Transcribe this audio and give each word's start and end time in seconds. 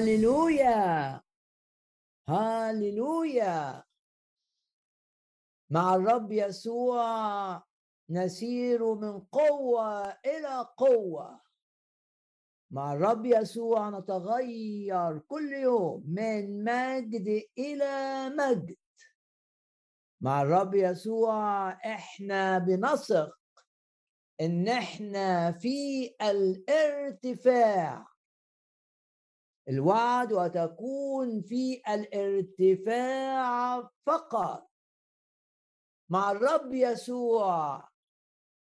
هاليلويا 0.00 1.20
هاليلويا 2.28 3.84
مع 5.70 5.94
الرب 5.94 6.32
يسوع 6.32 7.62
نسير 8.10 8.94
من 8.94 9.20
قوة 9.20 10.10
إلى 10.10 10.68
قوة. 10.76 11.40
مع 12.70 12.92
الرب 12.92 13.26
يسوع 13.26 13.90
نتغير 13.90 15.18
كل 15.18 15.52
يوم 15.52 16.04
من 16.06 16.64
مجد 16.64 17.42
إلى 17.58 18.28
مجد. 18.28 18.76
مع 20.20 20.42
الرب 20.42 20.74
يسوع 20.74 21.70
إحنا 21.70 22.58
بنثق 22.58 23.38
إن 24.40 24.68
إحنا 24.68 25.52
في 25.52 26.10
الارتفاع. 26.22 28.09
الوعد 29.68 30.32
وتكون 30.32 31.42
في 31.42 31.82
الارتفاع 31.88 33.80
فقط. 34.06 34.70
مع 36.10 36.30
الرب 36.30 36.74
يسوع 36.74 37.88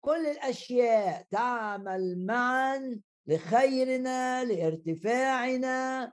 كل 0.05 0.27
الأشياء 0.27 1.27
تعمل 1.31 2.27
معا 2.27 3.01
لخيرنا 3.27 4.45
لارتفاعنا. 4.45 6.13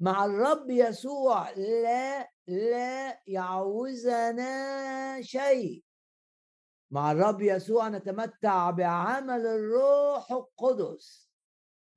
مع 0.00 0.24
الرب 0.24 0.70
يسوع 0.70 1.50
لا 1.50 2.32
لا 2.46 3.22
يعوزنا 3.26 5.22
شيء. 5.22 5.84
مع 6.90 7.12
الرب 7.12 7.40
يسوع 7.40 7.88
نتمتع 7.88 8.70
بعمل 8.70 9.46
الروح 9.46 10.32
القدس. 10.32 11.25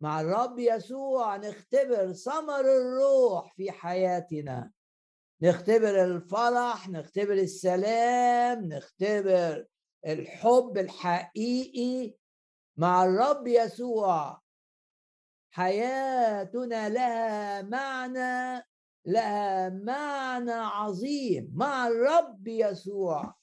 مع 0.02 0.22
الرب 0.22 0.60
يسوع 0.60 1.38
نختبر 1.38 2.14
ثمر 2.14 2.60
الروح 2.60 3.54
في 3.56 3.72
حياتنا. 3.72 4.72
نختبر 5.42 6.04
الفرح 6.04 6.90
نختبر 6.90 7.34
السلام 7.34 8.66
نختبر 8.66 9.66
الحب 10.08 10.78
الحقيقي. 10.78 12.14
مع 12.78 13.04
الرب 13.04 13.48
يسوع 13.48 14.42
حياتنا 15.52 16.90
لها 16.90 17.62
معنى 17.62 18.64
لها 19.06 19.70
معنى 19.70 20.52
عظيم. 20.52 21.52
مع 21.56 21.88
الرب 21.88 22.48
يسوع 22.48 23.36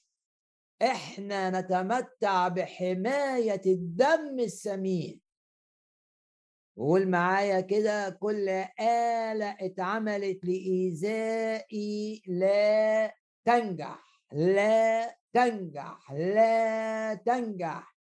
إحنا 0.81 1.61
نتمتع 1.61 2.47
بحماية 2.47 3.61
الدم 3.65 4.39
السمين. 4.39 5.26
قول 6.77 7.07
معايا 7.07 7.61
كده 7.61 8.09
كل 8.09 8.49
آلة 8.79 9.57
اتعملت 9.61 10.45
لإيذائي 10.45 12.21
لا 12.27 13.15
تنجح 13.45 14.23
لا 14.31 15.17
تنجح 15.33 16.11
لا 16.11 17.13
تنجح. 17.13 17.97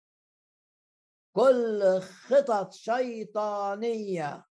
كل 1.36 2.00
خطط 2.02 2.74
شيطانية 2.74 4.46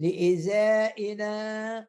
لإيذائنا 0.00 1.86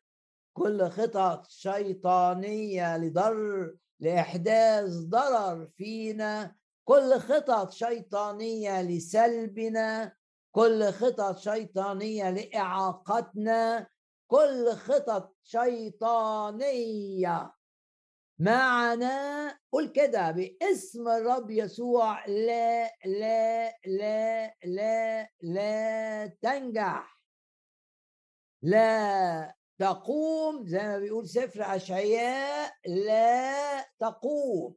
كل 0.54 0.90
خطط 0.90 1.48
شيطانية 1.48 2.98
لضر 2.98 3.76
لإحداث 4.00 4.90
ضرر 4.92 5.68
فينا 5.78 6.56
كل 6.86 7.20
خطط 7.20 7.72
شيطانية 7.72 8.82
لسلبنا. 8.82 10.16
كل 10.56 10.92
خطط 10.92 11.38
شيطانية 11.38 12.30
لإعاقتنا 12.30 13.88
كل 14.28 14.72
خطط 14.72 15.36
شيطانية. 15.44 17.14
معنا 18.40 19.50
قول 19.72 19.88
كده 19.92 20.32
باسم 20.32 21.08
الرب 21.08 21.52
يسوع 21.52 22.26
لا 22.26 22.92
لا 23.06 23.78
لا 23.86 24.56
لا 24.66 25.30
لا 25.42 26.28
تنجح. 26.42 27.20
لا 28.62 29.56
تقوم 29.80 30.68
زي 30.68 30.88
ما 30.88 30.98
بيقول 31.00 31.28
سفر 31.28 31.76
أشعياء 31.76 32.74
لا 32.86 33.82
تقوم. 34.00 34.76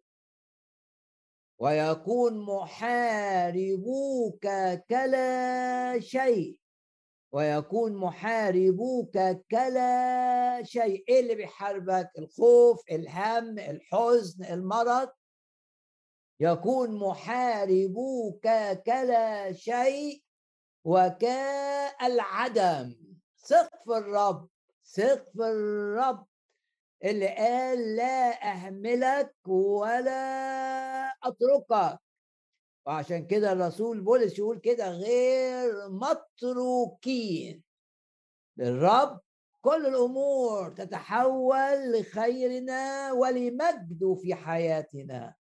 ويكون 1.59 2.39
محاربوك 2.45 4.47
كلا 4.91 6.01
شيء. 6.01 6.59
ويكون 7.33 7.97
محاربوك 7.97 9.19
كلا 9.51 10.63
شيء. 10.63 11.05
إيه 11.09 11.21
اللي 11.21 11.35
بيحاربك؟ 11.35 12.11
الخوف 12.19 12.81
الهم 12.93 13.59
الحزن 13.59 14.45
المرض؟ 14.45 15.09
يكون 16.41 16.99
محاربوك 16.99 18.49
كلا 18.87 19.53
شيء 19.53 20.23
وكالعدم. 20.85 22.95
ثق 23.39 23.71
في 23.85 23.97
الرب 23.99 24.49
ثق 24.85 25.25
في 25.33 25.43
الرب. 25.43 26.27
اللي 27.05 27.29
قال 27.29 27.97
لا 27.97 28.53
أهملك 28.53 29.35
ولا 29.47 30.13
أتركك. 31.23 31.99
وعشان 32.87 33.27
كده 33.27 33.53
الرسول 33.53 34.01
بولس 34.01 34.39
يقول 34.39 34.59
كده 34.59 34.91
غير 34.91 35.89
متروكين. 35.89 37.63
للرب 38.57 39.21
كل 39.61 39.87
الأمور 39.87 40.71
تتحول 40.71 41.93
لخيرنا 41.93 43.13
ولمجده 43.13 44.15
في 44.15 44.35
حياتنا. 44.35 45.35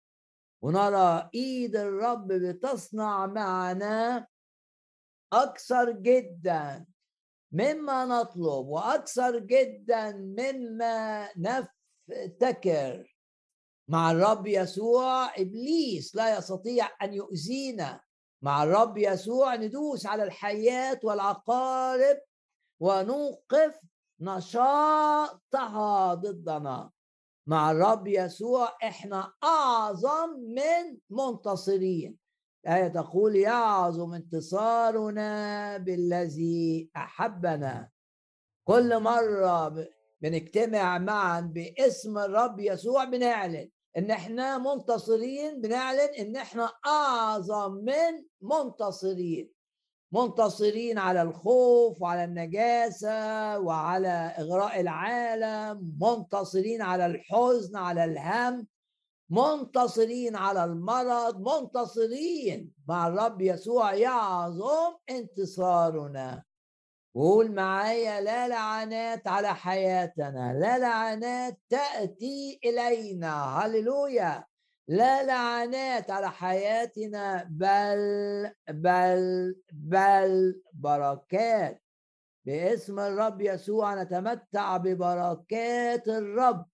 ونرى 0.61 1.29
إيد 1.35 1.75
الرب 1.75 2.27
بتصنع 2.27 3.25
معنا 3.25 4.27
أكثر 5.33 5.91
جدا. 5.91 6.85
مما 7.55 8.05
نطلب 8.05 8.67
وأكثر 8.67 9.39
جدا 9.39 10.11
مما 10.11 11.29
نفتكر. 11.37 13.17
مع 13.87 14.11
الرب 14.11 14.47
يسوع 14.47 15.35
إبليس 15.41 16.15
لا 16.15 16.37
يستطيع 16.37 16.89
أن 17.01 17.13
يؤذينا. 17.13 18.01
مع 18.41 18.63
الرب 18.63 18.97
يسوع 18.97 19.55
ندوس 19.55 20.05
على 20.05 20.23
الحياة 20.23 20.99
والعقارب 21.03 22.17
ونوقف 22.79 23.79
نشاطها 24.19 26.13
ضدنا. 26.13 26.91
مع 27.47 27.71
الرب 27.71 28.07
يسوع 28.07 28.77
إحنا 28.83 29.33
أعظم 29.43 30.29
من 30.29 30.97
منتصرين. 31.09 32.24
الآية 32.65 32.87
تقول 32.87 33.35
يعظم 33.35 34.13
انتصارنا 34.13 35.77
بالذي 35.77 36.89
أحبنا؟ 36.95 37.89
كل 38.67 38.99
مرة 38.99 39.87
بنجتمع 40.21 40.97
معا 40.97 41.41
باسم 41.41 42.17
الرب 42.17 42.59
يسوع 42.59 43.03
بنعلن 43.03 43.69
إن 43.97 44.11
إحنا 44.11 44.57
منتصرين 44.57 45.61
بنعلن 45.61 46.09
إن 46.19 46.35
إحنا 46.35 46.71
أعظم 46.85 47.71
من 47.71 48.25
منتصرين. 48.41 49.51
منتصرين 50.11 50.97
على 50.97 51.21
الخوف 51.21 52.01
وعلى 52.01 52.23
النجاسة 52.23 53.59
وعلى 53.59 54.33
إغراء 54.37 54.79
العالم. 54.79 55.97
منتصرين 56.01 56.81
على 56.81 57.05
الحزن 57.05 57.77
على 57.77 58.03
الهم. 58.03 58.67
منتصرين 59.29 60.35
على 60.35 60.63
المرض 60.63 61.49
منتصرين. 61.49 62.71
مع 62.87 63.07
الرب 63.07 63.41
يسوع 63.41 63.93
يعظم 63.93 64.95
انتصارنا. 65.09 66.43
قول 67.15 67.51
معايا 67.51 68.21
لا 68.21 68.47
لعنات 68.47 69.27
على 69.27 69.55
حياتنا 69.55 70.53
لا 70.59 70.77
لعنات 70.77 71.59
تأتي 71.69 72.59
إلينا. 72.65 73.33
هللويا. 73.33 74.45
لا 74.87 75.23
لعنات 75.23 76.11
على 76.11 76.31
حياتنا 76.31 77.47
بل 77.49 78.53
بل 78.69 79.55
بل 79.71 80.61
بركات. 80.73 81.81
باسم 82.45 82.99
الرب 82.99 83.41
يسوع 83.41 84.03
نتمتع 84.03 84.77
ببركات 84.77 86.07
الرب. 86.07 86.65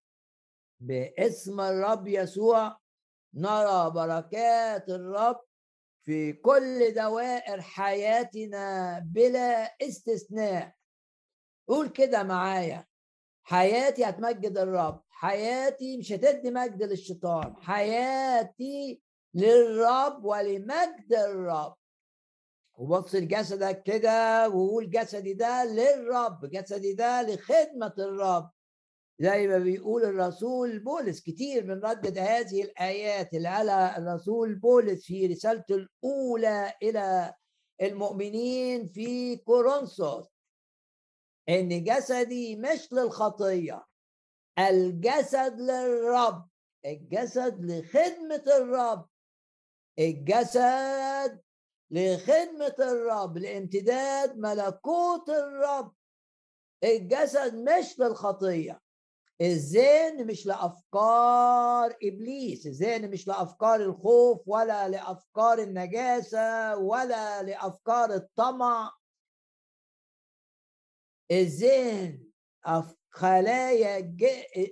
باسم 0.82 1.60
الرب 1.60 2.08
يسوع. 2.08 2.76
نرى 3.34 3.90
بركات 3.90 4.88
الرب 4.88 5.40
في 6.04 6.32
كل 6.32 6.94
دوائر 6.94 7.60
حياتنا 7.60 8.98
بلا 8.98 9.76
استثناء. 9.82 10.74
قول 11.68 11.88
كده 11.88 12.22
معايا. 12.22 12.86
حياتي 13.42 14.04
هتمجد 14.04 14.58
الرب. 14.58 15.02
حياتي 15.08 15.98
مش 15.98 16.12
هتدي 16.12 16.50
مجد 16.50 16.82
للشيطان. 16.82 17.56
حياتي 17.60 19.02
للرب 19.34 20.24
ولمجد 20.24 21.12
الرب. 21.12 21.76
وبص 22.74 23.14
لجسدك 23.14 23.82
كده 23.82 24.48
وقول 24.48 24.90
جسدي 24.90 25.34
ده 25.34 25.64
للرب. 25.64 26.46
جسدي 26.50 26.94
ده 26.94 27.22
لخدمة 27.22 27.94
الرب. 27.98 28.50
زي 29.18 29.46
ما 29.46 29.58
بيقول 29.58 30.04
الرسول 30.04 30.78
بولس 30.78 31.20
كتير 31.20 31.66
من 31.66 31.80
ردد 31.84 32.18
هذه 32.18 32.62
الآيات 32.62 33.34
اللي 33.34 33.48
قالها 33.48 33.98
الرسول 33.98 34.54
بولس 34.54 35.04
في 35.06 35.26
رسالته 35.26 35.74
الأولى 35.74 36.74
إلى 36.82 37.34
المؤمنين 37.82 38.86
في 38.86 39.36
كورنثوس 39.36 40.26
إن 41.48 41.84
جسدي 41.84 42.56
مش 42.56 42.92
للخطية 42.92 43.84
الجسد 44.58 45.60
للرب 45.60 46.48
الجسد 46.86 47.64
لخدمة 47.64 48.42
الرب 48.46 49.08
الجسد 49.98 51.40
لخدمة 51.90 52.74
الرب 52.78 53.38
لامتداد 53.38 54.38
ملكوت 54.38 55.28
الرب 55.28 55.92
الجسد 56.84 57.54
مش 57.54 57.98
للخطية. 57.98 58.81
الذهن 59.42 60.26
مش 60.26 60.46
لأفكار 60.46 61.96
إبليس 62.02 62.66
الذهن 62.66 63.10
مش 63.10 63.26
لأفكار 63.28 63.80
الخوف 63.80 64.42
ولا 64.48 64.88
لأفكار 64.88 65.58
النجاسة 65.58 66.76
ولا 66.76 67.42
لأفكار 67.42 68.14
الطمع. 68.14 68.92
الذهن 71.30 72.24
خلايا 73.10 74.16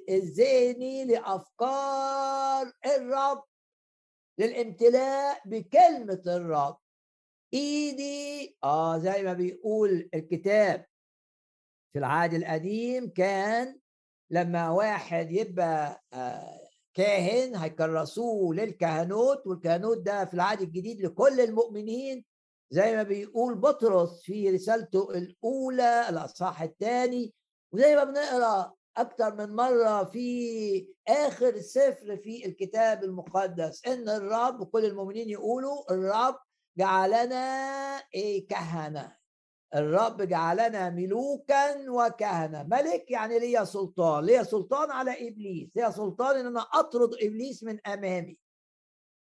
الذهني 0.09 1.05
لأفكار 1.05 2.73
الرب 2.87 3.45
للامتلاء 4.39 5.43
بكلمة 5.45 6.23
الرب. 6.27 6.79
إيدي 7.55 8.57
آه 8.65 8.99
زي 8.99 9.23
ما 9.23 9.33
بيقول 9.33 10.11
الكتاب 10.15 10.87
في 11.93 11.99
العهد 11.99 12.35
القديم 12.35 13.11
كان 13.11 13.80
لما 14.31 14.71
واحد 14.71 15.31
يبقى 15.31 16.03
آه 16.13 16.61
كاهن 16.95 17.57
هيكرسوه 17.57 18.55
للكهنوت 18.55 19.47
والكهنوت 19.47 19.99
ده 19.99 20.25
في 20.25 20.35
العهد 20.35 20.61
الجديد 20.61 21.01
لكل 21.01 21.41
المؤمنين 21.41 22.25
زي 22.71 22.97
ما 22.97 23.03
بيقول 23.03 23.55
بطرس 23.55 24.23
في 24.23 24.51
رسالته 24.51 25.11
الأولى 25.11 26.09
الأصحاح 26.09 26.63
الثاني 26.63 27.35
وزي 27.73 27.95
ما 27.97 28.05
بنقرأ 28.05 28.75
أكثر 28.97 29.35
من 29.35 29.57
مرة 29.57 30.05
في 30.05 30.89
آخر 31.09 31.61
سفر 31.61 32.17
في 32.17 32.47
الكتاب 32.47 33.05
المقدس 33.05 33.87
إن 33.87 34.09
الرب 34.09 34.61
وكل 34.61 34.85
المؤمنين 34.85 35.29
يقولوا 35.29 35.93
الرب 35.93 36.37
جعلنا 36.79 37.37
إيه 38.15 38.47
كهنة. 38.49 39.20
الرب 39.75 40.23
جعلنا 40.23 40.91
ملوكا 40.91 41.91
وكهنة. 41.91 42.63
ملك 42.63 43.11
يعني 43.11 43.39
ليا 43.39 43.65
سلطان. 43.65 44.25
ليا 44.25 44.43
سلطان 44.43 44.91
على 44.91 45.29
إبليس. 45.29 45.69
ليا 45.77 45.91
سلطان 45.91 46.37
إن 46.37 46.47
أنا 46.47 46.67
أطرد 46.75 47.15
إبليس 47.15 47.65
من 47.65 47.87
أمامي. 47.87 48.39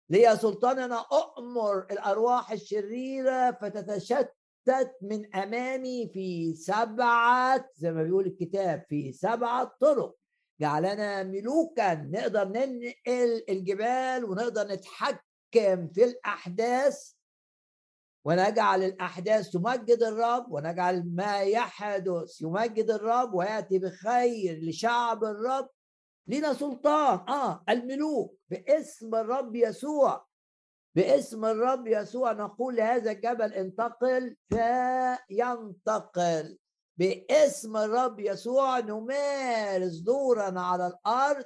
ليا 0.10 0.36
سلطان 0.36 0.78
إن 0.78 0.84
أنا 0.84 1.06
اامر 1.12 1.80
الأرواح 1.92 2.52
الشريرة 2.52 3.52
فتتشتت 3.52 4.96
من 5.02 5.36
أمامي 5.36 6.10
في 6.14 6.56
سبعة 6.56 7.70
زي 7.76 7.92
ما 7.92 8.04
بيقول 8.04 8.26
الكتاب 8.26 8.86
في 8.90 9.12
سبعة 9.12 9.76
طرق. 9.80 10.16
جعلنا 10.62 11.24
ملوكا. 11.24 11.94
نقدر 11.94 12.48
ننقل 12.48 13.44
الجبال 13.50 14.26
ونقدر 14.26 14.68
نتحكم 14.68 15.88
في 15.94 16.04
الأحداث. 16.04 17.19
ونجعل 18.26 18.84
الأحداث 18.84 19.50
تمجد 19.50 20.04
الرب 20.04 20.52
ونجعل 20.52 21.16
ما 21.16 21.42
يحدث 21.42 22.42
يمجد 22.42 22.92
الرب 22.92 23.34
ويأتي 23.34 23.80
بخير 23.80 24.60
لشعب 24.64 25.24
الرب 25.24 25.70
لنا 26.28 26.54
سلطان. 26.54 27.30
آه 27.30 27.64
الملوك 27.70 28.38
باسم 28.50 29.16
الرب 29.16 29.56
يسوع 29.56 30.26
باسم 30.96 31.46
الرب 31.46 31.88
يسوع 31.88 32.32
نقول 32.32 32.76
لهذا 32.76 33.12
الجبل 33.12 33.54
انتقل. 33.54 34.38
فينتقل 34.50 36.58
باسم 36.98 37.78
الرب 37.78 38.20
يسوع 38.20 38.80
نمارس 38.80 39.96
دورنا 39.96 40.62
على 40.62 40.88
الأرض 40.88 41.46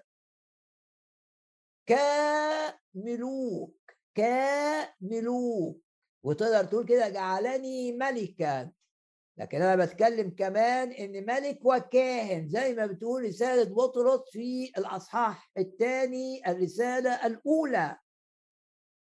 كملوك 2.94 3.76
كملوك. 4.16 5.83
وتقدر 6.24 6.64
تقول 6.64 6.86
كده 6.86 7.10
جعلني 7.10 7.92
ملكا. 7.92 8.72
لكن 9.38 9.62
أنا 9.62 9.86
بتكلم 9.86 10.30
كمان 10.30 10.92
إن 10.92 11.26
ملك 11.26 11.60
وكاهن 11.66 12.48
زي 12.48 12.74
ما 12.74 12.86
بتقول 12.86 13.24
رسالة 13.24 13.64
بطرس 13.76 14.20
في 14.32 14.72
الأصحاح 14.78 15.52
الثاني 15.58 16.52
الرسالة 16.52 17.26
الأولى. 17.26 17.98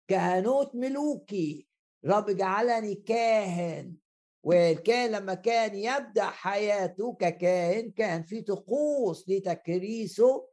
كهنوت 0.08 0.75
ملوكي 0.75 1.69
رب 2.05 2.31
جعلني 2.31 2.94
كاهن. 2.94 3.94
والكاهن 4.43 5.11
لما 5.11 5.34
كان 5.34 5.75
يبدأ 5.75 6.25
حياته 6.26 7.14
ككاهن 7.20 7.90
كان 7.90 8.22
في 8.22 8.43
طقوس 8.43 9.28
لتكريسه 9.28 10.49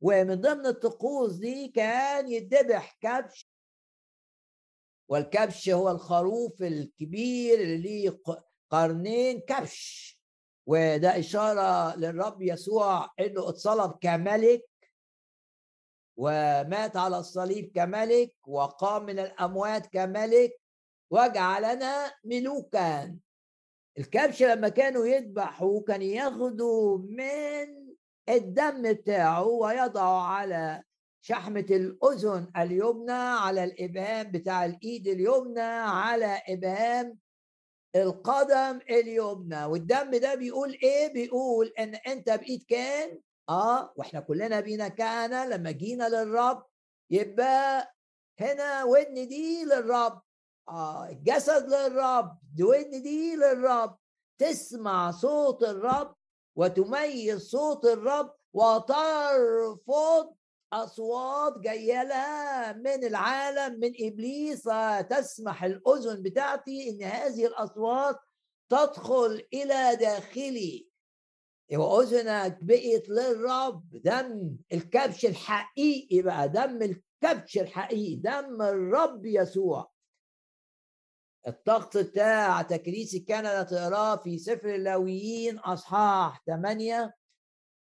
ومن 0.00 0.34
ضمن 0.34 0.66
الطقوس 0.66 1.32
دي 1.32 1.68
كان 1.68 2.32
يذبح 2.32 2.98
كبش 3.00 3.50
والكبش 5.08 5.68
هو 5.68 5.90
الخروف 5.90 6.62
الكبير 6.62 7.60
اللي 7.60 7.76
ليه 7.76 8.20
قرنين 8.70 9.40
كبش. 9.40 10.18
وده 10.66 11.18
إشارة 11.18 11.96
للرب 11.96 12.42
يسوع 12.42 13.10
إنه 13.20 13.48
اتصلب 13.48 13.92
كملك 14.00 14.64
ومات 16.16 16.96
على 16.96 17.18
الصليب 17.18 17.72
كملك 17.74 18.34
وقام 18.46 19.06
من 19.06 19.18
الأموات 19.18 19.86
كملك 19.86 20.60
وجعلنا 21.10 22.12
ملوكا. 22.24 23.18
الكبش 23.98 24.42
لما 24.42 24.68
كانوا 24.68 25.06
يذبحوا 25.06 25.82
كان 25.82 26.02
ياخدوا 26.02 26.98
من 26.98 27.88
الدم 28.28 28.92
بتاعه 28.92 29.46
ويضعوا 29.46 30.20
على 30.22 30.82
شحمة 31.20 31.66
الأذن 31.70 32.50
اليمنى 32.56 33.12
على 33.12 33.64
الإبهام 33.64 34.30
بتاع 34.30 34.64
الإيد 34.64 35.06
اليمنى 35.06 35.60
على 35.60 36.42
إبهام 36.48 37.18
القدم 37.96 38.80
اليمنى 38.90 39.64
والدم 39.64 40.10
ده 40.10 40.34
بيقول 40.34 40.72
إيه؟ 40.82 41.12
بيقول 41.12 41.72
إن 41.78 41.94
أنت 41.94 42.30
بإيد 42.30 42.62
كان 42.68 43.20
آه 43.48 43.92
وإحنا 43.96 44.20
كلنا 44.20 44.60
بينا 44.60 44.88
كهنة 44.88 45.44
لما 45.46 45.70
جينا 45.70 46.08
للرب 46.08 46.64
يبقى 47.10 47.94
هنا 48.40 48.84
ودن 48.84 49.14
دي 49.28 49.64
للرب 49.64 50.22
آه 50.68 51.08
الجسد 51.08 51.68
للرب 51.74 52.38
ودن 52.60 53.02
دي 53.02 53.36
للرب 53.36 53.98
تسمع 54.38 55.10
صوت 55.10 55.62
الرب 55.62 56.14
وتميز 56.56 57.42
صوت 57.50 57.84
الرب 57.84 58.34
وترفض 58.52 60.34
أصوات 60.72 61.58
جاية 61.58 62.02
لها 62.02 62.72
من 62.72 63.04
العالم 63.04 63.80
من 63.80 63.92
إبليس 64.00 64.68
تسمح 65.10 65.64
الأذن 65.64 66.22
بتاعتي 66.22 66.90
إن 66.90 67.02
هذه 67.02 67.46
الأصوات 67.46 68.16
تدخل 68.68 69.46
إلى 69.54 69.96
داخلي. 69.96 70.88
وأذنك 71.72 72.58
بقيت 72.64 73.08
للرب 73.08 73.88
دم 74.04 74.56
الكبش 74.72 75.26
الحقيقي 75.26 76.22
بقى 76.22 76.48
دم 76.48 76.82
الكبش 76.82 77.58
الحقيقي 77.58 78.16
دم 78.16 78.62
الرب 78.62 79.26
يسوع. 79.26 79.90
الطقس 81.46 81.96
بتاع 81.96 82.62
تكريس 82.62 83.14
الكندا 83.14 83.62
تقراه 83.62 84.16
في 84.16 84.38
سفر 84.38 84.74
اللاويين 84.74 85.58
أصحاح 85.58 86.42
8 86.46 87.14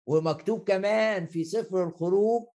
ومكتوب 0.08 0.68
كمان 0.68 1.26
في 1.26 1.44
سفر 1.44 1.84
الخروج 1.84 2.46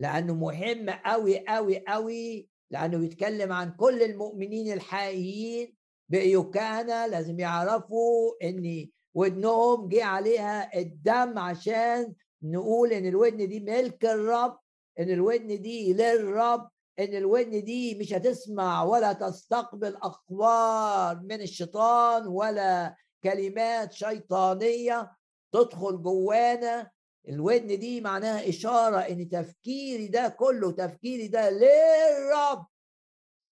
لأنه 0.00 0.34
مهم 0.34 0.90
قوي 0.90 1.44
قوي 1.48 1.84
قوي 1.88 2.48
لأنه 2.70 2.98
بيتكلم 2.98 3.52
عن 3.52 3.72
كل 3.72 4.02
المؤمنين 4.02 4.72
الحقيقيين 4.72 5.74
بقيوا 6.08 6.50
كهنه 6.50 7.06
لازم 7.06 7.40
يعرفوا 7.40 8.32
إن 8.42 8.88
ودنهم 9.14 9.88
جه 9.88 10.04
عليها 10.04 10.78
الدم 10.78 11.38
عشان 11.38 12.14
نقول 12.42 12.92
إن 12.92 13.06
الودن 13.06 13.48
دي 13.48 13.60
ملك 13.60 14.04
الرب 14.04 14.58
إن 15.00 15.10
الودن 15.10 15.62
دي 15.62 15.92
للرب 15.92 16.68
إن 16.98 17.14
الودن 17.14 17.64
دي 17.64 17.94
مش 17.94 18.12
هتسمع 18.12 18.82
ولا 18.82 19.12
تستقبل 19.12 19.96
أخبار 19.96 21.20
من 21.22 21.40
الشيطان 21.40 22.26
ولا 22.26 22.96
كلمات 23.24 23.92
شيطانية 23.92 25.12
تدخل 25.52 26.02
جوانا. 26.02 26.90
الودن 27.28 27.78
دي 27.78 28.00
معناها 28.00 28.48
إشارة 28.48 28.98
إن 28.98 29.28
تفكيري 29.28 30.08
ده 30.08 30.28
كله 30.28 30.72
تفكيري 30.72 31.28
ده 31.28 31.50
للرب. 31.50 32.66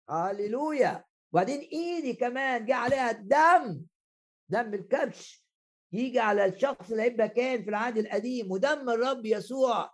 هللويا 0.09 1.03
وبعدين 1.31 1.59
إيدي 1.59 2.13
كمان 2.13 2.65
جه 2.65 2.75
عليها 2.75 3.11
الدم 3.11 3.85
دم 4.49 4.73
الكبش. 4.73 5.43
يجي 5.91 6.19
على 6.19 6.45
الشخص 6.45 6.91
اللي 6.91 7.03
هيبقى 7.03 7.29
كان 7.29 7.63
في 7.63 7.69
العهد 7.69 7.97
القديم 7.97 8.51
ودم 8.51 8.89
الرب 8.89 9.25
يسوع. 9.25 9.91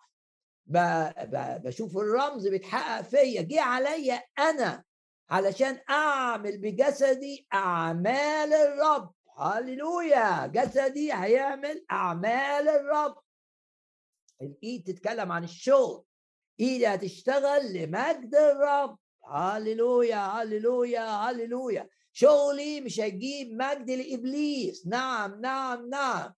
بشوف 1.63 1.97
الرمز 1.97 2.47
بيتحقق 2.47 3.01
فيا. 3.01 3.41
جه 3.41 3.61
عليا 3.61 4.23
أنا 4.39 4.83
علشان 5.29 5.79
أعمل 5.89 6.57
بجسدي 6.57 7.47
أعمال 7.53 8.53
الرب. 8.53 9.13
هللويا 9.38 10.47
جسدي 10.47 11.13
هيعمل 11.13 11.85
أعمال 11.91 12.69
الرب. 12.69 13.15
الايد 14.41 14.84
تتكلم 14.84 15.31
عن 15.31 15.43
الشغل؟ 15.43 16.03
ايدي 16.60 16.88
هتشتغل 16.88 17.74
لمجد 17.74 18.36
الرب. 18.36 18.98
هللويا 19.31 20.17
هللويا 20.17 21.01
هللويا. 21.01 21.89
شغلي 22.13 22.81
مش 22.81 23.00
هيجيب 23.00 23.53
مجد 23.53 23.91
لإبليس. 23.91 24.88
نعم 24.88 25.41
نعم 25.41 25.89
نعم. 25.89 26.34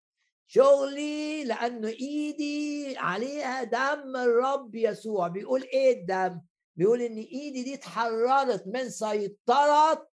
شغلي 0.47 1.43
لأنه 1.43 1.87
إيدي 1.87 2.97
عليها 2.97 3.63
دم 3.63 4.15
الرب 4.15 4.75
يسوع. 4.75 5.27
بيقول 5.27 5.63
إيه 5.63 5.99
الدم؟ 6.01 6.41
بيقول 6.75 7.01
إن 7.01 7.17
إيدي 7.17 7.63
دي 7.63 7.73
اتحررت 7.73 8.67
من 8.67 8.89
سيطرة 8.89 10.10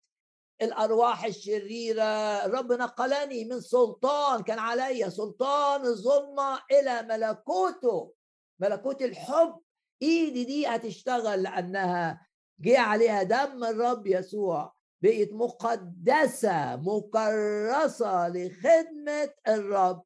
الأرواح 0.62 1.26
الشريرة. 1.26 2.04
الرب 2.46 2.72
نقلني 2.72 3.46
من 3.46 3.62
سلطان 3.62 4.44
كان 4.44 4.60
علي 4.60 5.10
سلطان 5.10 5.86
الظلمه 5.86 6.60
إلى 6.72 7.02
ملكوته. 7.02 8.14
ملكوت 8.60 9.02
الحب. 9.02 9.60
إيدي 10.02 10.44
دي 10.44 10.68
هتشتغل 10.68 11.44
لأنها 11.44 12.28
جه 12.60 12.80
عليها 12.80 13.24
دم 13.24 13.64
الرب 13.64 14.08
يسوع 14.08 14.74
بقت 15.04 15.30
مقدسة 15.32 16.76
مكرسة 16.76 18.30
لخدمة 18.30 19.34
الرب. 19.48 20.04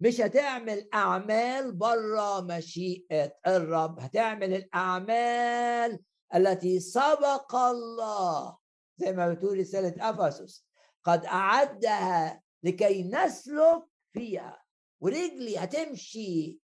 مش 0.00 0.20
هتعمل 0.20 0.88
أعمال 0.94 1.72
بره 1.72 2.40
مشيئة 2.40 3.32
الرب 3.46 4.00
هتعمل 4.00 4.54
الأعمال 4.54 5.98
التي 6.34 6.80
سبق 6.80 7.54
الله. 7.56 8.61
زي 8.96 9.12
ما 9.12 9.32
بتقول 9.32 9.58
رسالة 9.58 10.10
أفسس. 10.10 10.66
قد 11.04 11.24
أعدها 11.26 12.42
لكي 12.62 13.02
نسلك 13.02 13.82
فيها 14.12 14.62
ورجلي 15.00 15.58
هتمشي 15.58 16.58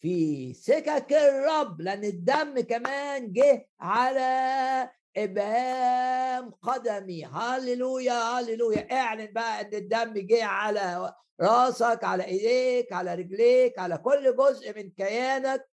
في 0.00 0.52
سكك 0.54 1.12
الرب 1.12 1.80
لأن 1.80 2.04
الدم 2.04 2.60
كمان 2.60 3.32
جه 3.32 3.68
على 3.80 4.90
إبهام 5.16 6.50
قدمي. 6.50 7.24
هللويا 7.24 8.12
هللويا 8.12 8.92
اعلن 8.92 9.32
بقى 9.32 9.60
إن 9.60 9.74
الدم 9.74 10.12
جه 10.16 10.44
على 10.44 11.14
راسك 11.40 12.04
على 12.04 12.24
إيديك 12.24 12.92
على 12.92 13.14
رجليك 13.14 13.78
على 13.78 13.98
كل 13.98 14.36
جزء 14.36 14.76
من 14.76 14.90
كيانك. 14.90 15.68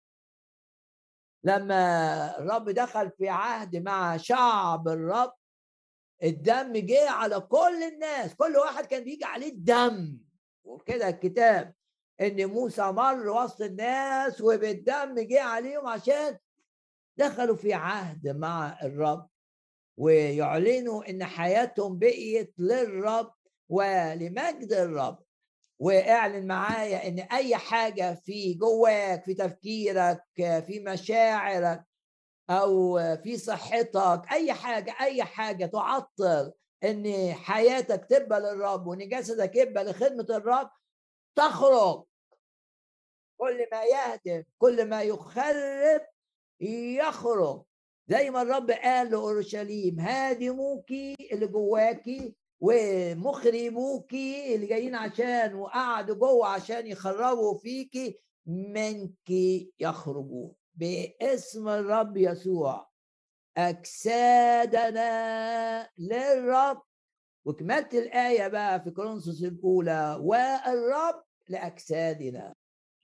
لما 1.45 2.39
الرب 2.39 2.71
دخل 2.71 3.11
في 3.11 3.29
عهد 3.29 3.77
مع 3.77 4.17
شعب 4.17 4.89
الرب 4.89 5.33
الدم 6.23 6.73
جه 6.73 7.11
على 7.11 7.41
كل 7.41 7.83
الناس 7.93 8.35
كل 8.35 8.57
واحد 8.57 8.87
كان 8.87 9.05
بيجي 9.05 9.25
عليه 9.25 9.53
الدم. 9.53 10.19
وكده 10.65 11.09
الكتاب 11.09 11.75
إن 12.21 12.47
موسى 12.47 12.83
مر 12.83 13.29
وسط 13.29 13.63
الناس 13.63 14.41
وبالدم 14.41 15.15
جه 15.19 15.43
عليهم 15.43 15.87
عشان 15.87 16.39
دخلوا 17.17 17.57
في 17.57 17.75
عهد 17.75 18.29
مع 18.29 18.79
الرب 18.83 19.29
ويعلنوا 19.97 21.11
إن 21.11 21.25
حياتهم 21.25 21.99
بقيت 21.99 22.55
للرب 22.59 23.33
ولمجد 23.69 24.73
الرب. 24.73 25.19
واعلن 25.81 26.47
معايا 26.47 27.09
إن 27.09 27.19
أي 27.19 27.57
حاجة 27.57 28.15
في 28.15 28.55
جواك 28.55 29.25
في 29.25 29.35
تفكيرك 29.35 30.23
في 30.37 30.83
مشاعرك 30.87 31.88
أو 32.51 32.99
في 33.23 33.37
صحتك 33.39 34.23
أي 34.33 34.53
حاجة 34.53 34.95
أي 35.01 35.25
حاجة 35.25 35.67
تعطل 35.67 36.53
إن 36.85 37.33
حياتك 37.35 38.05
تبقى 38.05 38.41
للرب 38.41 38.87
وإن 38.87 39.09
جسدك 39.09 39.57
يبقى 39.57 39.85
لخدمة 39.85 40.27
الرب 40.31 40.71
تخرج. 41.37 42.05
كل 43.41 43.67
ما 43.73 43.83
يهدم 43.85 44.45
كل 44.59 44.89
ما 44.89 45.03
يخرب 45.03 46.01
يخرج. 46.61 47.63
زي 48.09 48.31
ما 48.31 48.43
الرب 48.43 48.71
قال 48.71 49.11
لأورشليم 49.11 50.01
هادموكي 50.01 51.17
اللي 51.33 51.47
جواكي 51.47 52.35
ومخربوكي 52.61 54.55
اللي 54.55 54.67
جايين 54.67 54.95
عشان 54.95 55.55
وقعدوا 55.55 56.15
جوه 56.15 56.47
عشان 56.49 56.87
يخربوا 56.87 57.59
فيكي 57.59 58.19
منك 58.47 59.31
يخرجون. 59.81 60.55
باسم 60.79 61.69
الرب 61.69 62.17
يسوع. 62.17 62.89
أجسادنا 63.57 65.09
للرب. 65.99 66.83
وكملت 67.45 67.95
الآية 67.95 68.49
بقى 68.49 68.83
في 68.83 68.91
كورنثوس 68.91 69.43
الأولى. 69.43 70.19
والرب 70.21 71.23
لأجسادنا. 71.49 72.55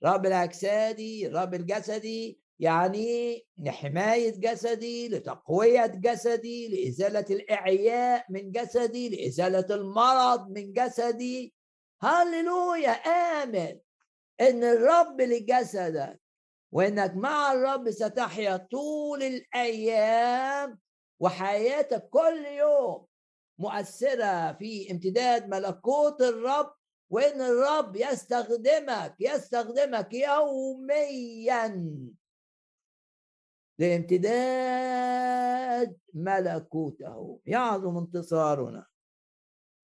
رب 0.03 0.25
الاجسادي 0.25 1.27
الرب 1.27 1.53
الجسدي 1.53 2.39
يعني 2.59 3.45
لحماية 3.57 4.39
جسدي 4.39 5.09
لتقوية 5.09 5.85
جسدي 5.85 6.67
لإزالة 6.67 7.25
الإعياء 7.29 8.25
من 8.29 8.51
جسدي 8.51 9.09
لإزالة 9.09 9.75
المرض 9.75 10.49
من 10.49 10.73
جسدي. 10.73 11.53
هللويا 12.01 12.91
آمن 12.91 13.79
إن 14.41 14.63
الرب 14.63 15.21
لجسدك 15.21 16.24
وإنك 16.75 17.15
مع 17.15 17.51
الرب 17.51 17.91
ستحيا 17.91 18.57
طول 18.57 19.23
الأيام 19.23 20.79
وحياتك 21.19 22.09
كل 22.09 22.45
يوم. 22.45 23.05
مؤثرة 23.57 24.53
في 24.53 24.91
امتداد 24.91 25.49
ملكوت 25.49 26.21
الرب 26.21 26.73
وإن 27.09 27.41
الرب 27.41 27.95
يستخدمك 27.95 29.15
يستخدمك 29.19 30.13
يوميا 30.13 31.91
لامتداد 33.79 35.17
ملكوته. 36.13 37.41
يعظم 37.45 37.97
انتصارنا. 37.97 38.85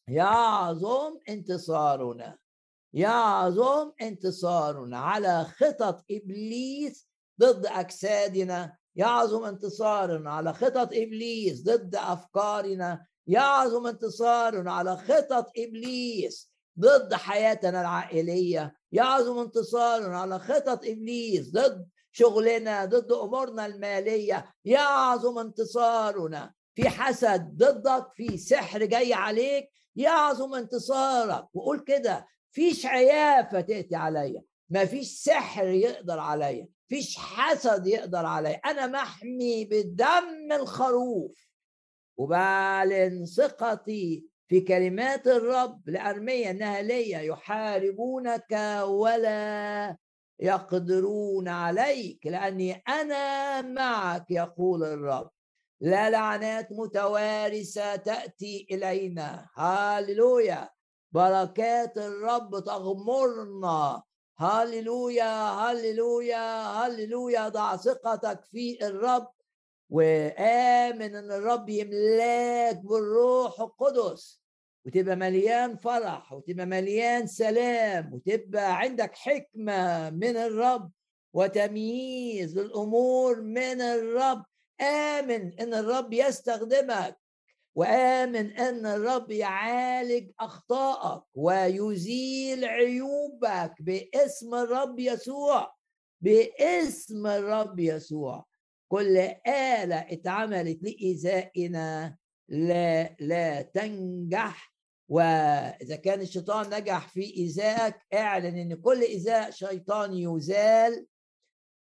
يعظم 0.08 1.20
انتصارنا. 1.30 2.41
يعظم 2.94 3.92
انتصارنا 4.02 4.98
على 5.00 5.46
خطط 5.58 6.06
إبليس 6.12 7.08
ضد 7.42 7.66
أجسادنا 7.66 8.78
يعظم 8.96 9.44
انتصارنا 9.44 10.32
على 10.32 10.54
خطط 10.54 10.90
إبليس 10.94 11.64
ضد 11.64 11.96
أفكارنا 11.96 13.06
يعظم 13.28 13.88
انتصارنا 13.88 14.72
على 14.74 14.98
خطط 14.98 15.52
إبليس 15.58 16.52
ضد 16.80 17.14
حياتنا 17.14 17.82
العائلية 17.82 18.76
يعظم 18.92 19.40
انتصارنا 19.40 20.20
على 20.20 20.40
خطط 20.40 20.86
إبليس 20.86 21.52
ضد 21.52 21.88
شغلنا 22.12 22.86
ضد 22.86 23.12
أمورنا 23.12 23.66
المالية 23.66 24.54
يعظم 24.66 25.38
انتصارنا 25.38 26.54
في 26.76 26.90
حسد 26.90 27.58
ضدك 27.58 28.08
في 28.16 28.38
سحر 28.38 28.86
جاي 28.86 29.14
عليك 29.14 29.70
يعظم 29.96 30.54
انتصارك. 30.54 31.46
وقول 31.54 31.80
كده 31.80 32.28
فيش 32.52 32.86
عيافة 32.86 33.62
تأتي 33.62 33.96
عليا. 33.96 34.44
ما 34.70 34.86
فيش 34.86 35.08
سحر 35.08 35.68
يقدر 35.68 36.20
عليا. 36.20 36.68
فيش 36.88 37.18
حسد 37.18 37.88
يقدر 37.88 38.26
عليا. 38.26 38.56
أنا 38.56 38.88
محمي 38.88 39.66
بدم 39.66 40.52
الخروف. 40.52 41.50
وبعلن 42.18 43.26
ثقتي 43.26 44.26
في 44.48 44.62
كلمات 44.62 45.28
الرب 45.28 45.90
لأرمية 45.90 46.52
أنها 46.52 46.82
ليا 46.82 47.20
يحاربونك 47.20 48.82
ولا 48.84 49.98
يقدرون 50.40 51.48
عليك. 51.48 52.28
لأني 52.28 52.84
أنا 52.88 53.62
معك 53.62 54.32
يقول 54.32 54.84
الرب. 54.84 55.30
لا 55.82 56.10
لعنات 56.10 56.68
متوارثة 56.72 57.96
تأتي 57.96 58.68
إلينا. 58.72 59.50
هاللويا. 59.56 60.70
بركات 61.12 61.98
الرب 61.98 62.60
تغمرنا. 62.60 64.04
هاللويا 64.40 65.34
هاللويا 65.52 66.46
هاللويا 66.64 67.50
ضع 67.50 67.76
ثقتك 67.76 68.46
في 68.46 68.88
الرب 68.88 69.32
وآمن 69.90 71.16
إن 71.16 71.32
الرب 71.32 71.70
يملاك 71.70 72.78
بالروح 72.78 73.62
القدس. 73.62 74.42
وتبقى 74.86 75.16
مليان 75.16 75.76
فرح 75.76 76.34
وتبقى 76.34 76.66
مليان 76.66 77.28
سلام 77.28 78.14
وتبقى 78.14 78.80
عندك 78.80 79.16
حكمة 79.16 80.10
من 80.10 80.38
الرب 80.38 80.92
وتمييز 81.34 82.58
الأمور 82.58 83.42
من 83.42 83.82
الرب. 83.82 84.44
آمن 84.82 85.60
إن 85.60 85.74
الرب 85.74 86.14
يستخدمك 86.14 87.21
وآمن 87.76 88.52
أن 88.52 88.86
الرب 88.86 89.32
يعالج 89.32 90.32
أخطائك 90.40 91.24
ويزيل 91.36 92.66
عيوبك 92.66 93.74
باسم 93.80 94.56
الرب 94.56 95.00
يسوع 95.00 95.74
باسم 96.22 97.28
الرب 97.28 97.80
يسوع. 97.80 98.46
كل 98.92 99.18
آلة 99.48 99.96
اتعملت 99.96 100.84
لإيذائنا 100.84 102.18
لا 102.50 103.16
لا 103.20 103.62
تنجح. 103.62 104.72
وإذا 105.10 105.96
كان 105.96 106.22
الشيطان 106.22 106.70
نجح 106.80 107.08
في 107.08 107.38
إيذائك 107.38 107.96
اعلن 108.14 108.58
إن 108.58 108.76
كل 108.76 109.02
إيذاء 109.02 109.52
شيطاني 109.52 110.24
يزال. 110.24 111.08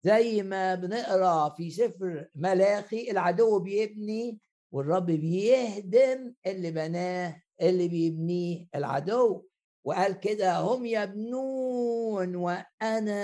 زي 0.04 0.44
ما 0.44 0.76
بنقرأ 0.76 1.50
في 1.50 1.70
سفر 1.72 2.28
ملاخي 2.36 3.12
العدو 3.12 3.60
بيبني 3.60 4.40
والرب 4.72 5.06
بيهدم 5.06 6.34
اللي 6.46 6.72
بناه 6.72 7.42
اللي 7.62 7.88
بيبنيه 7.88 8.68
العدو. 8.76 9.46
وقال 9.84 10.20
كده 10.20 10.58
هم 10.60 10.86
يبنون 10.86 12.36
وأنا 12.36 13.20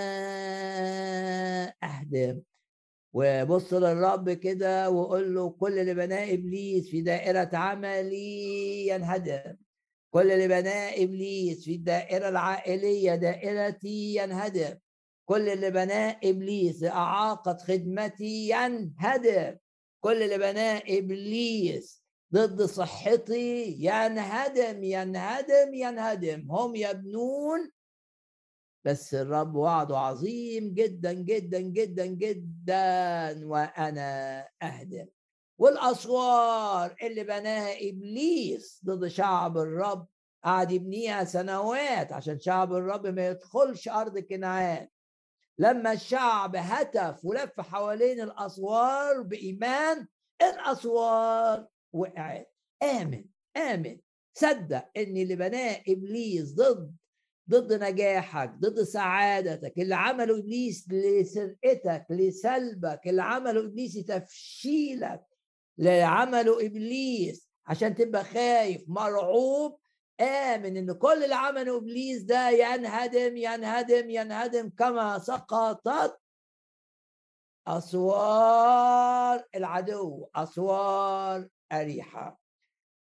أهدم. 1.84 2.42
وبص 3.14 3.74
للرب 3.74 4.30
كده 4.30 4.90
وقول 4.90 5.36
له 5.36 5.50
كل 5.50 5.80
اللي 5.80 5.94
بناه 5.94 6.34
إبليس 6.34 6.90
في 6.90 7.02
دائرة 7.02 7.50
عملي 7.54 8.88
ينهدم. 8.88 9.58
كل 10.14 10.32
اللي 10.32 10.48
بناه 10.48 11.04
إبليس 11.04 11.66
في 11.66 11.76
الدائرة 11.76 12.30
العائلية 12.30 13.16
دائرتي 13.16 14.16
ينهدم. 14.16 14.78
كل 15.26 15.50
اللي 15.50 15.72
بناه 15.72 16.20
إبليس 16.24 16.84
اعاقه 16.84 17.58
خدمتي 17.58 18.50
ينهدم. 18.50 19.58
كل 20.06 20.24
اللي 20.24 20.38
بناه 20.38 20.84
إبليس 20.88 22.04
ضد 22.34 22.62
صحتي. 22.62 23.76
ينهدم 23.80 24.84
ينهدم 24.84 25.74
ينهدم 25.74 26.52
هم 26.52 26.76
يبنون. 26.76 27.72
بس 28.86 29.14
الرب 29.14 29.56
وعده 29.56 29.98
عظيم 29.98 30.74
جدا 30.74 31.14
جدا 31.14 31.60
جدا 31.60 32.06
جدا. 32.06 33.48
وأنا 33.48 34.40
أهدم. 34.62 35.08
والأسوار 35.58 36.96
اللي 37.04 37.24
بناها 37.24 37.90
إبليس 37.90 38.82
ضد 38.86 39.08
شعب 39.08 39.58
الرب. 39.58 40.08
قعد 40.44 40.72
يبنيها 40.72 41.24
سنوات 41.24 42.14
عشان 42.14 42.40
شعب 42.40 42.74
الرب 42.74 43.08
ما 43.08 43.28
يدخلش 43.28 43.88
أرض 43.88 44.20
كنعان. 44.20 44.88
لما 45.60 45.92
الشعب 45.94 46.56
هتف 46.56 47.26
ولف 47.26 47.62
حوالين 47.62 48.22
الأسوار 48.22 49.22
بإيمان 49.22 50.08
الأسوار 50.42 51.68
وقعت. 51.94 52.52
آمن 52.84 53.26
آمن. 53.58 54.00
صدق 54.38 54.86
إن 54.98 55.18
اللي 55.18 55.36
بناه 55.36 55.82
إبليس 55.90 56.54
ضد 56.54 56.96
ضد 57.50 57.84
نجاحك 57.84 58.50
ضد 58.60 58.84
سعادتك 58.84 59.74
اللي 59.78 59.96
عمله 59.96 60.40
إبليس 60.40 60.88
لسرقتك 60.92 62.06
لسلبك 62.10 63.00
اللي 63.08 63.22
عمله 63.22 63.60
إبليس 63.66 63.98
لتفشيلك 63.98 65.22
اللي 65.80 66.02
عمله 66.02 66.66
إبليس 66.66 67.50
عشان 67.68 67.96
تبقى 67.96 68.24
خايف 68.24 68.82
مرعوب 68.88 69.80
آمن 70.22 70.78
إن 70.78 70.94
كل 70.94 71.24
اللي 71.24 71.36
عمله 71.36 71.78
إبليس 71.78 72.22
ده 72.22 72.50
ينهدم 72.50 73.38
ينهدم 73.38 74.10
ينهدم 74.10 74.70
كما 74.70 75.20
سقطت 75.20 76.20
أسوار 77.68 79.44
العدو 79.56 80.28
أسوار 80.36 81.48
أريحة. 81.72 82.40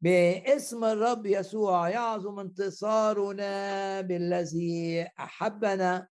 باسم 0.01 0.83
الرب 0.83 1.25
يسوع 1.25 1.89
يعظم 1.89 2.39
انتصارنا 2.39 4.01
بالذي 4.01 5.07
أحبنا. 5.19 6.07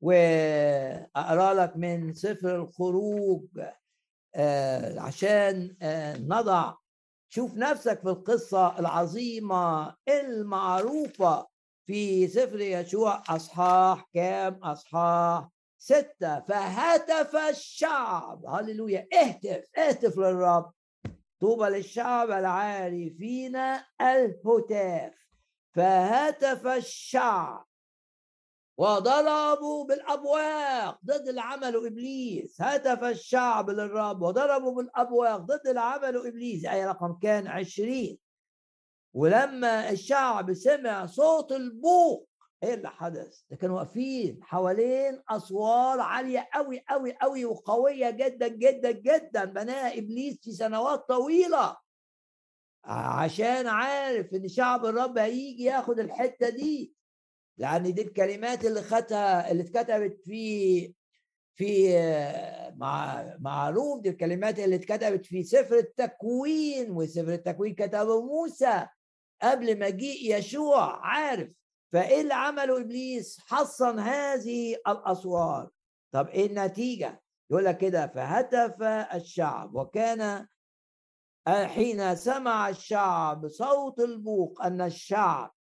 وأقرأ 0.00 1.54
لك 1.54 1.76
من 1.76 2.14
سفر 2.14 2.56
الخروج 2.56 3.46
آه، 4.34 5.00
عشان 5.00 5.76
آه، 5.82 6.16
نضع 6.16 6.74
شوف 7.36 7.56
نفسك 7.56 8.00
في 8.00 8.08
القصة 8.08 8.78
العظيمة 8.78 9.94
المعروفة 10.08 11.46
في 11.86 12.28
سفر 12.28 12.60
يشوع. 12.60 13.22
أصحاح 13.28 14.08
كام؟ 14.14 14.54
أصحاح 14.54 15.48
ستة. 15.78 16.40
فهتف 16.40 17.36
الشعب. 17.36 18.46
هللويا. 18.46 19.08
اهتف. 19.14 19.78
اهتف 19.78 20.18
للرب. 20.18 20.72
طوبى 21.40 21.68
للشعب 21.68 22.30
العارفين 22.30 23.56
الهتاف. 24.00 25.12
فهتف 25.74 26.66
الشعب. 26.66 27.65
وضربوا 28.78 29.84
بالأبواق 29.84 30.98
ضد 31.04 31.28
اللي 31.28 31.40
عمله 31.40 31.86
إبليس. 31.86 32.62
هتف 32.62 33.04
الشعب 33.04 33.70
للرب 33.70 34.22
وضربوا 34.22 34.72
بالأبواق 34.74 35.36
ضد 35.36 35.66
اللي 35.66 35.80
عمله 35.80 36.28
إبليس. 36.28 36.64
أي 36.64 36.86
رقم 36.86 37.18
كان؟ 37.22 37.46
عشرين. 37.46 38.18
ولما 39.14 39.90
الشعب 39.90 40.54
سمع 40.54 41.06
صوت 41.06 41.52
البوق 41.52 42.28
إيه 42.62 42.74
اللي 42.74 42.90
حدث؟ 42.90 43.40
ده 43.50 43.56
كانوا 43.56 43.76
واقفين 43.76 44.38
حوالين 44.42 45.22
أسوار 45.28 46.00
عالية 46.00 46.48
قوي 46.54 46.84
قوي 46.88 47.12
قوي 47.12 47.44
وقوية 47.44 48.10
جدا 48.10 48.48
جدا 48.48 48.90
جدا. 48.90 49.44
بناها 49.44 49.98
إبليس 49.98 50.40
في 50.44 50.52
سنوات 50.52 51.08
طويلة. 51.08 51.76
عشان 52.84 53.66
عارف 53.66 54.34
إن 54.34 54.48
شعب 54.48 54.86
الرب 54.86 55.18
هيجي 55.18 55.64
ياخد 55.64 55.98
الحتة 55.98 56.48
دي. 56.48 56.95
لأن 57.58 57.94
دي 57.94 58.02
الكلمات 58.02 58.64
اللي 58.64 58.82
خدها 58.82 59.50
اللي 59.50 59.62
اتكتبت 59.62 60.20
في 60.24 60.94
في 61.54 61.92
مع 62.76 63.24
معروف 63.40 64.00
دي 64.00 64.08
الكلمات 64.08 64.58
اللي 64.58 64.76
اتكتبت 64.76 65.26
في 65.26 65.42
سفر 65.42 65.78
التكوين 65.78 66.90
وسفر 66.90 67.32
التكوين 67.34 67.74
كتبه 67.74 68.22
موسى 68.26 68.86
قبل 69.42 69.78
مجيء 69.78 70.38
يشوع 70.38 71.06
عارف؟ 71.06 71.48
فإيه 71.92 72.20
اللي 72.20 72.34
عمله 72.34 72.80
إبليس؟ 72.80 73.38
حصن 73.40 73.98
هذه 73.98 74.74
الأسوار. 74.88 75.70
طب 76.12 76.28
إيه 76.28 76.46
النتيجة؟ 76.46 77.22
يقول 77.50 77.64
لك 77.64 77.78
كده 77.78 78.06
فهتف 78.06 78.82
الشعب 79.14 79.74
وكان 79.74 80.46
حين 81.48 82.16
سمع 82.16 82.68
الشعب 82.68 83.48
صوت 83.48 84.00
البوق 84.00 84.62
أن 84.64 84.80
الشعب 84.80 85.54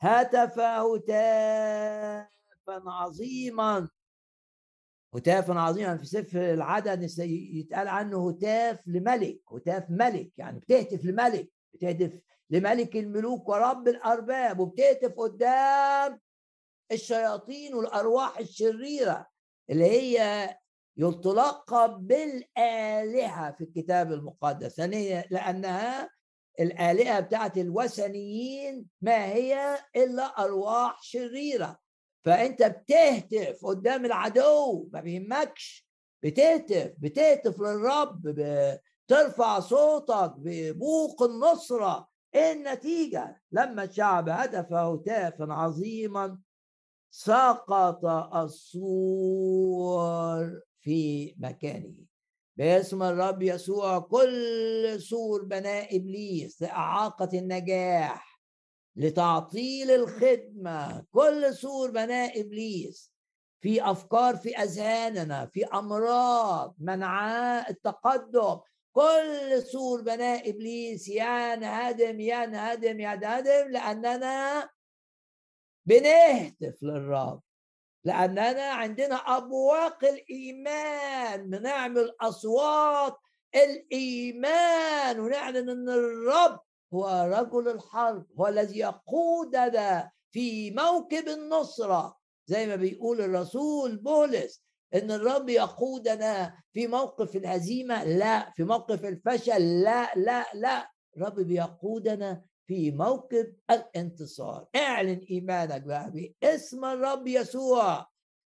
هتف 0.00 0.58
هتافا 0.58 2.28
عظيما. 2.90 3.88
هتافا 5.14 5.54
عظيما 5.54 5.96
في 5.96 6.04
سفر 6.06 6.54
العدد 6.54 7.10
يتقال 7.20 7.88
عنه 7.88 8.28
هتاف 8.30 8.88
لملك 8.88 9.40
هتاف 9.52 9.90
ملك 9.90 10.30
يعني 10.36 10.58
بتهتف 10.60 11.04
لملك 11.04 11.50
بتهتف 11.74 12.20
لملك 12.50 12.96
الملوك 12.96 13.48
ورب 13.48 13.88
الأرباب 13.88 14.58
وبتهتف 14.60 15.12
قدام 15.18 16.20
الشياطين 16.92 17.74
والأرواح 17.74 18.38
الشريرة 18.38 19.26
اللي 19.70 19.84
هي 19.84 20.48
يتلقب 20.96 21.90
بالآلهة 22.06 23.52
في 23.52 23.64
الكتاب 23.64 24.12
المقدس 24.12 24.78
يعني 24.78 25.24
لأنها 25.30 26.10
الآلهة 26.60 27.20
بتاعت 27.20 27.58
الوثنيين 27.58 28.86
ما 29.00 29.24
هي 29.26 29.78
إلا 29.96 30.44
أرواح 30.44 31.02
شريرة. 31.02 31.78
فأنت 32.24 32.62
بتهتف 32.62 33.66
قدام 33.66 34.04
العدو 34.04 34.88
ما 34.92 35.00
بيهمكش. 35.00 35.88
بتهتف 36.22 36.92
بتهتف 36.98 37.60
للرب 37.60 38.22
بترفع 38.22 39.60
صوتك 39.60 40.32
ببوق 40.36 41.22
النصرة. 41.22 42.08
إيه 42.34 42.52
النتيجة؟ 42.52 43.42
لما 43.52 43.84
الشعب 43.84 44.28
هتف 44.28 44.72
هتافا 44.72 45.52
عظيما 45.52 46.38
سقط 47.10 48.04
السور 49.24 50.60
في 50.80 51.34
مكانه. 51.38 52.07
باسم 52.58 53.02
الرب 53.02 53.42
يسوع 53.42 53.98
كل 53.98 54.96
سور 55.00 55.44
بناء 55.44 55.96
إبليس 55.96 56.62
لإعاقة 56.62 57.28
النجاح 57.38 58.40
لتعطيل 58.96 59.90
الخدمة 59.90 61.04
كل 61.12 61.54
سور 61.54 61.90
بناء 61.90 62.40
إبليس 62.40 63.12
في 63.60 63.90
أفكار 63.90 64.36
في 64.36 64.56
أذهاننا 64.56 65.46
في 65.46 65.64
أمراض 65.64 66.74
منعاء 66.78 67.70
التقدم 67.70 68.60
كل 68.92 69.62
سور 69.62 70.02
بناء 70.02 70.50
إبليس 70.50 71.08
ينهدم 71.08 72.20
ينهدم 72.20 73.00
ينهدم 73.00 73.68
لأننا 73.70 74.70
بنهتف 75.86 76.82
للرب. 76.82 77.42
لأننا 78.08 78.62
عندنا 78.62 79.14
أبواق 79.16 80.04
الإيمان 80.04 81.50
بنعمل 81.50 82.12
أصوات 82.20 83.16
الإيمان 83.54 85.20
ونعلن 85.20 85.70
إن 85.70 85.88
الرب 85.88 86.60
هو 86.94 87.30
رجل 87.32 87.68
الحرب 87.68 88.26
هو 88.40 88.46
الذي 88.46 88.78
يقودنا 88.78 90.10
في 90.30 90.70
موكب 90.70 91.28
النصرة. 91.28 92.16
زي 92.46 92.66
ما 92.66 92.76
بيقول 92.76 93.20
الرسول 93.20 93.96
بولس 93.96 94.62
إن 94.94 95.10
الرب 95.10 95.48
يقودنا 95.48 96.54
في 96.72 96.86
موقف 96.86 97.36
الهزيمة 97.36 98.04
لا 98.04 98.52
في 98.56 98.64
موقف 98.64 99.04
الفشل 99.04 99.82
لا 99.82 100.14
لا 100.16 100.46
لا. 100.54 100.90
الرب 101.16 101.40
بيقودنا 101.40 102.42
في 102.68 102.90
موكب 102.90 103.54
الانتصار. 103.70 104.66
اعلن 104.76 105.20
إيمانك 105.30 105.82
بقى 105.82 106.12
باسم 106.42 106.84
الرب 106.84 107.26
يسوع. 107.26 108.06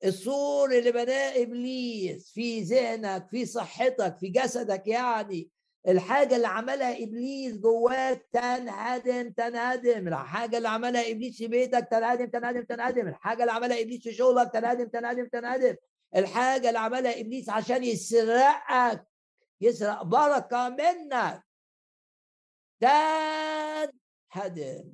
السور 0.05 0.73
اللي 0.79 0.93
بناه 0.93 1.43
إبليس 1.43 2.31
في 2.33 2.61
ذهنك 2.61 3.29
في 3.31 3.47
صحتك 3.47 4.17
في 4.19 4.29
جسدك 4.29 4.87
يعني. 4.87 5.51
الحاجة 5.89 6.37
اللي 6.37 6.47
عملها 6.47 7.03
إبليس 7.03 7.57
جواك 7.57 8.29
تنهدم 8.33 9.31
تنهدم. 9.31 10.09
الحاجة 10.09 10.57
اللي 10.57 10.69
عملها 10.69 11.11
إبليس 11.11 11.37
في 11.39 11.47
بيتك 11.49 11.89
تنهدم 11.91 12.27
تنهدم 12.27 12.63
تنهدم. 12.63 13.09
الحاجة 13.09 13.41
اللي 13.43 13.53
عملها 13.53 13.81
إبليس 13.83 14.03
في 14.03 14.13
شغلك 14.15 14.53
تنهدم 14.53 14.89
تنهدم 14.89 15.27
تنهدم. 15.27 15.77
الحاجة 16.17 16.69
اللي 16.69 16.79
عملها 16.79 17.21
إبليس 17.21 17.49
عشان 17.49 17.85
يسرقك 17.85 19.07
يسرق 19.61 20.03
بركة 20.03 20.69
منك. 20.69 21.43
تنهدم 24.33 24.93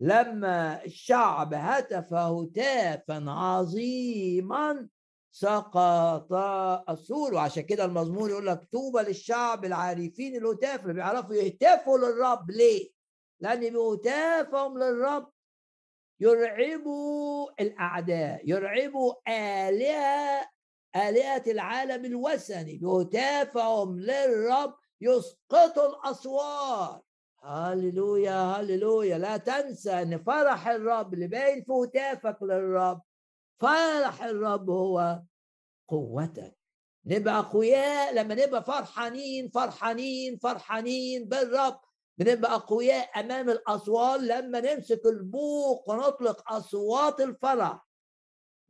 لما 0.00 0.84
الشعب 0.84 1.54
هتف 1.54 2.14
هتافا 2.14 3.24
عظيما 3.28 4.88
سقط 5.30 6.32
السور. 6.90 7.34
وعشان 7.34 7.62
كده 7.62 7.84
المزمور 7.84 8.30
يقول 8.30 8.46
لك 8.46 8.64
طوبى 8.72 9.02
للشعب 9.02 9.64
العارفين 9.64 10.36
الهتاف 10.36 10.82
اللي 10.82 10.94
بيعرفوا 10.94 11.34
يهتفوا 11.34 11.98
للرب. 11.98 12.50
ليه؟ 12.50 12.90
لأن 13.40 13.72
بهتافهم 13.72 14.78
للرب 14.78 15.30
يرعبوا 16.20 17.50
الأعداء 17.60 18.40
يرعبوا 18.44 19.14
آلهة 19.28 20.48
آلهة 20.96 21.42
العالم 21.46 22.04
الوثني. 22.04 22.78
بهتافهم 22.78 24.00
للرب 24.00 24.74
يسقطوا 25.00 25.86
الأسوار. 25.88 27.00
هللويا 27.44 28.32
هللويا 28.32 29.18
لا 29.18 29.36
تنسى 29.36 30.02
إن 30.02 30.18
فرح 30.18 30.68
الرب 30.68 31.14
اللي 31.14 31.26
باين 31.26 31.64
في 31.64 31.72
هتافك 31.72 32.42
للرب 32.42 33.02
فرح 33.60 34.22
الرب 34.24 34.70
هو 34.70 35.22
قوتك. 35.88 36.58
نبقى 37.06 37.38
أقوياء. 37.38 38.14
لما 38.14 38.34
نبقى 38.34 38.64
فرحانين 38.64 39.48
فرحانين 39.48 40.38
فرحانين 40.38 41.28
بالرب 41.28 41.80
بنبقى 42.18 42.54
أقوياء 42.54 43.20
أمام 43.20 43.50
الأصوات. 43.50 44.20
لما 44.20 44.60
نمسك 44.60 45.00
البوق 45.06 45.90
ونطلق 45.90 46.52
أصوات 46.52 47.20
الفرح 47.20 47.88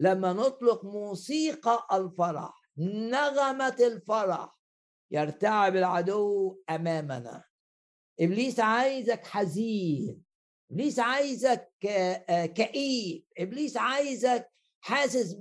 لما 0.01 0.33
نطلق 0.33 0.85
موسيقى 0.85 1.87
الفرح 1.93 2.63
نغمة 2.79 3.77
الفرح 3.81 4.59
يرتعب 5.11 5.77
العدو 5.77 6.59
أمامنا. 6.71 7.48
إبليس 8.21 8.61
عايزك 8.61 9.27
حزين 9.27 10.23
إبليس 10.71 10.99
عايزك 10.99 11.73
آه، 11.89 12.47
كئيب 12.47 13.25
إبليس 13.39 13.77
عايزك 13.77 14.51
حاسس 14.81 15.33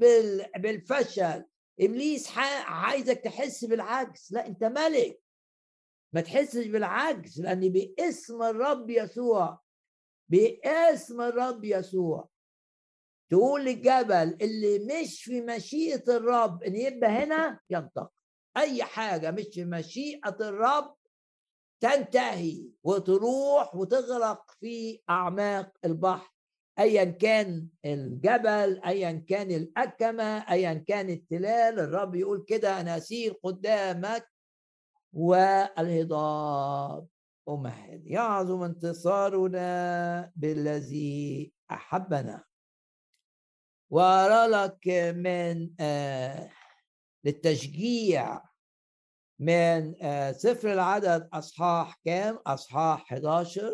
بالفشل 0.57 1.45
إبليس 1.79 2.37
عايزك 2.65 3.17
تحس 3.17 3.65
بالعجز. 3.65 4.27
لا 4.31 4.47
أنت 4.47 4.63
ملك. 4.63 5.21
ما 6.13 6.21
تحسش 6.21 6.67
بالعجز 6.67 7.41
لأن 7.41 7.69
باسم 7.69 8.43
الرب 8.43 8.89
يسوع 8.89 9.61
باسم 10.29 11.21
الرب 11.21 11.63
يسوع. 11.63 12.29
تقول 13.31 13.65
للجبل 13.65 14.37
اللي 14.41 14.79
مش 14.79 15.23
في 15.23 15.41
مشيئة 15.41 16.03
الرب 16.15 16.63
إن 16.63 16.75
يبقى 16.75 17.09
هنا 17.09 17.59
ينطق. 17.69 18.11
أي 18.57 18.83
حاجة 18.83 19.31
مش 19.31 19.45
في 19.53 19.65
مشيئة 19.65 20.37
الرب 20.41 20.96
تنتهي 21.79 22.69
وتروح 22.83 23.75
وتغرق 23.75 24.51
في 24.59 25.01
أعماق 25.09 25.71
البحر 25.85 26.33
ايا 26.79 27.03
كان 27.03 27.67
الجبل 27.85 28.81
ايا 28.85 29.23
كان 29.29 29.51
الأكمة 29.51 30.51
ايا 30.51 30.73
كان 30.73 31.09
التلال 31.09 31.79
الرب 31.79 32.15
يقول 32.15 32.45
كده 32.47 32.81
أنا 32.81 32.97
أسير 32.97 33.33
قدامك 33.43 34.27
والهضاب. 35.13 37.07
أمهد 37.49 38.07
يعظم 38.07 38.63
انتصارنا 38.63 40.31
بالذي 40.35 41.53
أحبنا. 41.71 42.43
وأرى 43.89 44.51
لك 44.51 44.87
من 45.15 45.69
آه 45.79 46.49
للتشجيع 47.23 48.41
من 49.39 49.95
آه 50.03 50.31
سفر 50.31 50.73
العدد 50.73 51.29
أصحاح 51.33 51.99
كام؟ 52.05 52.39
أصحاح 52.47 53.01
11 53.01 53.71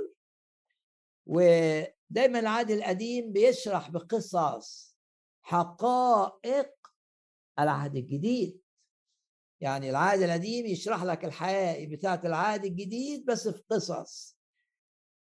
ودايما 1.25 2.39
العهد 2.39 2.71
القديم 2.71 3.31
بيشرح 3.33 3.89
بقصص 3.89 4.97
حقائق 5.41 6.71
العهد 7.59 7.95
الجديد. 7.95 8.61
يعني 9.61 9.89
العهد 9.89 10.21
القديم 10.21 10.65
يشرح 10.65 11.03
لك 11.03 11.25
الحياة 11.25 11.87
بتاعة 11.87 12.21
العهد 12.25 12.65
الجديد 12.65 13.25
بس 13.25 13.47
في 13.47 13.63
قصص. 13.69 14.37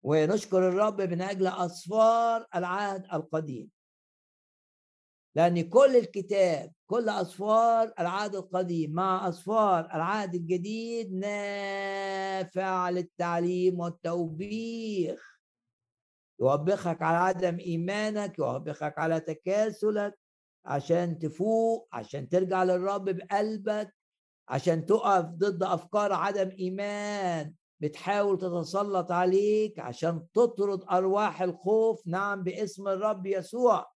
ونشكر 0.03 0.69
الرب 0.69 1.01
من 1.01 1.21
أجل 1.21 1.47
أسفار 1.47 2.47
العهد 2.55 3.05
القديم. 3.13 3.71
لأن 5.35 5.69
كل 5.69 5.95
الكتاب 5.95 6.71
كل 6.87 7.09
أسفار 7.09 7.93
العهد 7.99 8.35
القديم 8.35 8.91
مع 8.91 9.29
أسفار 9.29 9.85
العهد 9.85 10.35
الجديد 10.35 11.13
نافع 11.13 12.89
للتعليم 12.89 13.79
والتوبيخ. 13.79 15.39
يوبخك 16.41 17.01
على 17.01 17.17
عدم 17.17 17.59
إيمانك 17.59 18.39
يوبخك 18.39 18.99
على 18.99 19.19
تكاسلك 19.19 20.19
عشان 20.65 21.19
تفوق 21.19 21.87
عشان 21.93 22.29
ترجع 22.29 22.63
للرب 22.63 23.09
بقلبك 23.09 23.95
عشان 24.49 24.85
تقف 24.85 25.25
ضد 25.25 25.63
أفكار 25.63 26.13
عدم 26.13 26.49
إيمان. 26.49 27.53
بتحاول 27.79 28.37
تتسلط 28.37 29.11
عليك 29.11 29.79
عشان 29.79 30.25
تطرد 30.33 30.83
أرواح 30.91 31.41
الخوف. 31.41 32.07
نعم 32.07 32.43
باسم 32.43 32.87
الرب 32.87 33.25
يسوع. 33.25 33.92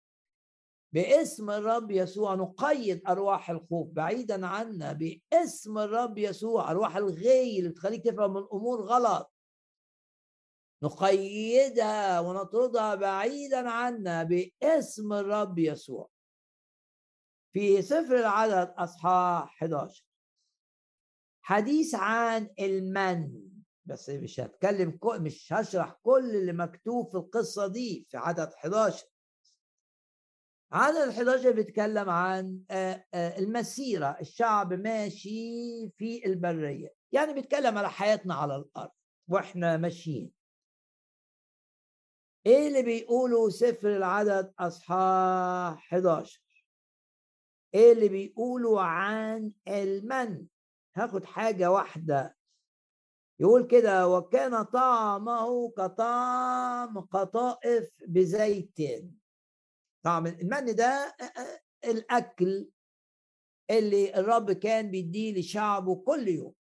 باسم 0.95 1.49
الرب 1.49 1.91
يسوع 1.91 2.36
نقيد 2.36 3.01
أرواح 3.08 3.49
الخوف 3.49 3.88
بعيدا 3.93 4.47
عنا 4.47 4.93
باسم 4.93 5.77
الرب 5.77 6.17
يسوع 6.17 6.71
أرواح 6.71 6.95
الغي 6.97 7.60
اللي 7.60 7.69
بتخليك 7.69 8.03
تفهم 8.05 8.38
الأمور 8.38 8.81
غلط. 8.81 9.34
نقيدها 10.84 12.19
ونطردها 12.19 12.95
بعيدا 12.95 13.69
عنا 13.69 14.23
باسم 14.23 15.13
الرب 15.13 15.60
يسوع. 15.60 16.10
في 17.53 17.81
سفر 17.81 18.19
العدد 18.19 18.73
أصحاح 18.77 19.55
11 19.63 20.05
حديث 21.41 21.95
عن 21.95 22.49
المن. 22.60 23.41
بس 23.86 24.10
مش 24.10 24.39
هتكلم 24.39 24.99
مش 25.19 25.53
هشرح 25.53 25.99
كل 26.03 26.36
اللي 26.36 26.53
مكتوب 26.53 27.10
في 27.12 27.17
القصة 27.17 27.67
دي 27.67 28.08
في 28.10 28.17
عدد 28.17 28.53
11 28.53 29.05
عدد 30.71 31.10
11 31.10 31.51
بيتكلم 31.51 32.10
عن 32.10 32.60
المسيرة 33.13 34.17
الشعب 34.21 34.73
ماشي 34.73 35.89
في 35.97 36.25
البرية. 36.25 36.93
يعني 37.12 37.34
بيتكلم 37.34 37.78
على 37.78 37.89
حياتنا 37.89 38.36
على 38.36 38.56
الأرض 38.56 38.91
وإحنا 39.28 39.78
ماشيين. 39.78 40.32
إيه 42.45 42.67
اللي 42.67 42.82
بيقوله 42.84 43.49
سفر 43.49 43.97
العدد 43.97 44.54
أصحاح 44.60 45.93
11 45.93 46.41
إيه 47.73 47.91
اللي 47.91 48.10
بيقوله 48.10 48.82
عن 48.82 49.51
المن؟ 49.67 50.45
هاخد 50.95 51.25
حاجة 51.25 51.71
واحدة. 51.71 52.38
يقول 53.39 53.67
كده 53.67 54.08
وكان 54.08 54.63
طعمه 54.63 55.71
كطعم 55.71 56.99
قطائف 56.99 57.89
بزيت. 58.08 58.78
طعم 60.06 60.28
المن 60.28 60.76
ده 60.76 61.15
الأكل 61.86 62.70
اللي 63.70 64.20
الرب 64.20 64.52
كان 64.52 64.91
بيديه 64.91 65.39
لشعبه 65.39 65.96
كل 65.96 66.28
يوم. 66.28 66.54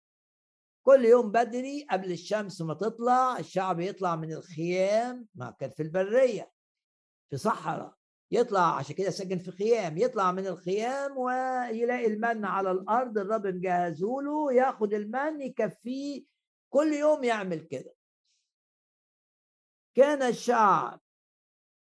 كل 0.87 1.05
يوم 1.05 1.33
بدري 1.33 1.87
قبل 1.91 2.13
الشمس 2.13 2.61
ما 2.63 2.75
تطلع 2.75 3.39
الشعب 3.39 3.81
يطلع 3.81 4.17
من 4.17 4.33
الخيام 4.33 5.29
ما 5.35 5.51
كان 5.61 5.71
في 5.71 5.83
البرية 5.83 6.53
في 7.31 7.37
صحراء 7.37 7.95
يطلع 8.31 8.77
عشان 8.77 8.95
كده 8.97 9.11
ساكن 9.11 9.39
في 9.39 9.51
خيام 9.51 9.99
يطلع 9.99 10.33
من 10.33 10.47
الخيام 10.47 11.19
ويلاقي 11.19 12.07
المن 12.07 12.45
على 12.45 12.71
الأرض 12.71 13.19
الرب 13.19 13.47
مجهزه 13.47 14.17
له 14.23 14.53
ياخد 14.53 14.95
المن 14.95 15.41
يكفيه 15.41 16.25
كل 16.73 16.93
يوم 16.93 17.25
يعمل 17.25 17.61
كده. 17.61 17.95
كان 19.95 20.23
الشعب 20.23 21.02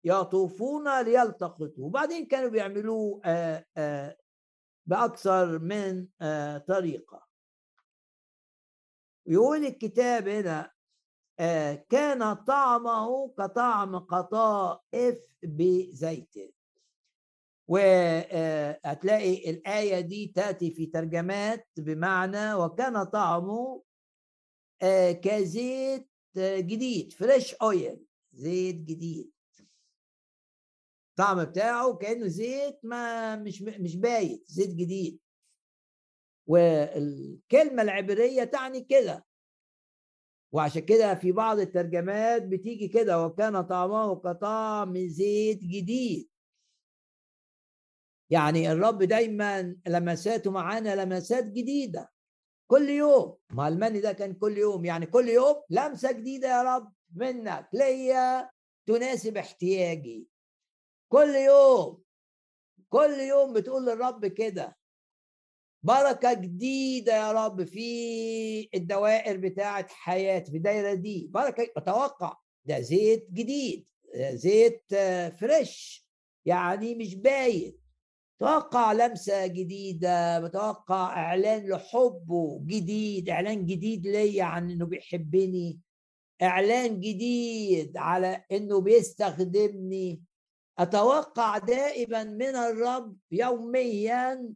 يطوفون 0.04 1.02
ليلتقطوا. 1.02 1.84
وبعدين 1.84 2.26
كانوا 2.26 2.48
بيعملوه 2.50 3.20
آه، 3.24 3.66
آه، 3.76 4.16
بأكثر 4.86 5.58
من 5.58 6.06
آه، 6.20 6.58
طريقة. 6.58 7.26
يقول 9.26 9.66
الكتاب 9.66 10.28
هنا 10.28 10.72
كان 11.88 12.34
طعمه 12.34 13.28
كطعم 13.28 13.98
قطائف 13.98 15.18
بزيت. 15.42 16.54
وهتلاقي 17.68 19.50
الآية 19.50 20.00
دي 20.00 20.26
تأتي 20.26 20.70
في 20.70 20.86
ترجمات 20.86 21.68
بمعنى 21.76 22.54
وكان 22.54 23.04
طعمه 23.04 23.82
كزيت 25.22 26.10
جديد 26.38 27.12
فريش 27.12 27.54
اويل 27.54 28.06
زيت 28.32 28.76
جديد. 28.76 29.30
الطعم 31.20 31.44
بتاعه 31.44 31.94
كأنه 31.96 32.26
زيت 32.26 32.80
ما 32.82 33.36
مش 33.36 33.62
مش 33.62 33.96
بايت 33.96 34.44
زيت 34.46 34.70
جديد. 34.70 35.20
والكلمة 36.46 37.82
العبرية 37.82 38.44
تعني 38.44 38.80
كده. 38.80 39.26
وعشان 40.52 40.82
كده 40.82 41.14
في 41.14 41.32
بعض 41.32 41.58
الترجمات 41.58 42.42
بتيجي 42.42 42.88
كده 42.88 43.26
وكان 43.26 43.60
طعمه 43.60 44.14
كطعم 44.16 45.06
زيت 45.06 45.58
جديد. 45.64 46.28
يعني 48.30 48.72
الرب 48.72 49.02
دايما 49.02 49.76
لمساته 49.86 50.50
معانا 50.50 51.04
لمسات 51.04 51.44
جديدة. 51.44 52.10
كل 52.70 52.88
يوم. 52.88 53.36
ما 53.50 53.68
المني 53.68 54.00
ده 54.00 54.12
كان 54.12 54.34
كل 54.34 54.58
يوم. 54.58 54.84
يعني 54.84 55.06
كل 55.06 55.28
يوم 55.28 55.62
لمسة 55.70 56.12
جديدة 56.12 56.48
يا 56.48 56.62
رب 56.62 56.92
منك. 57.14 57.68
ليا 57.72 58.50
تناسب 58.86 59.36
احتياجي. 59.36 60.29
كل 61.12 61.34
يوم 61.34 62.02
كل 62.88 63.20
يوم 63.20 63.52
بتقول 63.52 63.86
للرب 63.86 64.26
كده. 64.26 64.76
بركة 65.82 66.32
جديدة 66.32 67.16
يا 67.16 67.32
رب 67.32 67.64
في 67.64 68.68
الدوائر 68.74 69.36
بتاعة 69.36 69.86
حياتي 69.88 70.50
في 70.50 70.56
الدايرة 70.56 70.94
دي. 70.94 71.30
بركة 71.30 71.68
أتوقع 71.76 72.36
ده 72.64 72.80
زيت 72.80 73.30
جديد 73.30 73.88
زيت 74.32 74.82
فريش 75.40 76.06
يعني 76.44 76.94
مش 76.94 77.14
باين. 77.14 77.76
توقع 78.38 78.92
لمسة 78.92 79.46
جديدة 79.46 80.40
بتوقع 80.40 81.06
إعلان 81.16 81.70
لحبه 81.70 82.60
جديد 82.66 83.28
إعلان 83.30 83.66
جديد 83.66 84.06
ليا 84.06 84.44
عن 84.44 84.70
إنه 84.70 84.86
بيحبني. 84.86 85.80
إعلان 86.42 87.00
جديد 87.00 87.96
على 87.96 88.44
إنه 88.52 88.80
بيستخدمني. 88.80 90.22
أتوقع 90.80 91.58
دائما 91.58 92.24
من 92.24 92.56
الرب 92.56 93.16
يوميا 93.30 94.54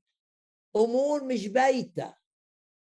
أمور 0.76 1.24
مش 1.24 1.48
بايتة. 1.48 2.14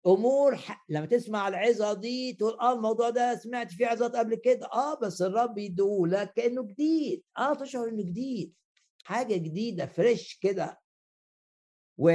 أمور 0.06 0.56
ح... 0.56 0.84
لما 0.88 1.06
تسمع 1.06 1.48
العظة 1.48 1.92
دي 1.92 2.32
تقول 2.32 2.60
آه 2.60 2.72
الموضوع 2.72 3.10
ده 3.10 3.34
سمعت 3.36 3.72
فيه 3.72 3.86
عظات 3.86 4.16
قبل 4.16 4.34
كده. 4.34 4.66
آه 4.72 4.94
بس 5.00 5.22
الرب 5.22 5.58
يديهولك 5.58 6.32
كأنه 6.32 6.62
جديد. 6.62 7.24
آه 7.38 7.54
تشعر 7.54 7.88
إنه 7.88 8.02
جديد. 8.02 8.54
حاجة 9.04 9.36
جديدة 9.36 9.86
فريش 9.86 10.38
كده. 10.42 10.80
و 11.98 12.10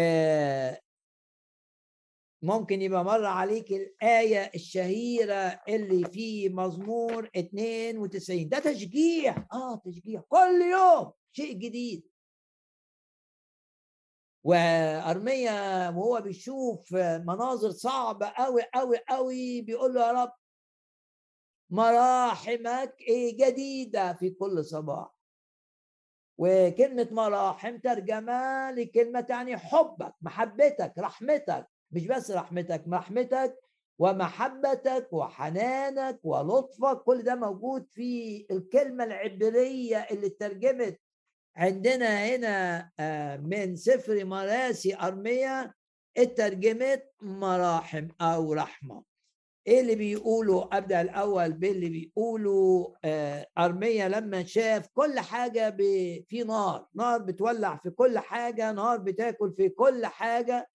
ممكن 2.41 2.81
يبقى 2.81 3.03
مر 3.03 3.25
عليك 3.25 3.71
الآية 3.71 4.51
الشهيرة 4.55 5.61
اللي 5.69 6.05
في 6.09 6.49
مزمور 6.49 7.29
92 7.37 8.49
ده 8.49 8.59
تشجيع. 8.59 9.47
آه 9.53 9.81
تشجيع. 9.85 10.21
كل 10.29 10.61
يوم 10.71 11.11
شيء 11.31 11.53
جديد. 11.57 12.09
وأرميا 14.43 15.89
وهو 15.89 16.21
بيشوف 16.21 16.93
مناظر 16.93 17.71
صعبة 17.71 18.27
قوي 18.27 18.61
قوي 18.73 18.97
قوي 19.09 19.61
بيقول 19.61 19.93
له 19.93 20.07
يا 20.07 20.11
رب 20.11 20.33
مراحمك 21.69 22.95
إيه 23.01 23.37
جديدة 23.37 24.13
في 24.13 24.29
كل 24.29 24.65
صباح. 24.65 25.15
وكلمة 26.37 27.07
مراحم 27.11 27.77
ترجمة 27.77 28.71
لكلمة 28.71 29.25
يعني 29.29 29.57
حبك 29.57 30.13
محبتك 30.21 30.93
رحمتك. 30.99 31.67
مش 31.91 32.07
بس 32.07 32.31
رحمتك 32.31 32.83
رحمتك 32.89 33.59
ومحبتك 33.99 35.07
وحنانك 35.11 36.19
ولطفك 36.23 36.97
كل 37.03 37.21
ده 37.21 37.35
موجود 37.35 37.87
في 37.91 38.45
الكلمة 38.51 39.03
العبرية 39.03 39.97
اللي 39.97 40.29
ترجمت 40.29 40.99
عندنا 41.55 42.25
هنا 42.25 42.89
آه، 42.99 43.37
من 43.37 43.75
سفر 43.75 44.25
مراسي 44.25 44.95
أرمية 44.95 45.75
اترجمت 46.17 47.03
مراحم 47.21 48.07
أو 48.21 48.53
رحمة. 48.53 49.03
إيه 49.67 49.81
اللي 49.81 49.95
بيقوله؟ 49.95 50.69
أبدأ 50.73 51.01
الأول 51.01 51.53
باللي 51.53 51.89
بيقوله 51.89 52.93
آه، 53.05 53.47
ارميا 53.57 54.09
لما 54.09 54.43
شاف 54.43 54.87
كل 54.93 55.19
حاجة 55.19 55.69
في 56.29 56.43
نار 56.47 56.87
نار 56.95 57.17
بتولع 57.21 57.75
في 57.75 57.89
كل 57.89 58.19
حاجة 58.19 58.71
نار 58.71 58.97
بتاكل 58.97 59.53
في 59.53 59.69
كل 59.69 60.05
حاجة 60.05 60.69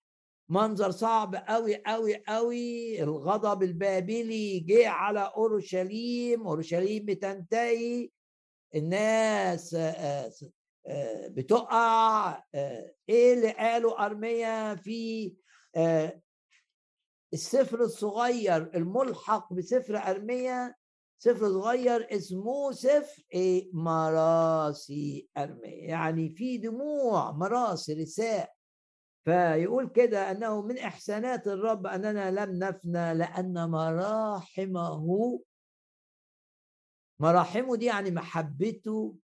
منظر 0.49 0.91
صعب 0.91 1.35
قوي 1.35 1.77
قوي 1.87 2.17
قوي 2.29 3.03
الغضب 3.03 3.63
البابلي 3.63 4.61
جه 4.61 4.89
على 4.89 5.33
أورشليم 5.37 6.47
أورشليم 6.47 7.05
بتنتهي. 7.05 8.11
الناس 8.75 9.75
آه، 9.75 10.31
آه، 10.87 11.29
بتقع. 11.29 12.43
إيه 13.09 13.35
اللي 13.35 13.51
قاله 13.51 14.07
أرميا 14.07 14.75
في 14.75 15.35
السفر 17.33 17.81
الصغير 17.81 18.71
الملحق 18.75 19.53
بسفر 19.53 19.97
أرمية 19.97 20.77
سفر 21.19 21.49
صغير 21.49 22.17
اسمه 22.17 22.73
سفر 22.73 23.23
إيه 23.35 23.71
مراسي 23.73 25.29
أرمية 25.39 25.89
يعني 25.89 26.31
في 26.31 26.59
دموع 26.59 27.31
مراسي 27.33 27.93
رساء. 27.95 28.54
فيقول 29.25 29.89
كده 29.89 30.31
أنه 30.31 30.63
من 30.63 30.79
إحسانات 30.79 31.47
الرب 31.47 31.87
أننا 31.87 32.31
لم 32.31 32.59
نفنى 32.65 33.15
لأن 33.15 33.71
مراحمه 33.71 35.41
مراحمه 37.21 37.77
دي 37.77 37.85
يعني 37.87 38.11
محبته 38.11 39.17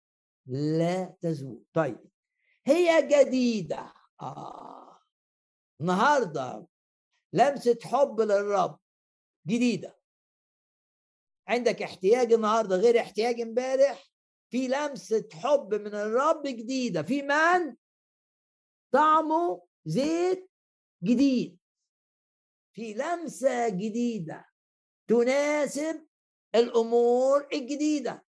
لا 0.46 1.14
تزول. 1.20 1.62
طيب 1.72 1.98
هي 2.66 3.08
جديدة. 3.08 3.92
آه. 4.20 5.00
النهارده 5.80 6.66
لمسة 7.32 7.78
حب 7.82 8.20
للرب 8.20 8.78
جديدة. 9.46 9.98
عندك 11.48 11.82
احتياج 11.82 12.32
النهارده 12.32 12.76
غير 12.76 13.00
احتياج 13.00 13.40
امبارح؟ 13.40 14.04
في 14.50 14.68
لمسة 14.68 15.28
حب 15.32 15.74
من 15.74 15.94
الرب 15.94 16.42
جديدة. 16.46 17.02
في 17.02 17.22
من؟ 17.22 17.76
طعمه 18.92 19.67
زيت 19.88 20.50
جديد. 21.04 21.58
في 22.72 22.94
لمسة 22.94 23.68
جديدة 23.68 24.44
تناسب 25.08 26.06
الأمور 26.54 27.48
الجديدة. 27.52 28.24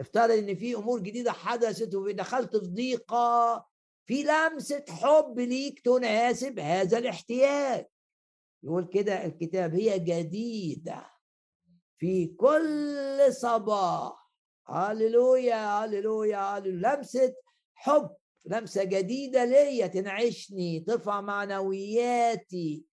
افترض 0.00 0.30
إن 0.30 0.54
في 0.54 0.74
أمور 0.74 1.00
جديدة 1.00 1.32
حدثت 1.32 1.94
ودخلت 1.94 2.56
في 2.56 2.66
ضيقة 2.66 3.66
في 4.06 4.22
لمسة 4.22 4.84
حب 4.88 5.38
ليك 5.38 5.80
تناسب 5.80 6.58
هذا 6.58 6.98
الاحتياج. 6.98 7.86
يقول 8.62 8.88
كده 8.92 9.24
الكتاب 9.24 9.74
هي 9.74 9.98
جديدة 9.98 11.10
في 11.98 12.26
كل 12.26 13.26
صباح. 13.30 14.30
هللويا 14.66 15.84
هللويا. 15.84 16.60
لمسة 16.60 17.34
حب. 17.74 18.16
لمسة 18.46 18.84
جديدة 18.84 19.44
ليا 19.44 19.86
تنعشني 19.86 20.80
ترفع 20.80 21.20
معنوياتي 21.20 22.84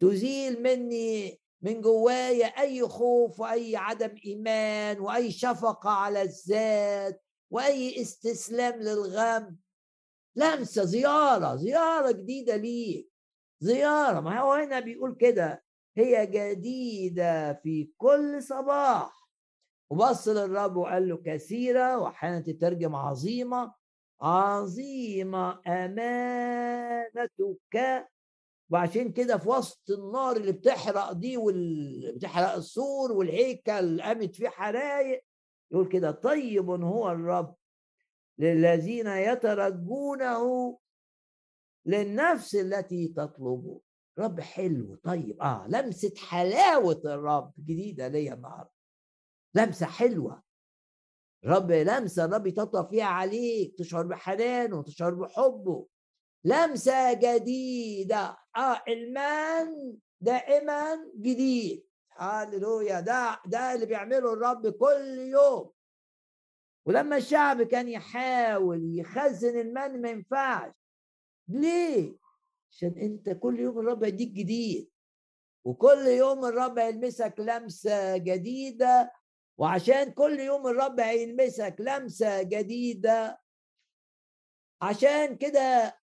تزيل 0.00 0.62
مني 0.62 1.40
من 1.62 1.80
جوايا 1.80 2.46
أي 2.46 2.82
خوف 2.82 3.40
وأي 3.40 3.76
عدم 3.76 4.14
إيمان 4.26 5.00
وأي 5.00 5.30
شفقة 5.30 5.90
على 5.90 6.22
الذات 6.22 7.22
وأي 7.50 8.00
استسلام 8.02 8.80
للغم. 8.80 9.56
لمسة 10.36 10.84
زيارة 10.84 11.56
زيارة 11.56 12.10
جديدة 12.10 12.56
ليك. 12.56 13.10
زيارة 13.60 14.20
ما 14.20 14.40
هو 14.40 14.52
هنا 14.52 14.80
بيقول 14.80 15.14
كده 15.14 15.64
هي 15.96 16.26
جديدة 16.26 17.52
في 17.52 17.90
كل 17.96 18.42
صباح. 18.42 19.30
وبص 19.90 20.28
للرب 20.28 20.76
وقال 20.76 21.08
له 21.08 21.16
كثيرة 21.16 21.98
وأحيانا 21.98 22.40
تترجم 22.40 22.96
عظيمة 22.96 23.74
عظيمة 24.20 25.60
أمانتك. 25.66 27.32
وعشان 28.70 29.12
كده 29.12 29.38
في 29.38 29.48
وسط 29.48 29.90
النار 29.90 30.36
اللي 30.36 30.52
بتحرق 30.52 31.12
دي 31.12 31.36
واللي 31.36 32.12
بتحرق 32.12 32.52
السور 32.54 33.12
والهيكل 33.12 34.02
قامت 34.02 34.36
فيه 34.36 34.48
حرايق 34.48 35.24
يقول 35.72 35.88
كده 35.88 36.10
طيب 36.10 36.70
هو 36.70 37.10
الرب 37.10 37.56
للذين 38.38 39.06
يترجونه 39.06 40.78
للنفس 41.86 42.54
التي 42.54 43.08
تطلبه. 43.08 43.80
رب 44.18 44.40
حلو 44.40 44.94
طيب 44.94 45.42
آه 45.42 45.66
لمسة 45.68 46.12
حلاوة 46.16 47.02
الرب 47.04 47.52
جديدة 47.58 48.08
ليا 48.08 48.34
النهارده. 48.34 48.70
لمسة 49.54 49.86
حلوة. 49.86 50.42
رب 51.46 51.72
لمسة 51.72 52.24
الرب 52.24 52.46
يطبطب 52.46 52.90
فيها 52.90 53.04
عليك 53.04 53.78
تشعر 53.78 54.06
بحنانه 54.06 54.82
تشعر 54.82 55.14
بحبه. 55.14 55.86
لمسة 56.44 57.12
جديدة. 57.12 58.36
آه 58.56 58.82
إلمان 58.88 59.96
دائما 60.20 61.12
جديد. 61.20 61.86
هللويا 62.16 63.00
ده 63.00 63.40
ده 63.46 63.74
اللي 63.74 63.86
بيعمله 63.86 64.32
الرب 64.32 64.68
كل 64.68 65.18
يوم. 65.18 65.70
ولما 66.86 67.16
الشعب 67.16 67.62
كان 67.62 67.88
يحاول 67.88 68.98
يخزن 68.98 69.60
المن 69.60 70.02
ما 70.02 70.10
ينفعش. 70.10 70.72
ليه؟ 71.48 72.16
عشان 72.70 72.94
أنت 72.98 73.30
كل 73.30 73.60
يوم 73.60 73.78
الرب 73.78 74.04
يديك 74.04 74.28
جديد. 74.32 74.90
وكل 75.64 76.06
يوم 76.06 76.44
الرب 76.44 76.78
هيلمسك 76.78 77.34
لمسة 77.38 78.16
جديدة 78.16 79.12
وعشان 79.58 80.12
كل 80.12 80.40
يوم 80.40 80.66
الرب 80.66 81.00
هيلمسك 81.00 81.76
لمسة 81.78 82.42
جديدة. 82.42 83.40
عشان 84.82 85.36
كده 85.36 85.98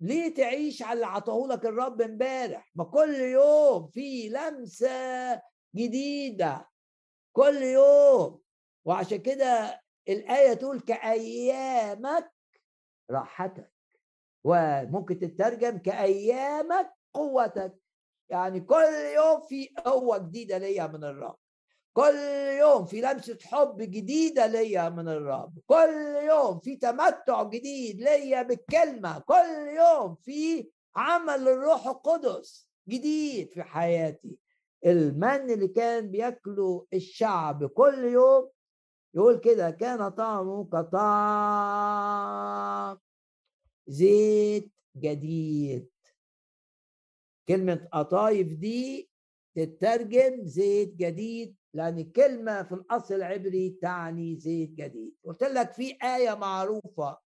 ليه 0.00 0.34
تعيش 0.34 0.82
على 0.82 0.92
اللي 0.92 1.06
عطاهولك 1.06 1.66
الرب 1.66 2.02
امبارح؟ 2.02 2.72
ما 2.74 2.84
كل 2.84 3.14
يوم 3.14 3.88
في 3.88 4.28
لمسة 4.28 5.42
جديدة. 5.76 6.68
كل 7.32 7.62
يوم. 7.62 8.42
وعشان 8.84 9.18
كده 9.18 9.82
الآية 10.08 10.54
تقول 10.54 10.80
كأيامك 10.80 12.32
راحتك. 13.10 13.72
وممكن 14.44 15.18
تترجم 15.18 15.78
كأيامك 15.78 16.92
قوتك. 17.14 17.78
يعني 18.28 18.60
كل 18.60 18.94
يوم 19.16 19.40
في 19.40 19.68
قوة 19.84 20.18
جديدة 20.18 20.58
ليا 20.58 20.86
من 20.86 21.04
الرب. 21.04 21.38
كل 21.96 22.16
يوم 22.60 22.84
في 22.86 23.00
لمسة 23.00 23.38
حب 23.42 23.76
جديدة 23.82 24.46
ليا 24.46 24.88
من 24.88 25.08
الرب. 25.08 25.58
كل 25.66 26.16
يوم 26.28 26.60
في 26.60 26.76
تمتع 26.76 27.42
جديد 27.42 28.00
ليا 28.00 28.42
بالكلمة. 28.42 29.18
كل 29.18 29.68
يوم 29.76 30.14
في 30.14 30.70
عمل 30.96 31.48
الروح 31.48 31.86
القدس 31.86 32.70
جديد 32.88 33.52
في 33.52 33.62
حياتي. 33.62 34.38
المن 34.86 35.50
اللي 35.50 35.68
كان 35.68 36.10
بياكله 36.10 36.86
الشعب 36.94 37.66
كل 37.66 38.04
يوم 38.04 38.50
يقول 39.14 39.38
كده 39.38 39.70
كان 39.70 40.08
طعمه 40.08 40.64
كطعم 40.64 40.98
زيت 43.86 44.72
جديد. 44.96 45.90
كلمة 47.48 47.88
قطايف 47.92 48.52
دي 48.52 49.10
تترجم 49.54 50.44
زيت 50.44 50.94
جديد 50.94 51.56
لأن 51.76 51.98
الكلمة 51.98 52.62
في 52.62 52.72
الأصل 52.72 53.14
العبري 53.14 53.78
تعني 53.82 54.36
زيت 54.38 54.70
جديد. 54.70 55.14
قلت 55.24 55.44
لك 55.44 55.72
في 55.72 55.98
آية 56.02 56.34
معروفة. 56.34 57.18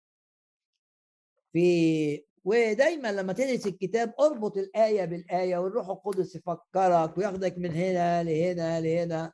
في 1.53 2.25
ودايما 2.45 3.13
لما 3.13 3.33
تدرس 3.33 3.67
الكتاب 3.67 4.15
أربط 4.21 4.57
الآية 4.57 5.05
بالآية 5.05 5.59
والروح 5.59 5.89
القدس 5.89 6.37
يفكرك 6.37 7.19
وياخدك 7.19 7.59
من 7.59 7.73
هنا 7.73 8.23
لهنا 8.23 8.81
لهنا. 8.81 9.33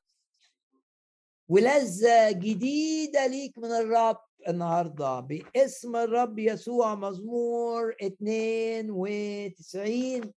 ولذة 1.48 2.30
جديدة 2.30 3.26
ليك 3.26 3.58
من 3.58 3.72
الرب 3.72 4.20
النهاردة 4.48 5.20
باسم 5.20 5.96
الرب 5.96 6.38
يسوع 6.38 6.94
مزمور 6.94 7.94
92 8.02 10.32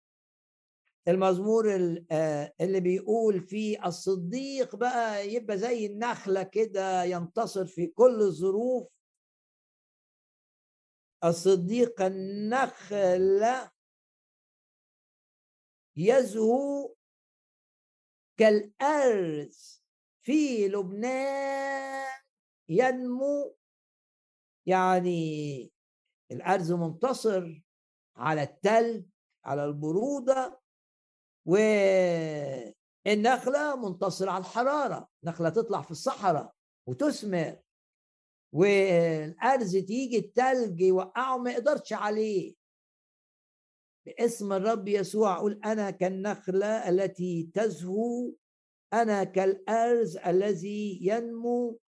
المزمور 1.08 1.64
آه، 2.10 2.54
اللي 2.60 2.80
بيقول 2.80 3.40
فيه 3.40 3.86
الصديق 3.86 4.76
بقى 4.76 5.28
يبقى 5.28 5.58
زي 5.58 5.86
النخلة 5.86 6.42
كده 6.42 7.04
ينتصر 7.04 7.66
في 7.66 7.86
كل 7.86 8.20
الظروف. 8.20 8.88
الصديق 11.24 12.02
النخلة 12.02 13.70
يزهو 15.96 16.94
كالأرز 18.38 19.82
في 20.22 20.68
لبنان 20.68 22.20
ينمو. 22.68 23.56
يعني 24.66 25.72
الأرز 26.32 26.72
منتصر 26.72 27.62
على 28.16 28.42
التلج 28.42 29.04
على 29.44 29.64
البرودة 29.64 30.60
والنخلة 33.06 33.76
منتصرة 33.76 34.30
على 34.30 34.40
الحرارة 34.40 35.08
نخلة 35.24 35.48
تطلع 35.48 35.82
في 35.82 35.90
الصحراء 35.90 36.52
وتثمر 36.88 37.56
والأرز 38.54 39.76
تيجي 39.76 40.18
التلج 40.18 40.80
يوقعه 40.80 41.38
ما 41.38 41.50
يقدرش 41.50 41.92
عليه. 41.92 42.54
باسم 44.06 44.52
الرب 44.52 44.88
يسوع 44.88 45.36
أقول 45.36 45.60
أنا 45.64 45.90
كالنخلة 45.90 46.88
التي 46.88 47.50
تزهو 47.54 48.32
أنا 48.92 49.24
كالأرز 49.24 50.16
الذي 50.16 50.98
ينمو. 51.02 51.78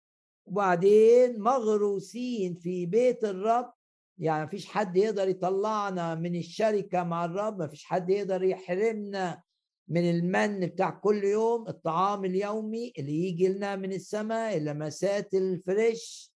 وبعدين 0.47 1.41
مغروسين 1.41 2.55
في 2.55 2.87
بيت 2.87 3.25
الرب 3.25 3.73
يعني 4.19 4.45
مفيش 4.45 4.67
حد 4.67 4.97
يقدر 4.97 5.29
يطلعنا 5.29 6.15
من 6.15 6.37
الشركة 6.37 7.03
مع 7.03 7.25
الرب 7.25 7.63
مفيش 7.63 7.85
حد 7.85 8.11
يقدر 8.11 8.43
يحرمنا. 8.43 9.43
من 9.91 10.11
المن 10.11 10.67
بتاع 10.67 10.91
كل 10.91 11.25
يوم 11.25 11.69
الطعام 11.69 12.25
اليومي 12.25 12.93
اللي 12.99 13.29
يجي 13.29 13.49
لنا 13.49 13.77
من 13.77 13.93
السماء 13.93 14.57
اللمسات 14.57 15.35
الفريش. 15.35 16.33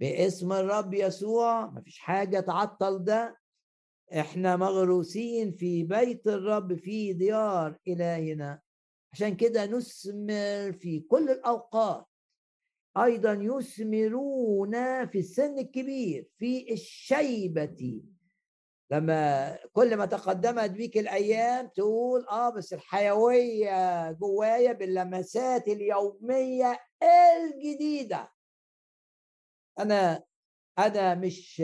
باسم 0.00 0.52
الرب 0.52 0.94
يسوع 0.94 1.66
مفيش 1.66 1.98
حاجة 1.98 2.40
تعطل 2.40 3.04
ده. 3.04 3.38
إحنا 4.12 4.56
مغروسين 4.56 5.52
في 5.52 5.84
بيت 5.84 6.26
الرب 6.28 6.74
في 6.74 7.12
ديار 7.12 7.78
إلهنا. 7.88 8.60
عشان 9.12 9.36
كده 9.36 9.66
نثمر 9.66 10.72
في 10.72 11.00
كل 11.08 11.30
الأوقات. 11.30 12.06
أيضا 12.96 13.32
يثمرون 13.32 15.06
في 15.06 15.18
السن 15.18 15.58
الكبير 15.58 16.28
في 16.38 16.72
الشيبة. 16.72 18.02
لما 18.94 19.56
كل 19.72 19.96
ما 19.96 20.06
تقدمت 20.06 20.70
بيك 20.70 20.98
الأيام 20.98 21.66
تقول 21.68 22.26
آه 22.28 22.50
بس 22.50 22.72
الحيوية 22.72 24.12
جوايا 24.12 24.72
باللمسات 24.72 25.68
اليومية 25.68 26.80
الجديدة 27.02 28.32
أنا 29.78 30.24
أنا 30.78 31.14
مش. 31.14 31.62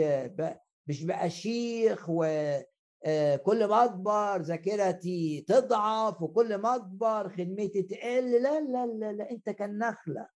مش 0.87 1.03
بقى 1.03 1.29
شيخ 1.29 2.09
وكل 2.09 3.65
ما 3.67 3.83
أكبر 3.85 4.41
ذاكرتي 4.41 5.45
تضعف 5.47 6.21
وكل 6.21 6.55
ما 6.55 6.75
أكبر 6.75 7.29
خدمتي 7.29 7.81
تقل 7.83 8.31
لا 8.43 8.59
لا 8.61 8.85
لا, 8.85 9.11
لا. 9.11 9.31
أنت 9.31 9.49
كالنخله 9.49 10.27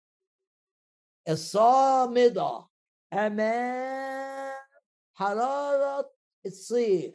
الصامدة 1.29 2.67
أمام 3.13 4.53
حرارة 5.13 6.14
الصيف 6.45 7.13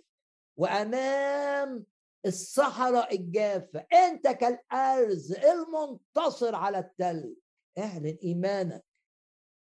وأمام 0.56 1.86
الصحراء 2.26 3.14
الجافة 3.14 3.86
أنت 3.92 4.28
كالأرز 4.28 5.32
المنتصر 5.32 6.54
على 6.54 6.78
التل 6.78 7.36
اعلن 7.78 8.18
إيمانك 8.22 8.84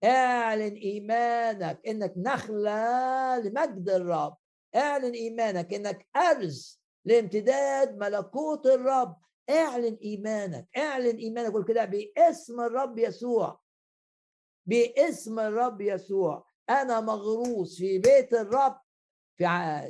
اعلن 0.03 0.73
إيمانك 0.73 1.81
إنك 1.87 2.13
نخلة 2.17 3.39
لمجد 3.39 3.89
الرب. 3.89 4.37
اعلن 4.75 5.13
إيمانك 5.13 5.73
إنك 5.73 6.07
أرز 6.15 6.81
لامتداد 7.05 7.97
ملكوت 7.97 8.65
الرب. 8.65 9.17
اعلن 9.49 9.97
إيمانك 10.03 10.67
اعلن 10.77 11.17
إيمانك. 11.17 11.51
قول 11.53 11.65
كده 11.65 11.85
باسم 11.85 12.61
الرب 12.61 12.99
يسوع. 12.99 13.59
باسم 14.65 15.39
الرب 15.39 15.81
يسوع. 15.81 16.47
أنا 16.69 17.01
مغروس 17.01 17.77
في 17.77 17.99
بيت 17.99 18.33
الرب. 18.33 18.79
في 19.37 19.47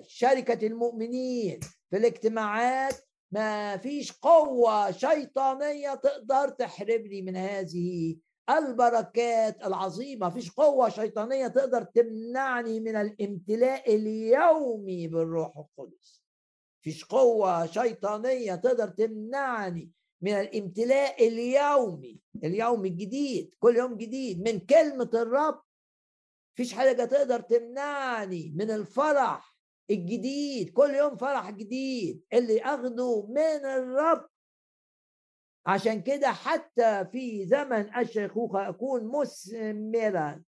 شركة 0.07 0.67
المؤمنين 0.67 1.59
في 1.89 1.97
الاجتماعات 1.97 2.95
ما 3.31 3.77
فيش 3.77 4.11
قوة 4.11 4.91
شيطانية 4.91 5.95
تقدر 5.95 6.49
تحرمني 6.49 7.21
من 7.21 7.35
هذه 7.35 8.17
البركات 8.49 9.65
العظيمة. 9.65 10.29
فيش 10.29 10.51
قوة 10.51 10.89
شيطانية 10.89 11.47
تقدر 11.47 11.83
تمنعني 11.83 12.79
من 12.79 12.95
الامتلاء 12.95 13.95
اليومي 13.95 15.07
بالروح 15.07 15.57
القدس. 15.57 16.23
فيش 16.81 17.05
قوة 17.05 17.65
شيطانية 17.65 18.55
تقدر 18.55 18.87
تمنعني 18.87 19.91
من 20.21 20.31
الامتلاء 20.31 21.27
اليومي 21.27 22.19
اليوم 22.43 22.85
الجديد 22.85 23.55
كل 23.59 23.75
يوم 23.75 23.97
جديد 23.97 24.49
من 24.49 24.59
كلمة 24.59 25.09
الرب 25.13 25.61
فيش 26.57 26.73
حاجة 26.73 27.05
تقدر 27.05 27.39
تمنعني 27.39 28.53
من 28.55 28.71
الفرح 28.71 29.57
الجديد 29.89 30.69
كل 30.69 30.89
يوم 30.89 31.17
فرح 31.17 31.49
جديد 31.49 32.23
اللي 32.33 32.61
أخده 32.61 33.25
من 33.29 33.65
الرب. 33.65 34.29
عشان 35.65 36.01
كده 36.01 36.27
حتى 36.27 37.05
في 37.11 37.45
زمن 37.45 37.95
الشيخوخة 37.97 38.69
أكون 38.69 39.11
مثمرا 39.19 40.43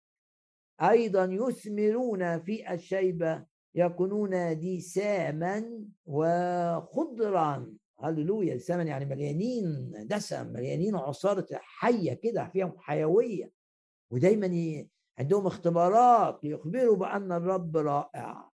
أيضا 0.82 1.26
يثمرون 1.26 2.40
في 2.40 2.74
الشيبة 2.74 3.46
يكونون 3.76 4.60
دساما 4.60 5.86
وخضرا. 6.06 7.74
هللويا 8.00 8.56
دساما 8.56 8.84
يعني 8.84 9.06
مليانين 9.06 9.92
دسم 10.08 10.48
مليانين 10.48 10.96
عصارة 10.96 11.48
حية 11.52 12.14
كده 12.14 12.50
فيهم 12.54 12.74
حيوية. 12.80 13.52
ودايما 14.12 14.48
عندهم 15.20 15.48
اختبارات 15.48 16.44
ليخبروا 16.44 16.96
بأن 16.96 17.32
الرب 17.32 17.78
رائع. 17.78 18.50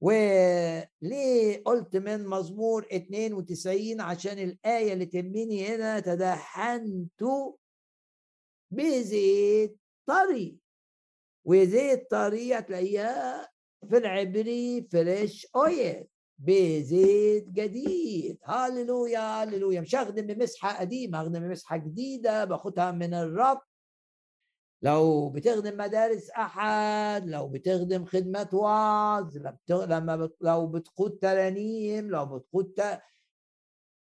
وليه 0.00 1.62
قلت 1.64 1.96
من 1.96 2.26
مزمور 2.26 2.86
92 2.92 4.00
عشان 4.00 4.38
الآية 4.38 4.92
اللي 4.92 5.06
تهمني 5.06 5.66
هنا 5.68 6.00
تدهنت 6.00 7.22
بزيت 8.70 9.78
طري 10.06 10.58
وزيت 11.44 12.10
طري 12.10 12.58
هتلاقيها 12.58 13.48
في 13.90 13.96
العبري 13.96 14.88
فريش 14.92 15.46
اويل 15.56 16.04
بزيت 16.38 17.48
جديد. 17.48 18.38
هللويا 18.44 19.42
هللويا. 19.42 19.80
مش 19.80 19.94
هخدم 19.94 20.26
بمسحة 20.26 20.80
قديمة 20.80 21.20
هخدم 21.20 21.40
بمسحة 21.40 21.76
جديدة 21.76 22.44
باخدها 22.44 22.90
من 22.90 23.14
الرب. 23.14 23.60
لو 24.82 25.28
بتخدم 25.28 25.76
مدارس 25.76 26.30
أحد 26.30 27.28
لو 27.28 27.48
بتخدم 27.48 28.04
خدمة 28.04 28.48
وعظ 28.52 29.36
لما 29.68 30.16
بت... 30.16 30.36
لو 30.40 30.66
بتقود 30.66 31.18
ترانيم 31.18 32.10
لو 32.10 32.26
بتقود 32.26 32.72
ت... 32.76 33.00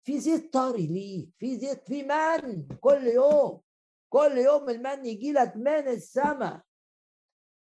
في 0.03 0.19
زيت 0.19 0.53
طري 0.53 0.87
ليك 0.87 1.29
في 1.37 1.57
زيت 1.57 1.87
في 1.87 2.03
من 2.03 2.67
كل 2.81 3.07
يوم 3.07 3.61
كل 4.09 4.37
يوم 4.37 4.69
المن 4.69 5.05
يجي 5.05 5.31
لك 5.31 5.55
من 5.55 5.87
السماء 5.87 6.61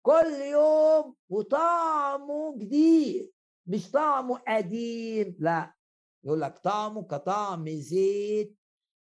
كل 0.02 0.32
يوم 0.50 1.14
وطعمه 1.28 2.58
جديد 2.58 3.32
مش 3.66 3.90
طعمه 3.90 4.38
قديم 4.48 5.36
لا 5.38 5.74
يقول 6.24 6.40
لك 6.40 6.58
طعمه 6.58 7.02
كطعم 7.02 7.68
زيت 7.68 8.56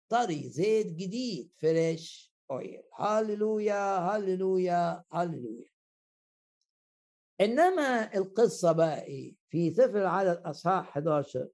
طري 0.10 0.50
زيت 0.50 0.88
جديد 0.88 1.52
فريش. 1.58 2.33
اويل 2.54 2.84
هللويا 2.94 3.98
هللويا 3.98 5.04
هللويا 5.12 5.70
إنما 7.42 8.16
القصة 8.18 8.72
بقى 8.72 9.04
إيه؟ 9.04 9.36
في 9.50 9.72
سفر 9.72 10.02
العدد 10.02 10.42
اصحاح 10.46 10.90
11 10.90 11.48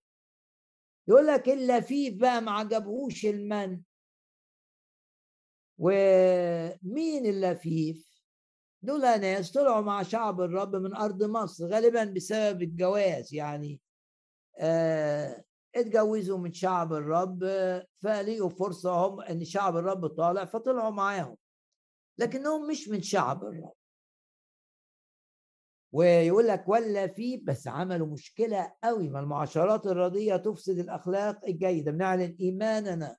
يقول 1.08 1.28
لك 1.28 1.50
اللفيف 1.50 2.14
بقى 2.22 2.42
ما 2.42 2.52
عجبهوش 2.52 3.26
المن. 3.26 3.82
ومين 5.78 7.26
اللفيف 7.26 8.22
دول 8.82 9.02
ناس 9.02 9.52
طلعوا 9.52 9.82
مع 9.82 10.04
شعب 10.04 10.42
الرب 10.42 10.76
من 10.76 10.96
أرض 10.96 11.24
مصر 11.24 11.68
غالبا 11.68 12.04
بسبب 12.04 12.62
الجواز 12.62 13.34
يعني. 13.34 13.82
آه 14.60 15.44
اتجوزوا 15.76 16.38
من 16.38 16.54
شعب 16.54 16.94
الرب 16.94 17.40
فلقوا 18.02 18.50
فرصة 18.50 18.92
هم 18.92 19.22
إن 19.22 19.46
شعب 19.46 19.78
الرب 19.78 20.08
طالع 20.08 20.46
فطلعوا 20.46 20.92
معاهم. 20.92 21.38
لكنهم 22.18 22.68
مش 22.68 22.90
من 22.90 23.02
شعب 23.02 23.44
الرب. 23.44 23.74
ويقول 25.92 26.48
لك 26.48 26.64
ولا 26.68 27.08
في 27.08 27.38
بس 27.38 27.68
عملوا 27.68 28.08
مشكلة 28.08 28.74
قوي. 28.84 29.10
ما 29.10 29.20
المعاشرات 29.20 29.86
الرديئة 29.86 30.38
تفسد 30.38 30.80
الأخلاق 30.80 31.46
الجيدة. 31.46 31.92
بنعلن 31.92 32.38
إيماننا. 32.40 33.18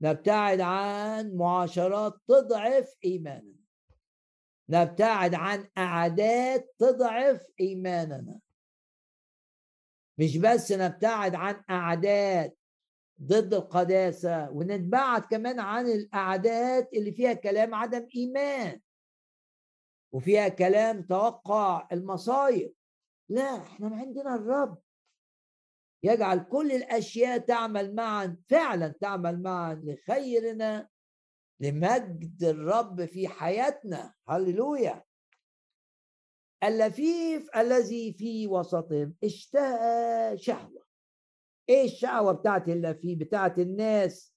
نبتعد 0.00 0.60
عن 0.60 1.34
معاشرات 1.34 2.14
تضعف 2.28 2.94
إيماننا. 3.04 3.56
نبتعد 4.68 5.34
عن 5.34 5.68
أعداد 5.78 6.60
تضعف 6.78 7.46
إيماننا. 7.60 8.40
مش 10.18 10.36
بس 10.38 10.72
نبتعد 10.72 11.34
عن 11.34 11.62
أعداد 11.70 12.52
ضد 13.22 13.54
القداسة 13.54 14.50
ونتبعد 14.50 15.22
كمان 15.24 15.60
عن 15.60 15.86
الأعداد 15.86 16.88
اللي 16.94 17.12
فيها 17.12 17.32
كلام 17.32 17.74
عدم 17.74 18.06
إيمان 18.16 18.80
وفيها 20.12 20.48
كلام 20.48 21.02
توقع 21.02 21.88
المصايب. 21.92 22.74
لا 23.28 23.56
إحنا 23.56 23.96
عندنا 23.96 24.34
الرب. 24.34 24.78
يجعل 26.02 26.40
كل 26.40 26.72
الأشياء 26.72 27.38
تعمل 27.38 27.94
معا 27.94 28.36
فعلا 28.48 28.88
تعمل 28.88 29.42
معا 29.42 29.74
لخيرنا 29.74 30.88
لمجد 31.60 32.44
الرب 32.44 33.04
في 33.04 33.28
حياتنا. 33.28 34.14
هللويا! 34.28 35.04
اللفيف 36.64 37.56
الذي 37.56 38.12
في 38.12 38.46
وسطهم 38.46 39.14
اشتهى 39.24 40.38
شهوة. 40.38 40.86
إيه 41.68 41.84
الشهوة 41.84 42.32
بتاعت 42.32 42.68
اللفيف 42.68 43.18
بتاعت 43.18 43.58
الناس 43.58 44.34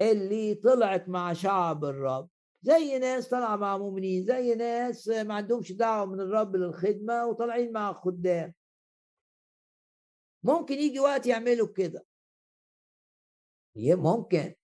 اللي 0.00 0.54
طلعت 0.54 1.08
مع 1.08 1.32
شعب 1.32 1.84
الرب. 1.84 2.28
زي 2.62 2.98
ناس 2.98 3.28
طالعة 3.28 3.56
مع 3.56 3.78
مؤمنين 3.78 4.24
زي 4.24 4.54
ناس 4.54 5.08
ما 5.08 5.34
عندهمش 5.34 5.72
دعوة 5.72 6.06
من 6.06 6.20
الرب 6.20 6.56
للخدمة 6.56 7.26
وطالعين 7.26 7.72
مع 7.72 7.92
خدام. 7.92 8.54
ممكن 10.42 10.74
يجي 10.74 11.00
وقت 11.00 11.26
يعملوا 11.26 11.68
كده. 11.72 12.06
ممكن. 13.76 14.54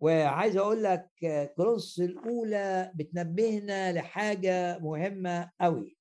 وعايز 0.00 0.56
أقول 0.56 0.82
لك 0.82 1.10
كورنثوس 1.56 2.00
الأولى 2.00 2.92
بتنبهنا 2.94 3.92
لحاجة 3.92 4.78
مهمة 4.78 5.50
قوي 5.60 5.96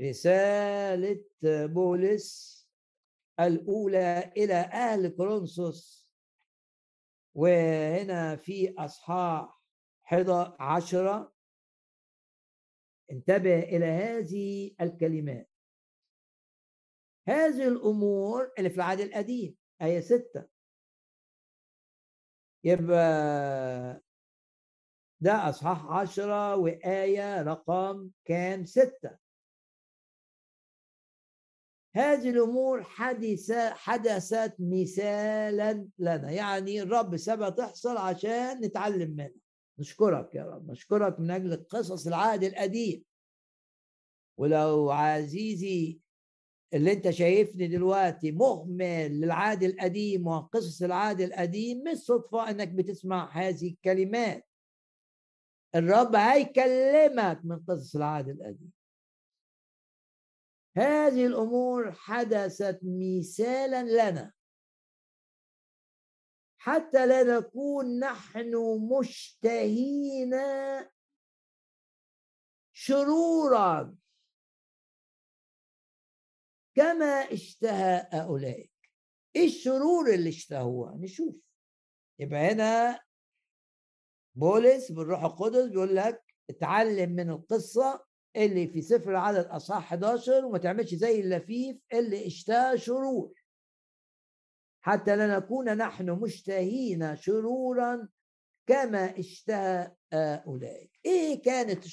رسالة 0.00 1.24
بولس 1.66 2.62
الأولى 3.40 4.32
إلى 4.36 4.54
أهل 4.54 5.08
كورنثوس. 5.08 6.12
وهنا 7.34 8.36
في 8.36 8.74
أصحاح 8.78 9.62
عشرة. 10.60 11.32
انتبه 13.12 13.58
إلى 13.58 13.84
هذه 13.86 14.74
الكلمات. 14.80 15.50
هذه 17.28 17.68
الأمور 17.68 18.52
اللي 18.58 18.70
في 18.70 18.76
العهد 18.76 19.00
القديم 19.00 19.56
آية 19.82 20.00
ستة. 20.00 20.51
يبقى 22.64 24.02
ده 25.20 25.48
أصحاح 25.48 25.86
عشرة 25.86 26.56
وآية 26.56 27.42
رقم 27.42 28.10
كام؟ 28.24 28.64
ستة. 28.64 29.22
هذه 31.94 32.30
الأمور 32.30 32.82
حدث 32.82 33.52
حدثت 33.52 34.54
مثالا 34.58 35.88
لنا 35.98 36.30
يعني 36.30 36.82
الرب 36.82 37.16
سابها 37.16 37.50
تحصل 37.50 37.96
عشان 37.96 38.60
نتعلم 38.64 39.10
منها. 39.10 39.30
نشكرك 39.78 40.34
يا 40.34 40.42
رب 40.44 40.70
نشكرك 40.70 41.20
من 41.20 41.30
أجل 41.30 41.64
قصص 41.64 42.06
العهد 42.06 42.44
القديم. 42.44 43.04
ولو 44.38 44.90
عزيزي 44.90 46.01
اللي 46.74 46.92
انت 46.92 47.10
شايفني 47.10 47.68
دلوقتي 47.68 48.32
مهمل 48.32 49.20
للعهد 49.20 49.62
القديم 49.62 50.26
وقصص 50.26 50.82
العهد 50.82 51.20
القديم 51.20 51.84
مش 51.84 51.98
صدفة 51.98 52.50
انك 52.50 52.68
بتسمع 52.68 53.30
هذه 53.32 53.70
الكلمات. 53.70 54.46
الرب 55.74 56.14
هيكلمك 56.16 57.40
من 57.44 57.64
قصص 57.64 57.96
العهد 57.96 58.28
القديم. 58.28 58.72
هذه 60.76 61.26
الأمور 61.26 61.92
حدثت 61.92 62.80
مثالا 62.82 64.10
لنا. 64.10 64.32
حتى 66.58 67.06
لا 67.06 67.38
نكون 67.38 67.98
نحن 67.98 68.54
مشتهين 68.98 70.34
شرورا 72.72 73.96
كما 76.74 77.32
اشتهى 77.32 78.08
أولئك. 78.12 78.72
إيه 79.36 79.46
الشرور 79.46 80.14
اللي 80.14 80.28
اشتهوها؟ 80.28 80.96
نشوف. 80.96 81.36
يبقى 82.18 82.38
هنا 82.52 83.00
بولس 84.34 84.92
بالروح 84.92 85.24
القدس 85.24 85.64
بيقول 85.68 85.96
لك 85.96 86.22
اتعلم 86.50 87.10
من 87.10 87.30
القصة 87.30 88.04
اللي 88.36 88.68
في 88.68 88.82
سفر 88.82 89.10
العدد 89.10 89.44
اصحاح 89.46 89.92
11 89.92 90.44
وما 90.44 90.58
تعملش 90.58 90.94
زي 90.94 91.20
اللفيف 91.20 91.76
اللي 91.92 92.26
اشتهى 92.26 92.78
شرور. 92.78 93.32
حتى 94.84 95.16
لا 95.16 95.36
نكون 95.38 95.76
نحن 95.76 96.10
مشتهين 96.10 97.16
شرورا 97.16 98.08
كما 98.66 99.18
اشتهى 99.18 99.96
أولئك. 100.14 100.90
إيه 101.04 101.42
كانت 101.42 101.84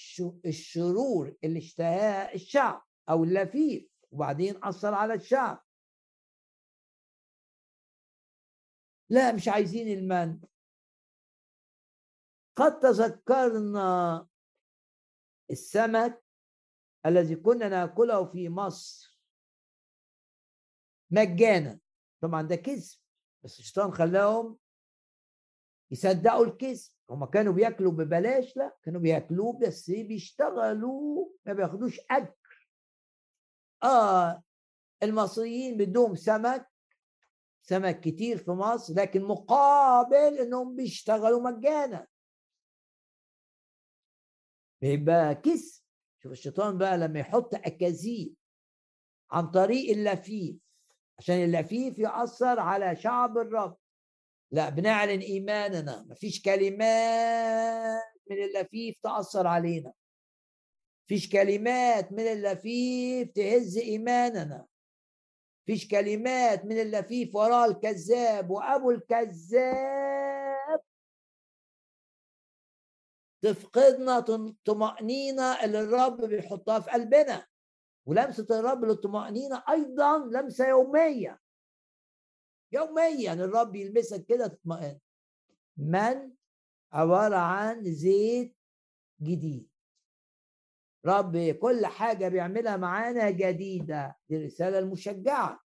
الشرور 0.46 1.36
اللي 1.44 1.60
اشتهاها؟ 1.60 2.34
الشعب 2.34 2.82
أو 3.10 3.24
اللفيف. 3.24 3.90
وبعدين 4.12 4.64
أثر 4.64 4.94
على 4.94 5.14
الشعب. 5.14 5.66
لا 9.10 9.32
مش 9.32 9.48
عايزين 9.48 9.98
المن 9.98 10.42
قد 12.56 12.80
تذكرنا 12.80 14.28
السمك 15.52 16.24
الذي 17.06 17.36
كنا 17.36 17.70
نأكله 17.70 18.26
في 18.26 18.50
مصر. 18.50 19.20
مجانا. 21.12 21.80
طبعا 22.22 22.42
ده 22.42 22.56
كذب 22.56 23.00
بس 23.44 23.60
الشيطان 23.60 23.92
خلاهم 23.92 24.58
يصدقوا 25.92 26.46
الكذب. 26.46 26.92
هم 27.10 27.26
كانوا 27.26 27.54
بياكلوا 27.54 27.92
ببلاش 27.92 28.58
لا 28.58 28.78
كانوا 28.84 29.02
بياكلوه 29.02 29.60
بس 29.60 29.92
بيشتغلوا 29.92 31.30
ما 31.46 31.54
بياخدوش 31.54 32.00
اجر 32.12 32.34
آه 33.84 34.44
المصريين 35.04 35.78
بدهم 35.78 36.16
سمك 36.16 36.70
سمك 37.62 38.00
كتير 38.00 38.38
في 38.38 38.52
مصر 38.52 38.94
لكن 38.94 39.24
مقابل 39.24 40.38
إنهم 40.40 40.76
بيشتغلوا 40.76 41.52
مجانا. 41.52 42.08
بيبقى 44.82 45.36
كذب 45.36 45.72
شوف 46.24 46.32
الشيطان 46.32 46.78
بقى 46.78 46.98
لما 46.98 47.20
يحط 47.20 47.56
أكاذيب 47.56 48.36
عن 49.32 49.52
طريق 49.52 49.92
اللفيف 49.92 50.56
عشان 51.18 51.36
اللفيف 51.44 52.00
يأثر 52.00 52.60
على 52.60 52.96
شعب 52.96 53.38
الرب. 53.38 53.78
لا 54.52 54.70
بنعلن 54.70 55.20
إيماننا 55.20 56.06
مفيش 56.10 56.42
كلمات 56.42 58.04
من 58.30 58.38
اللفيف 58.44 59.00
تأثر 59.04 59.48
علينا. 59.48 59.94
فيش 61.10 61.30
كلمات 61.30 62.12
من 62.12 62.28
اللفيف 62.28 63.32
تهز 63.32 63.78
إيماننا. 63.78 64.68
فيش 65.66 65.88
كلمات 65.88 66.66
من 66.66 66.80
اللفيف 66.82 67.36
وراء 67.36 67.72
الكذاب 67.72 68.50
وأبو 68.50 68.92
الكذاب. 68.92 70.80
تفقدنا 73.42 74.20
طمأنينة 74.66 75.64
اللي 75.64 75.82
الرب 75.82 76.22
بيحطها 76.22 76.80
في 76.80 76.92
قلبنا. 76.92 77.48
ولمسة 78.06 78.48
الرب 78.60 78.86
للطمأنينة 78.86 79.64
أيضا 79.70 80.18
لمسة 80.18 80.68
يومية. 80.68 81.40
يوميا 82.72 83.34
الرب 83.34 83.76
يلمسك 83.76 84.26
كده 84.26 84.48
تطمئن. 84.48 85.00
من؟ 85.78 86.32
عبارة 86.94 87.36
عن 87.36 87.94
زيت 87.94 88.56
جديد. 89.22 89.69
رب 91.06 91.38
كل 91.38 91.86
حاجة 91.86 92.28
بيعملها 92.28 92.78
معانا 92.78 93.30
جديدة 93.30 94.18
دي 94.30 94.38
الرسالة 94.38 94.80
المشجعة. 94.80 95.60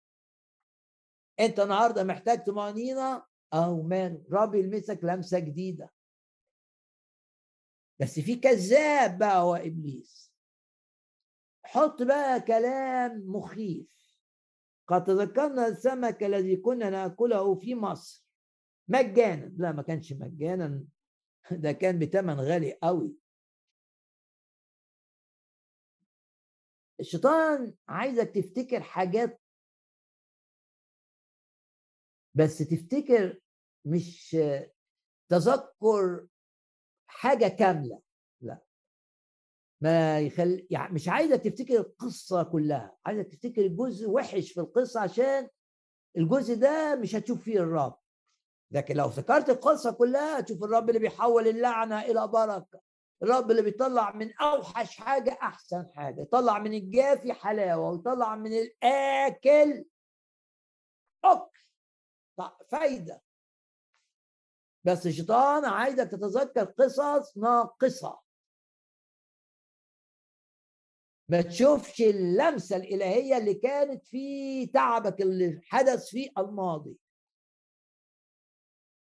أنت 1.40 1.60
النهاردة 1.60 2.04
محتاج 2.04 2.44
طمأنينة 2.44 3.22
أو 3.54 3.82
ماله 3.82 4.24
رب 4.32 4.54
يلمسك 4.54 5.00
لمسة 5.02 5.38
جديدة. 5.38 5.92
بس 8.00 8.20
في 8.20 8.36
كذاب 8.36 9.18
بقى 9.18 9.42
هو 9.42 9.54
إبليس. 9.54 10.34
حط 11.64 12.02
بقى 12.02 12.40
كلام 12.40 13.24
مخيف. 13.26 13.94
قد 14.86 15.04
تذكرنا 15.04 15.66
السمك 15.66 16.22
الذي 16.22 16.56
كنا 16.56 16.90
نأكله 16.90 17.54
في 17.54 17.74
مصر. 17.74 18.24
مجانا. 18.88 19.52
لا 19.56 19.72
ما 19.72 19.82
كانش 19.82 20.12
مجانا. 20.12 20.84
ده 21.50 21.72
كان 21.72 21.98
بثمن 21.98 22.40
غالي 22.40 22.78
قوي 22.82 23.23
الشيطان 27.00 27.74
عايزك 27.88 28.30
تفتكر 28.30 28.82
حاجات 28.82 29.40
بس 32.34 32.58
تفتكر 32.58 33.40
مش 33.84 34.36
تذكر 35.28 36.26
حاجة 37.06 37.48
كاملة 37.48 38.00
لا. 38.40 38.58
ما 39.80 40.20
يخل 40.20 40.66
يعني 40.70 40.94
مش 40.94 41.08
عايزك 41.08 41.40
تفتكر 41.42 41.76
القصة 41.76 42.42
كلها 42.42 42.96
عايزك 43.06 43.26
تفتكر 43.26 43.66
جزء 43.66 44.08
وحش 44.10 44.52
في 44.52 44.60
القصة 44.60 45.00
عشان 45.00 45.48
الجزء 46.16 46.54
ده 46.54 46.96
مش 46.96 47.14
هتشوف 47.14 47.42
فيه 47.42 47.58
الرب. 47.58 47.98
لكن 48.70 48.96
لو 48.96 49.08
افتكرت 49.08 49.50
القصة 49.50 49.92
كلها 49.92 50.38
هتشوف 50.40 50.64
الرب 50.64 50.88
اللي 50.88 51.00
بيحول 51.00 51.48
اللعنة 51.48 52.02
إلى 52.02 52.28
بركة. 52.28 52.80
الرب 53.24 53.50
اللي 53.50 53.62
بيطلع 53.62 54.12
من 54.12 54.32
أوحش 54.32 54.96
حاجة 54.96 55.38
أحسن 55.42 55.86
حاجة 55.94 56.20
يطلع 56.20 56.58
من 56.58 56.74
الجافي 56.74 57.32
حلاوة 57.32 57.90
ويطلع 57.90 58.36
من 58.36 58.52
الآكل 58.52 59.84
أكل 61.24 61.60
فايدة. 62.68 63.22
بس 64.84 65.06
الشيطان 65.06 65.64
عايزك 65.64 66.10
تتذكر 66.10 66.64
قصص 66.64 67.36
ناقصة. 67.36 68.20
ما 71.28 71.40
تشوفش 71.40 72.00
اللمسة 72.02 72.76
الإلهية 72.76 73.36
اللي 73.36 73.54
كانت 73.54 74.06
في 74.06 74.66
تعبك 74.66 75.20
اللي 75.20 75.60
حدث 75.64 76.08
في 76.10 76.30
الماضي. 76.38 76.96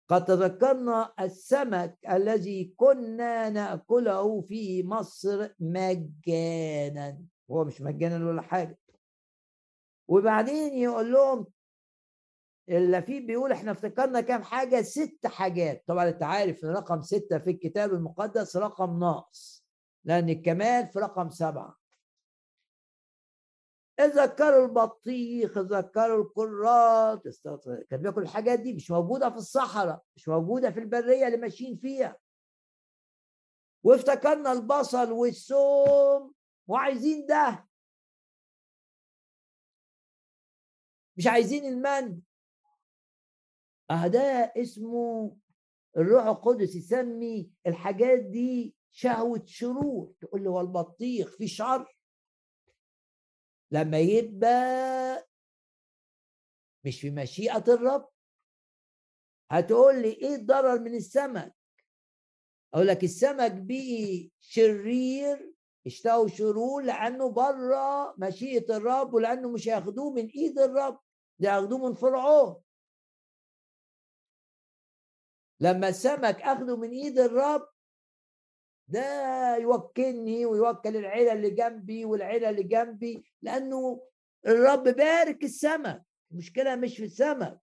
قد 0.09 0.25
تذكرنا 0.25 1.13
السمك 1.19 1.97
الذي 2.09 2.73
كنا 2.77 3.49
نأكله 3.49 4.41
في 4.41 4.83
مصر 4.83 5.49
مجانا. 5.59 7.19
هو 7.51 7.63
مش 7.63 7.81
مجانا 7.81 8.27
ولا 8.27 8.41
حاجة. 8.41 8.79
وبعدين 10.07 10.73
يقول 10.73 11.11
لهم 11.11 11.47
اللفيف 12.69 13.25
بيقول 13.25 13.51
إحنا 13.51 13.71
افتكرنا 13.71 14.21
كام 14.21 14.43
حاجة؟ 14.43 14.81
ست 14.81 15.27
حاجات. 15.27 15.83
طبعا 15.87 16.09
أنت 16.09 16.23
عارف 16.23 16.63
إن 16.63 16.69
رقم 16.69 17.01
ستة 17.01 17.37
في 17.37 17.49
الكتاب 17.51 17.93
المقدس 17.93 18.57
رقم 18.57 18.99
ناقص 18.99 19.65
لأن 20.05 20.29
الكمال 20.29 20.87
في 20.87 20.99
رقم 20.99 21.29
سبعة. 21.29 21.78
اتذكروا 23.99 24.65
البطيخ 24.65 25.57
اتذكروا 25.57 26.23
الكرات 26.23 27.23
كان 27.89 28.01
بياكل 28.01 28.21
الحاجات 28.21 28.59
دي 28.59 28.73
مش 28.73 28.91
موجودة 28.91 29.29
في 29.29 29.35
الصحراء 29.37 30.03
مش 30.15 30.27
موجودة 30.29 30.71
في 30.71 30.79
البرية 30.79 31.27
اللي 31.27 31.37
ماشيين 31.37 31.77
فيها. 31.77 32.17
وافتكرنا 33.83 34.51
البصل 34.51 35.11
والثوم 35.11 36.33
وعايزين 36.67 37.25
ده. 37.25 37.67
مش 41.17 41.27
عايزين 41.27 41.65
المن. 41.65 42.21
آه 43.91 44.07
ده 44.07 44.53
اسمه 44.57 45.37
الروح 45.97 46.25
القدس 46.25 46.75
يسمي 46.75 47.51
الحاجات 47.67 48.19
دي 48.19 48.75
شهوة 48.91 49.41
شرور. 49.45 50.13
تقول 50.21 50.43
له 50.43 50.49
والبطيخ 50.51 51.37
في 51.37 51.47
شر؟ 51.47 51.98
لما 53.71 53.99
يبقى 53.99 55.27
مش 56.85 57.01
في 57.01 57.09
مشيئة 57.11 57.63
الرب 57.67 58.09
هتقول 59.51 60.01
لي 60.01 60.09
إيه 60.09 60.35
الضرر 60.35 60.79
من 60.79 60.95
السمك؟ 60.95 61.55
أقول 62.73 62.87
لك 62.87 63.03
السمك 63.03 63.51
بقي 63.51 64.29
شرير 64.39 65.53
اشتهوا 65.87 66.27
شرور 66.27 66.83
لأنه 66.83 67.29
بره 67.31 68.15
مشيئة 68.17 68.77
الرب 68.77 69.13
ولأنه 69.13 69.49
مش 69.51 69.67
هياخدوه 69.67 70.11
من 70.13 70.25
إيد 70.27 70.59
الرب 70.59 70.99
ده 71.39 71.49
هياخدوه 71.53 71.89
من 71.89 71.93
فرعون. 71.93 72.61
لما 75.59 75.89
السمك 75.89 76.41
أخده 76.41 76.77
من 76.77 76.89
إيد 76.89 77.19
الرب 77.19 77.69
ده 78.89 79.55
يوكلني 79.57 80.45
ويوكل 80.45 80.97
العيلة 80.97 81.33
اللي 81.33 81.49
جنبي 81.49 82.05
والعيلة 82.05 82.49
اللي 82.49 82.63
جنبي 82.63 83.23
لأنه 83.41 84.01
الرب 84.47 84.83
بارك 84.83 85.43
السمك. 85.43 86.03
المشكلة 86.31 86.75
مش 86.75 86.97
في 86.97 87.03
السمك 87.03 87.59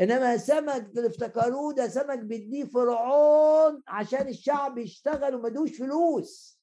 إنما 0.00 0.34
السمك 0.34 0.90
اللي 0.96 1.06
افتكروه 1.06 1.74
ده 1.74 1.88
سمك 1.88 2.18
بيديه 2.18 2.64
فرعون 2.64 3.82
عشان 3.88 4.28
الشعب 4.28 4.78
يشتغل 4.78 5.34
وما 5.34 5.48
دوش 5.48 5.76
فلوس. 5.78 6.58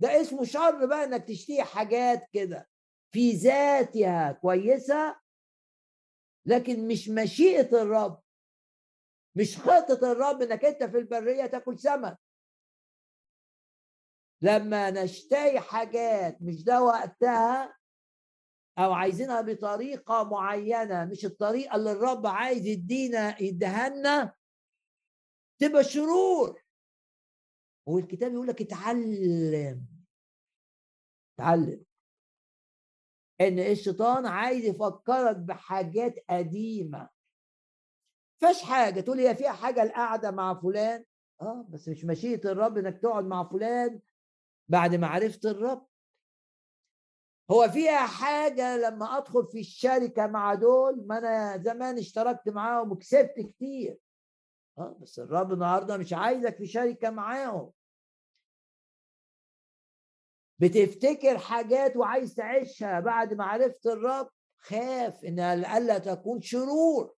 ده 0.00 0.20
اسمه 0.20 0.44
شر 0.44 0.86
بقى 0.86 1.04
إنك 1.04 1.24
تشتري 1.28 1.62
حاجات 1.62 2.28
كده. 2.32 2.68
في 3.12 3.32
ذاتها 3.32 4.32
كويسة 4.32 5.16
لكن 6.46 6.88
مش 6.88 7.08
مشيئة 7.08 7.82
الرب. 7.82 8.20
مش 9.36 9.58
خطة 9.58 10.12
الرب 10.12 10.42
إنك 10.42 10.64
أنت 10.64 10.84
في 10.84 10.98
البرية 10.98 11.46
تاكل 11.46 11.78
سمك. 11.78 12.18
لما 14.46 14.90
نشتهي 14.90 15.60
حاجات 15.60 16.42
مش 16.42 16.64
ده 16.64 16.82
وقتها 16.82 17.76
أو 18.78 18.92
عايزينها 18.92 19.40
بطريقة 19.40 20.24
معينة 20.24 21.04
مش 21.04 21.24
الطريقة 21.24 21.76
اللي 21.76 21.92
الرب 21.92 22.26
عايز 22.26 22.66
يدينا 22.66 23.42
يديها 23.42 23.88
لنا 23.88 24.34
تبقى 25.60 25.84
شرور. 25.84 26.62
والكتاب 27.88 28.32
يقول 28.32 28.46
لك 28.46 28.60
اتعلم. 28.62 29.86
اتعلم. 31.38 31.84
إن 33.40 33.58
الشيطان 33.58 34.26
عايز 34.26 34.64
يفكرك 34.64 35.36
بحاجات 35.36 36.14
قديمة. 36.30 37.08
فاش 38.42 38.62
حاجة 38.62 39.00
تقول 39.00 39.20
هي 39.20 39.34
فيها 39.34 39.52
حاجة 39.52 39.82
القعدة 39.82 40.30
مع 40.30 40.60
فلان. 40.60 41.04
آه 41.40 41.66
بس 41.68 41.88
مش 41.88 42.04
مشيئة 42.04 42.52
الرب 42.52 42.78
إنك 42.78 42.98
تقعد 43.02 43.24
مع 43.24 43.48
فلان. 43.48 44.00
بعد 44.68 44.94
ما 44.94 45.06
عرفت 45.06 45.46
الرب. 45.46 45.86
هو 47.50 47.68
فيها 47.68 48.06
حاجة 48.06 48.76
لما 48.76 49.18
أدخل 49.18 49.46
في 49.46 49.60
الشركة 49.60 50.26
مع 50.26 50.54
دول 50.54 51.06
ما 51.06 51.18
أنا 51.18 51.62
زمان 51.62 51.98
اشتركت 51.98 52.48
معاهم 52.48 52.92
وكسبت 52.92 53.40
كتير. 53.40 53.98
آه 54.78 54.98
بس 55.00 55.18
الرب 55.18 55.52
النهارده 55.52 55.96
مش 55.96 56.12
عايزك 56.12 56.56
في 56.56 56.66
شركة 56.66 57.10
معاهم. 57.10 57.72
بتفتكر 60.58 61.38
حاجات 61.38 61.96
وعايز 61.96 62.34
تعيشها. 62.34 63.00
بعد 63.00 63.34
ما 63.34 63.44
عرفت 63.44 63.86
الرب 63.86 64.30
خاف 64.58 65.24
انها 65.24 65.56
لألا 65.56 65.98
تكون 65.98 66.40
شرور. 66.40 67.14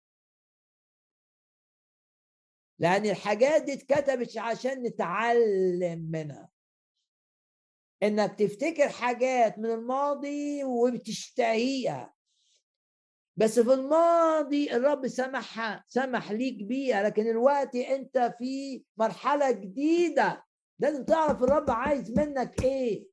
لأن 2.78 3.06
الحاجات 3.06 3.62
دي 3.62 3.72
اتكتبت 3.72 4.38
عشان 4.38 4.82
نتعلم 4.82 6.08
منها. 6.10 6.47
إنك 8.02 8.38
تفتكر 8.38 8.88
حاجات 8.88 9.58
من 9.58 9.70
الماضي 9.70 10.64
وبتشتهيها. 10.64 12.14
بس 13.36 13.60
في 13.60 13.72
الماضي 13.74 14.72
الرب 14.76 15.08
سمح 15.08 15.84
سمح 15.88 16.30
ليك 16.32 16.62
بيها 16.62 17.02
لكن 17.02 17.26
الوقت 17.30 17.76
أنت 17.76 18.34
في 18.38 18.84
مرحلة 18.96 19.50
جديدة. 19.50 20.44
لازم 20.78 21.04
تعرف 21.04 21.42
الرب 21.42 21.70
عايز 21.70 22.10
منك 22.18 22.64
إيه. 22.64 23.08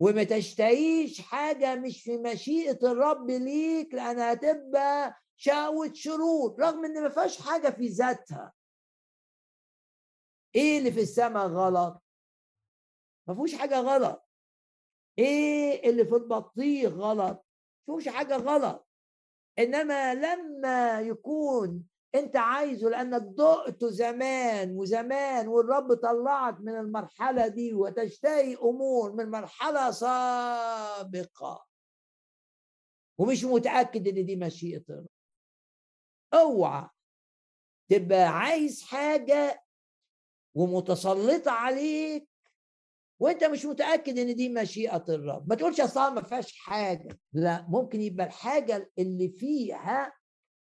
وما 0.00 0.24
تشتهيش 0.24 1.20
حاجة 1.20 1.74
مش 1.74 2.02
في 2.02 2.18
مشيئة 2.18 2.78
الرب 2.92 3.30
ليك 3.30 3.94
لأنها 3.94 4.32
هتبقى 4.32 5.16
شهوة 5.36 5.92
شرور 5.92 6.56
رغم 6.60 6.84
إن 6.84 7.02
ما 7.02 7.08
فيهاش 7.08 7.40
حاجة 7.42 7.70
في 7.70 7.86
ذاتها. 7.88 8.52
إيه 10.54 10.78
اللي 10.78 10.92
في 10.92 11.00
السماء 11.00 11.46
غلط؟ 11.46 12.05
ما 13.28 13.34
فيهوش 13.34 13.54
حاجة 13.54 13.80
غلط. 13.80 14.28
إيه 15.18 15.90
اللي 15.90 16.04
في 16.04 16.14
البطيخ 16.14 16.92
غلط؟ 16.92 17.36
ما 17.36 17.84
فيهوش 17.86 18.08
حاجة 18.08 18.36
غلط. 18.36 18.88
إنما 19.58 20.14
لما 20.14 21.00
يكون 21.00 21.84
أنت 22.14 22.36
عايزه 22.36 22.88
لانك 22.88 23.22
ضقته 23.22 23.90
زمان 23.90 24.76
وزمان 24.76 25.48
والرب 25.48 25.94
طلعك 25.94 26.60
من 26.60 26.74
المرحلة 26.76 27.48
دي 27.48 27.74
وتشتهي 27.74 28.54
أمور 28.56 29.12
من 29.12 29.30
مرحلة 29.30 29.90
سابقة. 29.90 31.66
ومش 33.18 33.44
متأكد 33.44 34.08
إن 34.08 34.26
دي 34.26 34.36
مشيئة 34.36 34.82
الرب. 34.90 35.06
أوعى 36.34 36.88
تبقى 37.90 38.18
عايز 38.28 38.82
حاجة 38.82 39.64
ومتسلطة 40.54 41.50
عليك 41.50 42.28
وانت 43.18 43.44
مش 43.44 43.64
متأكد 43.64 44.18
إن 44.18 44.34
دي 44.34 44.48
مشيئة 44.48 45.04
الرب. 45.08 45.48
ما 45.48 45.54
تقولش 45.54 45.80
أصلا 45.80 46.10
ما 46.10 46.22
فيهاش 46.22 46.56
حاجة. 46.58 47.18
لا 47.32 47.66
ممكن 47.68 48.00
يبقى 48.00 48.26
الحاجة 48.26 48.92
اللي 48.98 49.28
فيها 49.28 50.12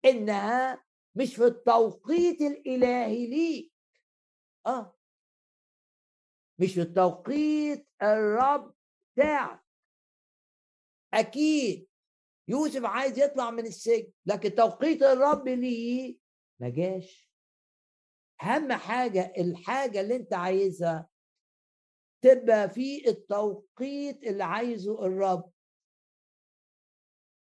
إنها 0.06 0.84
مش 1.16 1.36
في 1.36 1.46
التوقيت 1.46 2.42
الإلهي 2.42 3.28
ليك. 3.28 3.74
آه. 4.68 4.96
مش 6.60 6.74
في 6.74 6.82
التوقيت 6.82 7.88
الرب 8.04 8.74
بتاعك. 9.16 9.66
أكيد 11.14 11.88
يوسف 12.48 12.86
عايز 12.86 13.20
يطلع 13.20 13.52
من 13.52 13.66
السجن 13.66 14.12
لكن 14.26 14.56
توقيت 14.56 15.04
الرب 15.04 15.48
ليه 15.48 16.18
ما 16.60 16.70
جاش. 16.70 17.32
أهم 18.44 18.74
حاجة 18.74 19.34
الحاجة 19.38 20.02
اللي 20.02 20.16
أنت 20.16 20.34
عايزها 20.34 21.10
تبقى 22.22 22.70
في 22.70 23.10
التوقيت 23.10 24.24
اللي 24.24 24.44
عايزه 24.44 25.06
الرب. 25.06 25.52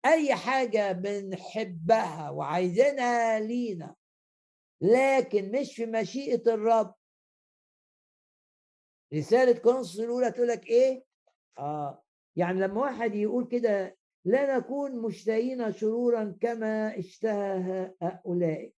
أي 0.06 0.36
حاجة 0.36 0.92
بنحبها 0.92 2.30
وعايزينها 2.30 3.40
لينا 3.40 3.96
لكن 4.82 5.52
مش 5.52 5.76
في 5.76 5.86
مشيئة 5.86 6.54
الرب. 6.54 6.96
رسالة 9.14 9.60
كونس 9.60 10.00
الأولى 10.00 10.32
تقول 10.32 10.48
لك 10.48 10.68
إيه؟ 10.68 11.04
آه 11.58 12.04
يعني 12.36 12.60
لما 12.60 12.82
واحد 12.82 13.16
يقول 13.16 13.48
كده 13.48 13.98
لا 14.26 14.58
نكون 14.58 15.02
مشتهين 15.02 15.74
شرورا 15.74 16.38
كما 16.42 17.00
اشتهى 17.00 17.94
هؤلاء. 18.02 18.72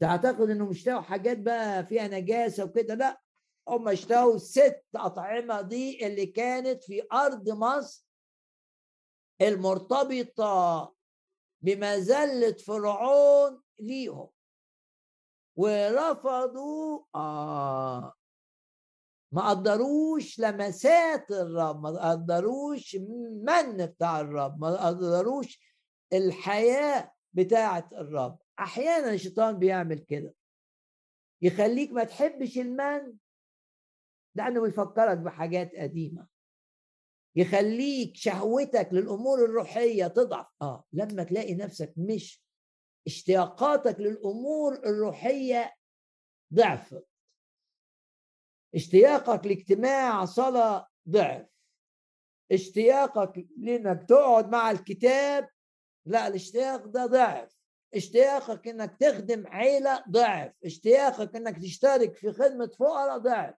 تعتقد 0.00 0.50
انهم 0.50 0.70
اشتهوا 0.70 1.00
حاجات 1.00 1.38
بقى 1.38 1.86
فيها 1.86 2.08
نجاسة 2.08 2.64
وكده؟ 2.64 2.94
لا. 2.94 3.25
هم 3.68 3.88
اشتهوا 3.88 4.38
ست 4.38 4.84
أطعمة 4.96 5.60
دي 5.60 6.06
اللي 6.06 6.26
كانت 6.26 6.84
في 6.84 7.02
أرض 7.12 7.50
مصر 7.50 8.06
المرتبطة 9.40 10.94
بمذلة 11.60 12.52
فرعون 12.52 13.62
ليهم. 13.78 14.28
ورفضوا 15.56 17.04
آه 17.14 18.14
ما 19.32 19.50
قدروش 19.50 20.40
لمسات 20.40 21.30
الرب 21.30 21.82
ما 21.82 22.10
قدروش 22.10 22.96
من 23.44 23.86
بتاع 23.86 24.20
الرب 24.20 24.60
ما 24.60 24.86
قدروش 24.86 25.60
الحياة 26.12 27.12
بتاعة 27.32 27.88
الرب. 27.92 28.38
أحيانا 28.58 29.12
الشيطان 29.12 29.58
بيعمل 29.58 29.98
كده. 29.98 30.34
يخليك 31.42 31.92
ما 31.92 32.04
تحبش 32.04 32.58
المن 32.58 33.16
لأنه 34.36 34.60
بيفكرك 34.60 35.18
بحاجات 35.18 35.74
قديمة. 35.76 36.26
يخليك 37.36 38.16
شهوتك 38.16 38.88
للأمور 38.92 39.44
الروحية 39.44 40.06
تضعف. 40.06 40.46
آه 40.62 40.84
لما 40.92 41.24
تلاقي 41.24 41.54
نفسك 41.54 41.94
مش 41.96 42.42
اشتياقاتك 43.06 44.00
للأمور 44.00 44.74
الروحية 44.74 45.74
ضعفت. 46.54 47.06
اشتياقك 48.74 49.46
لاجتماع 49.46 50.24
صلاة 50.24 50.88
ضعف. 51.08 51.46
اشتياقك 52.52 53.46
لإنك 53.58 54.08
تقعد 54.08 54.48
مع 54.48 54.70
الكتاب 54.70 55.48
لا 56.06 56.26
الاشتياق 56.28 56.86
ده 56.86 57.06
ضعف. 57.06 57.56
اشتياقك 57.94 58.68
إنك 58.68 58.96
تخدم 59.00 59.46
عيلة 59.46 60.04
ضعف. 60.10 60.52
اشتياقك 60.64 61.36
إنك 61.36 61.58
تشترك 61.58 62.14
في 62.14 62.32
خدمة 62.32 62.66
فقراء 62.66 63.18
ضعف. 63.18 63.54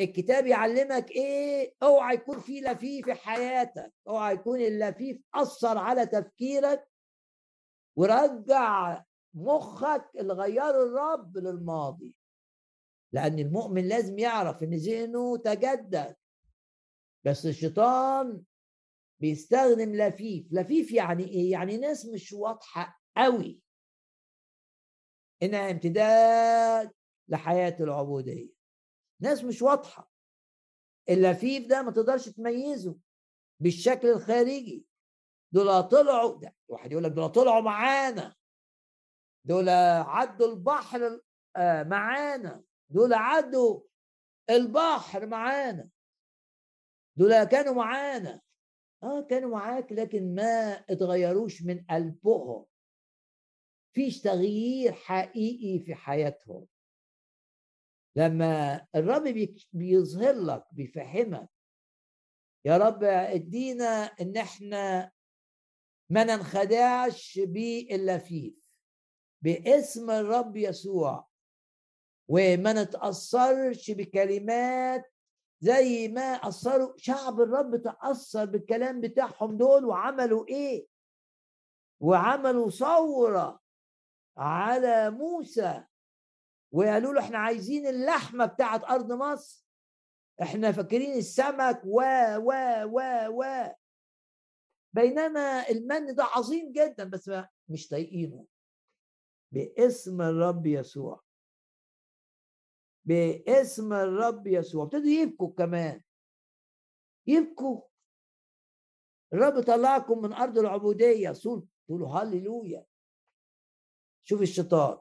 الكتاب 0.00 0.46
يعلمك 0.46 1.10
إيه؟ 1.10 1.74
أوعى 1.82 2.14
يكون 2.14 2.40
في 2.40 2.60
لفيف 2.60 3.04
في 3.04 3.14
حياتك 3.14 3.92
أوعى 4.08 4.34
يكون 4.34 4.60
اللفيف 4.60 5.22
أثر 5.34 5.78
على 5.78 6.06
تفكيرك. 6.06 6.88
ورجع 7.96 9.04
مخك 9.34 10.10
اللي 10.18 10.32
غيره 10.32 10.82
الرب 10.82 11.38
للماضي. 11.38 12.16
لأن 13.12 13.38
المؤمن 13.38 13.88
لازم 13.88 14.18
يعرف 14.18 14.62
إن 14.62 14.74
ذهنه 14.74 15.36
تجدد. 15.36 16.16
بس 17.24 17.46
الشيطان 17.46 18.42
بيستخدم 19.20 19.94
لفيف. 19.94 20.46
لفيف 20.50 20.92
يعني 20.92 21.24
إيه؟ 21.24 21.50
يعني 21.50 21.76
ناس 21.76 22.06
مش 22.06 22.32
واضحة 22.32 23.00
قوي 23.16 23.60
إنها 25.42 25.70
امتداد 25.70 26.92
لحياة 27.28 27.76
العبودية. 27.80 28.57
ناس 29.20 29.44
مش 29.44 29.62
واضحة. 29.62 30.10
اللفيف 31.08 31.66
ده 31.66 31.82
ما 31.82 31.90
تقدرش 31.90 32.28
تميزه 32.28 32.98
بالشكل 33.60 34.08
الخارجي. 34.08 34.86
دول 35.52 35.82
طلعوا 35.82 36.40
ده 36.40 36.54
واحد 36.68 36.92
يقول 36.92 37.04
لك 37.04 37.12
دول 37.12 37.28
طلعوا 37.28 37.62
معانا. 37.62 38.36
دول 39.44 39.68
عدوا 39.68 40.46
البحر 40.52 41.20
آه، 41.56 41.82
معانا. 41.82 42.62
دول 42.90 43.14
عدوا 43.14 43.80
البحر 44.50 45.26
معانا. 45.26 45.90
دول 47.16 47.44
كانوا 47.44 47.74
معانا. 47.74 48.40
آه 49.02 49.20
كانوا 49.20 49.50
معاك 49.50 49.92
لكن 49.92 50.34
ما 50.34 50.72
اتغيروش 50.90 51.62
من 51.62 51.84
قلبهم. 51.90 52.66
فيش 53.94 54.20
تغيير 54.20 54.92
حقيقي 54.92 55.84
في 55.84 55.94
حياتهم. 55.94 56.66
لما 58.18 58.86
الرب 58.94 59.48
بيظهر 59.72 60.34
لك 60.34 60.64
بيفهمك 60.72 61.48
يا 62.64 62.76
رب 62.76 63.04
ادينا 63.04 64.04
إن 64.20 64.36
إحنا 64.36 65.12
ما 66.10 66.24
ننخدعش 66.24 67.40
باللفيف 67.42 68.80
باسم 69.42 70.10
الرب 70.10 70.56
يسوع. 70.56 71.28
وما 72.28 72.72
نتأثرش 72.72 73.90
بكلمات 73.90 75.12
زي 75.60 76.08
ما 76.08 76.22
أثروا 76.22 76.92
شعب 76.96 77.40
الرب 77.40 77.82
تأثر 77.82 78.44
بالكلام 78.44 79.00
بتاعهم 79.00 79.56
دول 79.56 79.84
وعملوا 79.84 80.46
إيه؟ 80.48 80.86
وعملوا 82.00 82.70
ثورة 82.70 83.60
على 84.36 85.10
موسى. 85.10 85.84
وقالوا 86.72 87.14
له 87.14 87.20
إحنا 87.20 87.38
عايزين 87.38 87.86
اللحمة 87.86 88.46
بتاعت 88.46 88.84
أرض 88.84 89.12
مصر. 89.12 89.68
إحنا 90.42 90.72
فاكرين 90.72 91.12
السمك 91.12 91.82
و 91.84 92.00
و 92.36 92.52
و 92.84 93.00
و. 93.30 93.72
بينما 94.92 95.68
المن 95.68 96.14
ده 96.14 96.24
عظيم 96.24 96.72
جدا 96.72 97.04
بس 97.04 97.30
مش 97.68 97.88
طايقينه. 97.88 98.46
باسم 99.52 100.22
الرب 100.22 100.66
يسوع. 100.66 101.22
باسم 103.04 103.92
الرب 103.92 104.46
يسوع. 104.46 104.84
ابتدوا 104.84 105.10
يبكوا 105.10 105.54
كمان. 105.54 106.02
يبكوا. 107.26 107.82
الرب 109.32 109.62
طلعكم 109.62 110.22
من 110.22 110.32
أرض 110.32 110.58
العبودية. 110.58 111.32
صول 111.32 111.66
تقولوا 111.86 112.08
هللويا. 112.08 112.86
شوف 114.24 114.42
الشيطان. 114.42 114.98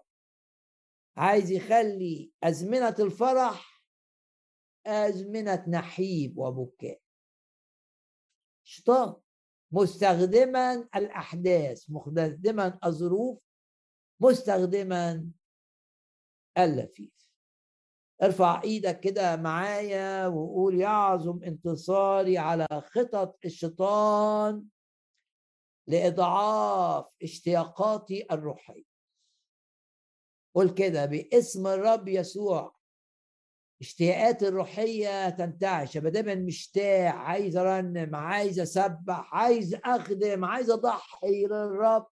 عايز 1.18 1.52
يخلي 1.52 2.32
أزمنة 2.44 2.96
الفرح 3.00 3.84
أزمنة 4.86 5.66
نحيب 5.70 6.38
وبكاء. 6.38 7.00
الشيطان 8.66 9.16
مستخدما 9.72 10.74
الأحداث 10.96 11.86
مستخدما 11.90 12.80
الظروف 12.86 13.40
مستخدما 14.20 15.32
اللفيف. 16.58 17.32
ارفع 18.24 18.62
إيدك 18.64 19.00
كده 19.00 19.36
معايا 19.36 20.28
وقول 20.28 20.80
يعظم 20.80 21.44
انتصاري 21.44 22.38
على 22.38 22.68
خطط 22.72 23.40
الشيطان 23.46 24.66
لإضعاف 25.88 27.16
اشتياقاتي 27.24 28.26
الروحية. 28.32 28.87
قول 30.56 30.70
كده 30.70 31.06
باسم 31.06 31.68
الرب 31.68 32.08
يسوع. 32.08 32.78
اشتياقاتي 33.82 34.48
الروحية 34.48 35.30
تنتعش 35.30 35.98
أبقى 35.98 36.12
دايما 36.12 36.36
مشتاق 36.36 37.14
عايز 37.16 37.58
أرنم 37.58 38.16
عايز 38.16 38.60
أسبح 38.60 39.34
عايز 39.36 39.76
أخدم 39.86 40.46
عايز 40.46 40.70
أضحي 40.70 41.46
للرب 41.46 42.08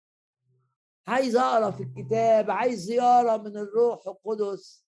عايز 1.07 1.35
أقرأ 1.35 1.71
في 1.71 1.83
الكتاب 1.83 2.51
عايز 2.51 2.79
زيارة 2.79 3.37
من 3.37 3.57
الروح 3.57 4.07
القدس 4.07 4.85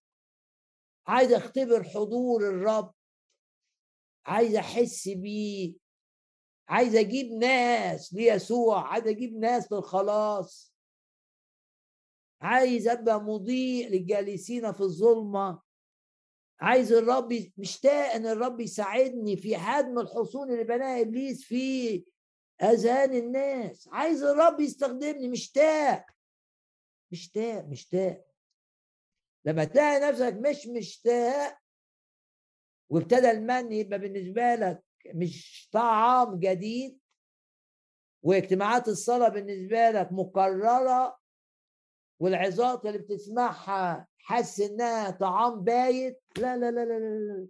عايز 1.07 1.31
أختبر 1.33 1.83
حضور 1.83 2.49
الرب 2.49 2.93
عايز 4.25 4.55
أحس 4.55 5.07
بيه 5.09 5.73
عايز 6.69 6.95
أجيب 6.95 7.31
ناس 7.31 8.13
ليسوع 8.13 8.87
عايز 8.87 9.07
أجيب 9.07 9.33
ناس 9.37 9.71
للخلاص. 9.71 10.76
عايز 12.41 12.88
أبقى 12.88 13.21
مضيء 13.21 13.89
للجالسين 13.89 14.71
في 14.73 14.81
الظلمة. 14.81 15.61
عايز 16.61 16.93
الرب 16.93 17.33
مشتاق 17.57 18.11
إن 18.13 18.25
الرب 18.25 18.59
يساعدني 18.59 19.38
في 19.38 19.55
هدم 19.55 19.99
الحصون 19.99 20.51
اللي 20.51 20.63
بناها 20.63 21.01
إبليس 21.01 21.43
في 21.43 22.05
أذهان 22.61 23.13
الناس. 23.13 23.89
عايز 23.91 24.23
الرب 24.23 24.59
يستخدمني 24.59 25.27
مشتاق 25.27 26.05
مشتاق 27.11 27.65
مشتاق 27.65 28.27
لما 29.45 29.63
تلاقي 29.63 29.99
نفسك 29.99 30.33
مش 30.33 30.67
مشتاق 30.67 31.57
وابتدى 32.89 33.31
المن 33.31 33.71
يبقى 33.71 33.99
بالنسبة 33.99 34.55
لك 34.55 34.83
مش 35.15 35.69
طعام 35.71 36.39
جديد 36.39 36.99
واجتماعات 38.23 38.88
الصلاة 38.88 39.29
بالنسبة 39.29 39.89
لك 39.91 40.09
مكررة 40.11 41.16
والعظات 42.20 42.86
اللي 42.86 42.97
بتسمعها 42.97 44.07
حاسس 44.20 44.59
إنها 44.59 45.11
طعام 45.11 45.63
بايت. 45.63 46.22
لا 46.38 46.57
لا 46.57 46.72
لا 46.72 46.86
لا 46.86 46.99
لا 46.99 47.47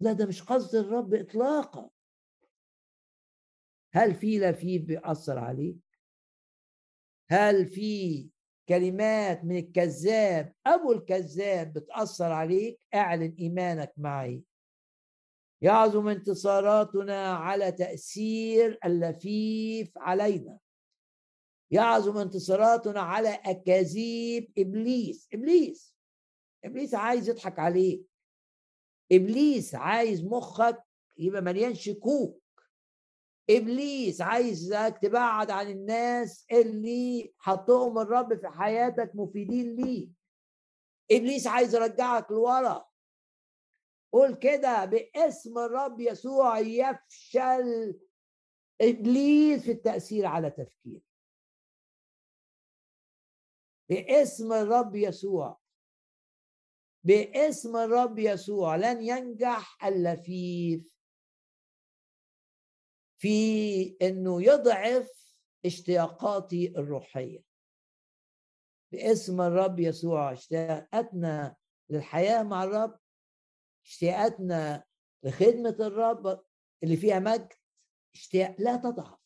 لا 0.00 0.12
ده 0.12 0.26
مش 0.26 0.42
قصد 0.42 0.74
الرب 0.74 1.14
اطلاقا. 1.14 1.90
هل 3.94 4.14
في 4.14 4.38
لفيف 4.38 4.82
بيأثر 4.82 5.38
عليك؟ 5.38 5.76
هل 7.30 7.66
في 7.66 8.30
كلمات 8.68 9.44
من 9.44 9.56
الكذاب 9.56 10.54
أبو 10.66 10.92
الكذاب 10.92 11.72
بتأثر 11.72 12.32
عليك؟ 12.32 12.86
أعلن 12.94 13.34
إيمانك 13.38 13.92
معي. 13.96 14.42
يعظم 15.62 16.08
انتصاراتنا 16.08 17.32
على 17.32 17.72
تأثير 17.72 18.78
اللفيف 18.84 19.98
علينا. 19.98 20.58
يعظم 21.72 22.18
انتصاراتنا 22.18 23.00
على 23.00 23.28
أكاذيب 23.44 24.52
إبليس. 24.58 25.28
إبليس 25.32 25.96
إبليس 26.64 26.94
عايز 26.94 27.28
يضحك 27.28 27.58
عليك. 27.58 28.06
إبليس 29.12 29.74
عايز 29.74 30.24
مخك 30.24 30.82
يبقى 31.18 31.42
مليان 31.42 31.74
شكوك. 31.74 32.42
إبليس 33.50 34.20
عايزك 34.20 34.98
تبعد 35.02 35.50
عن 35.50 35.70
الناس 35.70 36.46
اللي 36.52 37.34
حطهم 37.38 37.98
الرب 37.98 38.40
في 38.40 38.48
حياتك 38.48 39.10
مفيدين 39.14 39.76
ليك. 39.76 40.10
إبليس 41.10 41.46
عايز 41.46 41.74
يرجعك 41.74 42.30
لورا. 42.30 42.88
قول 44.12 44.34
كده 44.34 44.84
باسم 44.84 45.58
الرب 45.58 46.00
يسوع 46.00 46.58
يفشل 46.58 47.98
إبليس 48.80 49.62
في 49.62 49.72
التأثير 49.72 50.26
على 50.26 50.50
تفكيرك. 50.50 51.11
باسم 53.90 54.52
الرب 54.52 54.96
يسوع. 54.96 55.60
باسم 57.04 57.76
الرب 57.76 58.18
يسوع. 58.18 58.76
لن 58.76 59.02
ينجح 59.02 59.84
اللفيف 59.84 60.98
في 63.18 63.96
إنه 64.02 64.42
يضعف 64.42 65.36
اشتياقاتي 65.66 66.68
الروحية. 66.68 67.44
باسم 68.92 69.40
الرب 69.40 69.80
يسوع 69.80 70.32
اشتياقاتنا 70.32 71.56
للحياة 71.90 72.42
مع 72.42 72.64
الرب 72.64 72.98
اشتياقاتنا 73.84 74.84
لخدمة 75.22 75.76
الرب 75.80 76.44
اللي 76.82 76.96
فيها 76.96 77.18
مجد 77.18 77.52
اشتياق 78.14 78.56
لا 78.58 78.76
تضعف. 78.76 79.18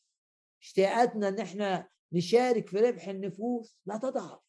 اشتياقاتنا 0.63 1.29
إن 1.29 1.41
إحنا 1.41 1.89
نشارك 2.13 2.69
في 2.69 2.77
ربح 2.77 3.09
النفوس 3.09 3.79
لا 3.87 3.97
تضعف. 3.99 4.46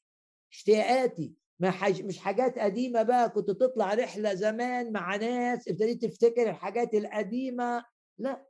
اشتياقاتي 0.52 1.34
ما 1.60 1.72
حاج... 1.72 2.06
مش 2.06 2.20
حاجات 2.20 2.60
قديمة 2.60 3.04
بقى 3.04 3.30
كنت 3.30 3.52
تطلع 3.52 3.94
رحلة 3.94 4.34
زمان 4.34 4.92
مع 4.92 5.16
ناس 5.16 5.68
ابتديت 5.68 6.06
تفتكر 6.06 6.50
الحاجات 6.50 6.94
القديمة. 6.94 7.86
لا. 8.18 8.46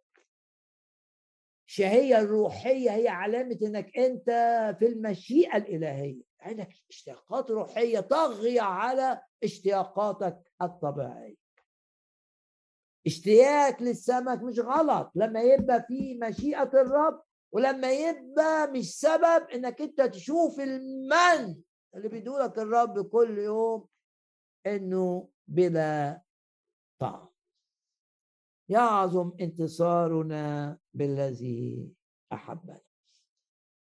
الشهية 1.67 2.19
الروحية 2.19 2.91
هي 2.91 3.07
علامة 3.07 3.57
إنك 3.61 3.97
أنت 3.97 4.25
في 4.79 4.85
المشيئة 4.87 5.57
الإلهية. 5.57 6.21
عندك 6.39 6.69
اشتياقات 6.89 7.51
روحية 7.51 7.99
طاغية 7.99 8.61
على 8.61 9.21
اشتياقاتك 9.43 10.37
الطبيعية. 10.61 11.35
اشتياق 13.07 13.83
للسمك 13.83 14.41
مش 14.43 14.59
غلط. 14.59 15.11
لما 15.15 15.41
يبقى 15.41 15.85
في 15.87 16.19
مشيئة 16.23 16.63
الرب 16.73 17.21
ولما 17.51 17.91
يبقى 17.91 18.71
مش 18.71 18.99
سبب 18.99 19.47
إنك 19.53 19.81
أنت 19.81 20.01
تشوف 20.01 20.59
المن 20.59 21.61
اللي 21.95 22.09
بيدولك 22.09 22.59
الرب 22.59 23.09
كل 23.09 23.37
يوم 23.37 23.87
إنه 24.67 25.29
بلا 25.47 26.21
طعم. 26.99 27.27
يعظم 28.69 29.31
انتصارنا 29.41 30.77
بالذي 30.93 31.91
أحبنا. 32.33 32.81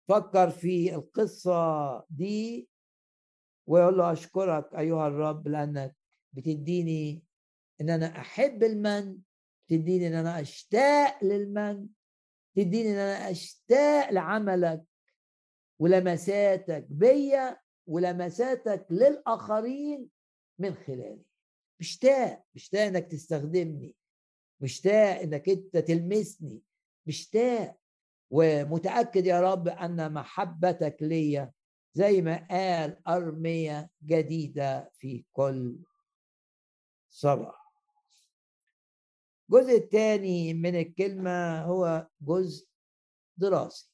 فكر 0.08 0.50
في 0.50 0.96
القصة 0.96 2.06
دي 2.10 2.70
ويقول 3.68 3.98
له 3.98 4.12
أشكرك 4.12 4.76
أيها 4.76 5.08
الرب 5.08 5.48
لأنك 5.48 5.96
بتديني 6.34 7.24
إن 7.82 7.90
أنا 7.90 8.06
أحب 8.06 8.64
المن 8.64 9.18
تديني 9.68 10.08
إن 10.08 10.14
أنا 10.14 10.42
أشتاق 10.42 11.24
للمن 11.24 11.88
تديني 12.56 12.92
إن 12.92 12.98
أنا 12.98 13.32
أشتاق 13.32 14.10
لعملك 14.10 14.84
ولمساتك 15.80 16.86
بيا 16.90 17.58
ولمساتك 17.92 18.88
للآخرين 18.90 20.10
من 20.60 20.76
خلالي 20.76 21.26
مشتاق 21.80 22.44
مشتاق 22.56 22.82
إنك 22.82 23.12
تستخدمني 23.12 23.96
مشتاق 24.62 25.20
إنك 25.22 25.50
أنت 25.50 25.78
تلمسني 25.78 26.62
مشتاق 27.08 27.78
ومتأكد 28.30 29.26
يا 29.26 29.42
رب 29.42 29.68
أن 29.68 30.14
محبتك 30.14 30.98
ليا 31.02 31.52
زي 31.94 32.22
ما 32.22 32.48
قال 32.52 33.08
أرمية 33.08 33.90
جديدة 34.04 34.92
في 34.98 35.26
كل 35.32 35.80
صباح 37.10 37.62
الجزء 39.50 39.78
الثاني 39.78 40.54
من 40.54 40.76
الكلمة 40.76 41.62
هو 41.62 42.08
جزء 42.22 42.68
دراسي. 43.38 43.91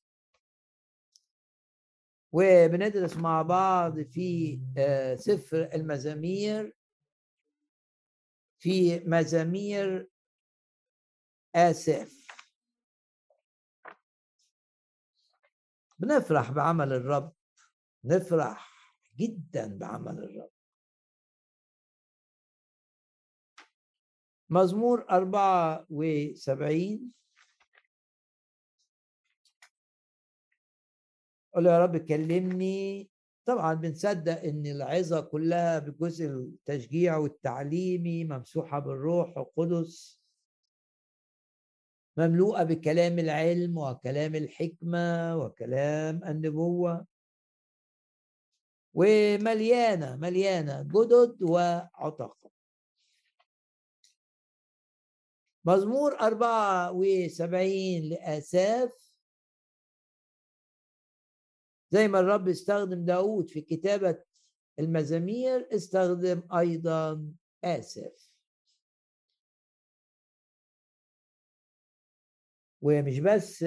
وبندرس 2.32 3.18
مع 3.18 3.42
بعض 3.42 4.02
في 4.02 4.60
آه، 4.78 5.16
سفر 5.16 5.70
المزامير 5.74 6.74
في 8.60 9.00
مزامير 9.00 10.10
آسف. 11.56 12.28
بنفرح 16.00 16.52
بعمل 16.52 16.94
الرب 16.94 17.34
نفرح 18.04 18.72
جدا 19.18 19.78
بعمل 19.78 20.24
الرب. 20.24 20.52
مزمور 24.50 25.06
74 25.10 27.14
قول 31.58 31.66
له 31.66 31.72
يا 31.72 31.80
رب 31.80 31.98
كلمني. 31.98 33.10
طبعا 33.46 33.74
بنصدق 33.74 34.42
إن 34.42 34.66
العظة 34.66 35.22
كلها 35.22 35.80
بجزء 35.80 36.26
التشجيع 36.26 37.18
والتعليمي 37.18 38.24
ممسوحة 38.24 38.80
بالروح 38.80 39.38
القدس. 39.38 40.20
مملوءة 42.18 42.64
بكلام 42.64 43.20
العلم 43.20 43.78
وكلام 43.78 44.36
الحكمة 44.36 45.38
وكلام 45.38 46.24
النبوة. 46.24 47.08
ومليانة 48.94 50.16
مليانة 50.16 50.82
جدد 50.82 51.44
وعتق. 51.44 52.38
مزمور 55.66 56.20
74 56.20 58.10
لآساف 58.10 59.07
زي 61.90 62.08
ما 62.08 62.20
الرب 62.20 62.48
استخدم 62.48 63.06
داود 63.06 63.50
في 63.50 63.62
كتابة 63.62 64.24
المزامير 64.80 65.68
استخدم 65.76 66.44
أيضا 66.58 67.32
آسف. 67.64 68.32
ومش 72.82 73.20
بس 73.20 73.66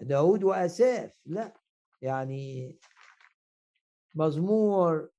داود 0.00 0.44
وأساف 0.44 1.12
لا 1.26 1.60
يعني 2.02 2.78
مزمور 4.14 5.10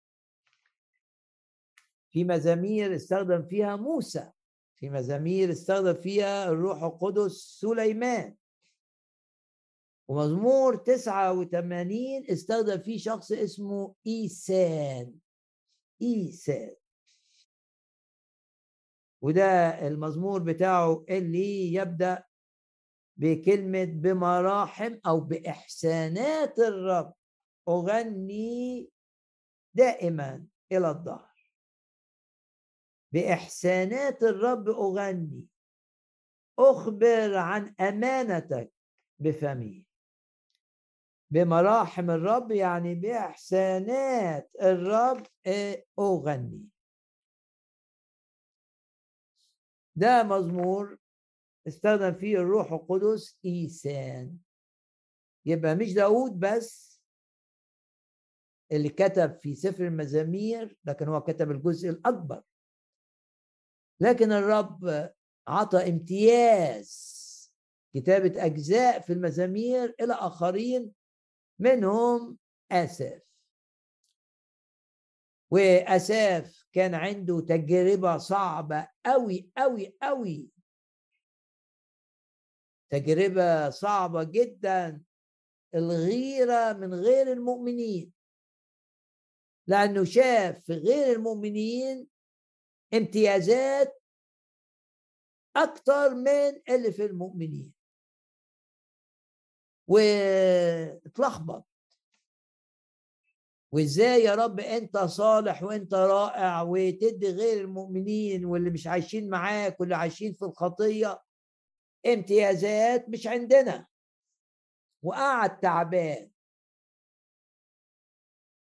في 2.11 2.23
مزامير 2.23 2.95
استخدم 2.95 3.43
فيها 3.43 3.75
موسى 3.75 4.31
في 4.75 4.89
مزامير 4.89 5.51
استخدم 5.51 5.93
فيها 5.93 6.49
الروح 6.49 6.83
القدس 6.83 7.31
سليمان. 7.61 8.35
ومزمور 10.09 10.75
89 10.75 12.25
استخدم 12.29 12.77
فيه 12.77 12.97
شخص 12.97 13.31
اسمه 13.31 13.95
إيسان. 14.07 15.15
إيسان. 16.01 16.75
وده 19.21 19.87
المزمور 19.87 20.43
بتاعه 20.43 21.05
اللي 21.09 21.73
يبدأ 21.73 22.23
بكلمة 23.17 23.83
بمراحم 23.83 24.99
أو 25.05 25.19
بإحسانات 25.19 26.59
الرب. 26.59 27.13
أغني 27.67 28.89
دائما 29.73 30.45
إلى 30.71 30.89
الظهر 30.89 31.51
بإحسانات 33.13 34.23
الرب 34.23 34.69
أغني. 34.69 35.47
أخبر 36.59 37.37
عن 37.37 37.75
أمانتك 37.79 38.73
بفمي 39.19 39.88
بمراحم 41.31 42.09
الرب 42.11 42.51
يعني 42.51 42.95
بإحسانات 42.95 44.51
الرب 44.61 45.27
أغني. 45.99 46.65
ده 49.95 50.23
مزمور 50.23 50.97
استخدم 51.67 52.13
فيه 52.13 52.37
الروح 52.37 52.71
القدس 52.71 53.39
إيسان. 53.45 54.37
يبقى 55.45 55.75
مش 55.75 55.93
داود 55.93 56.39
بس 56.39 57.01
اللي 58.71 58.89
كتب 58.89 59.35
في 59.35 59.55
سفر 59.55 59.87
المزامير 59.87 60.77
لكن 60.85 61.07
هو 61.07 61.21
كتب 61.21 61.51
الجزء 61.51 61.89
الأكبر. 61.89 62.41
لكن 63.99 64.31
الرب 64.31 65.09
عطى 65.47 65.89
امتياز 65.89 67.19
كتابة 67.93 68.45
أجزاء 68.45 68.99
في 69.01 69.13
المزامير 69.13 69.95
إلى 70.01 70.13
آخرين 70.13 70.93
منهم 71.59 72.37
آساف 72.71 73.21
وأساف 75.51 76.65
كان 76.73 76.95
عنده 76.95 77.39
تجربة 77.39 78.17
صعبة 78.17 78.87
أوي 79.05 79.49
أوي 79.57 79.97
أوي. 80.03 80.49
تجربة 82.89 83.69
صعبة 83.69 84.23
جدا 84.23 85.03
الغيرة 85.75 86.73
من 86.73 86.93
غير 86.93 87.31
المؤمنين. 87.31 88.13
لأنه 89.67 90.03
شاف 90.03 90.65
في 90.65 90.73
غير 90.73 91.15
المؤمنين 91.15 92.07
امتيازات 92.93 94.01
أكتر 95.55 96.15
من 96.15 96.61
اللي 96.69 96.91
في 96.91 97.05
المؤمنين. 97.05 97.78
واتلخبط. 99.89 101.65
وإزاي 103.71 104.23
يا 104.23 104.35
رب 104.35 104.59
أنت 104.59 104.97
صالح 104.97 105.63
وأنت 105.63 105.93
رائع 105.93 106.61
وتدي 106.61 107.31
غير 107.31 107.61
المؤمنين 107.61 108.45
واللي 108.45 108.69
مش 108.69 108.87
عايشين 108.87 109.29
معاك 109.29 109.79
واللي 109.79 109.95
عايشين 109.95 110.33
في 110.33 110.45
الخطية؟ 110.45 111.21
امتيازات 112.05 113.09
مش 113.09 113.27
عندنا. 113.27 113.87
وقعد 115.03 115.59
تعبان. 115.59 116.31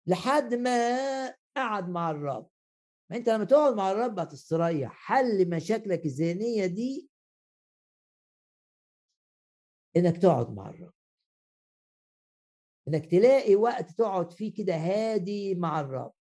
لحد 0.07 0.55
ما 0.55 1.29
قعد 1.57 1.89
مع 1.89 2.11
الرب. 2.11 2.49
ما 3.11 3.17
أنت 3.17 3.29
لما 3.29 3.45
تقعد 3.45 3.75
مع 3.75 3.91
الرب 3.91 4.19
هتستريح. 4.19 4.93
حل 4.93 5.51
مشاكلك 5.51 6.05
الذهنية 6.07 6.67
دي 6.67 7.11
إنك 9.97 10.17
تقعد 10.17 10.51
مع 10.51 10.71
الرب. 10.71 10.93
إنك 12.89 13.07
تلاقي 13.07 13.57
وقت 13.57 13.91
تقعد 13.91 14.33
فيه 14.33 14.55
كده 14.55 14.75
هادي 14.75 15.55
مع 15.55 15.81
الرب. 15.81 16.13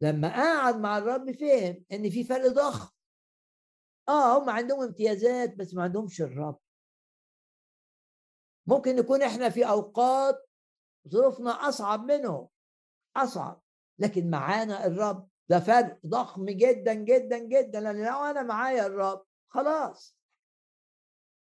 لما 0.00 0.28
قعد 0.28 0.76
مع 0.76 0.98
الرب 0.98 1.32
فهم 1.32 1.84
إن 1.92 2.10
في 2.10 2.24
فرق 2.24 2.46
ضخم. 2.46 2.94
آه 4.08 4.38
هم 4.38 4.50
عندهم 4.50 4.82
امتيازات 4.82 5.54
بس 5.54 5.74
ما 5.74 5.82
عندهمش 5.82 6.22
الرب. 6.22 6.58
ممكن 8.66 8.96
نكون 8.96 9.22
إحنا 9.22 9.48
في 9.48 9.68
أوقات 9.68 10.48
ظروفنا 11.08 11.50
أصعب 11.50 12.04
منهم. 12.04 12.48
أصعب. 13.16 13.62
لكن 13.98 14.30
معانا 14.30 14.86
الرب. 14.86 15.28
ده 15.48 15.60
فرق 15.60 15.98
ضخم 16.06 16.46
جدا 16.46 16.94
جدا 16.94 17.38
جدا. 17.38 17.80
لأن 17.80 18.06
لو 18.06 18.24
أنا 18.24 18.42
معايا 18.42 18.86
الرب 18.86 19.24
خلاص. 19.48 20.16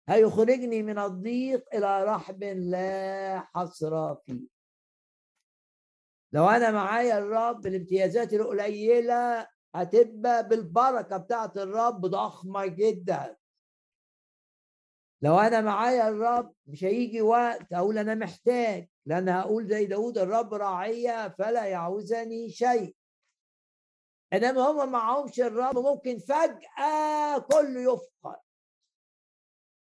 هيخرجني 0.10 0.84
من 0.84 1.00
الضيق 1.00 1.76
إلى 1.76 2.04
رحب 2.04 2.44
لا 2.44 3.40
حصر 3.40 4.16
فيه. 4.16 4.48
لو 6.34 6.50
أنا 6.50 6.72
معايا 6.72 7.18
الرب 7.18 7.68
الامتيازات 7.68 8.34
القليلة 8.34 9.48
هتبقى 9.76 10.48
بالبركة 10.48 11.18
بتاعت 11.18 11.58
الرب 11.58 12.02
ضخمة 12.06 12.66
جدا. 12.66 13.38
لو 15.22 15.40
أنا 15.40 15.62
معايا 15.62 16.10
الرب 16.10 16.54
مش 16.68 16.84
هيجي 16.84 17.22
وقت 17.22 17.74
أقول 17.74 17.98
أنا 17.98 18.16
محتاج 18.16 18.88
لأن 19.06 19.30
هقول 19.30 19.68
زي 19.68 19.86
داود 19.86 20.18
الرب 20.18 20.54
راعية 20.54 21.30
فلا 21.30 21.66
يعوزني 21.66 22.50
شيء. 22.50 22.96
إنما 24.34 24.62
هم 24.62 24.92
معهمش 24.92 25.40
الرب 25.40 25.78
ممكن 25.78 26.18
فجأة 26.20 27.38
كله 27.38 27.94
يفقد. 27.94 28.43